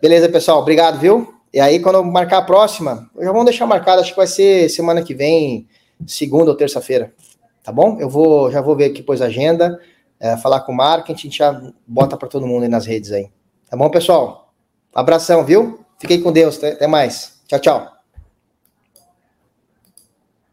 Beleza, 0.01 0.29
pessoal, 0.29 0.61
obrigado, 0.61 1.01
viu? 1.01 1.35
E 1.53 1.59
aí, 1.59 1.81
quando 1.81 1.97
eu 1.97 2.05
marcar 2.05 2.39
a 2.39 2.43
próxima, 2.43 3.11
já 3.19 3.33
vamos 3.33 3.47
deixar 3.47 3.67
marcado, 3.67 4.01
acho 4.01 4.11
que 4.11 4.17
vai 4.17 4.27
ser 4.27 4.69
semana 4.69 5.03
que 5.03 5.15
vem, 5.15 5.67
segunda 6.07 6.51
ou 6.51 6.57
terça-feira 6.57 7.13
tá 7.63 7.73
bom? 7.73 7.99
Eu 8.01 8.09
vou, 8.09 8.51
já 8.51 8.61
vou 8.61 8.77
ver 8.77 8.87
aqui 8.87 9.01
depois 9.01 9.21
a 9.23 9.27
agenda, 9.27 9.81
é, 10.19 10.37
falar 10.37 10.61
com 10.61 10.73
o 10.73 10.77
marketing, 10.77 11.13
a 11.13 11.23
gente 11.23 11.39
já 11.39 11.63
bota 11.87 12.17
para 12.17 12.29
todo 12.29 12.47
mundo 12.47 12.63
aí 12.63 12.69
nas 12.69 12.87
redes 12.87 13.13
aí. 13.13 13.31
Tá 13.69 13.77
bom, 13.77 13.89
pessoal? 13.89 14.53
Abração, 14.95 15.45
viu? 15.45 15.85
Fiquem 15.99 16.21
com 16.21 16.33
Deus, 16.33 16.63
até 16.63 16.87
mais. 16.87 17.41
Tchau, 17.47 17.59
tchau. 17.61 18.00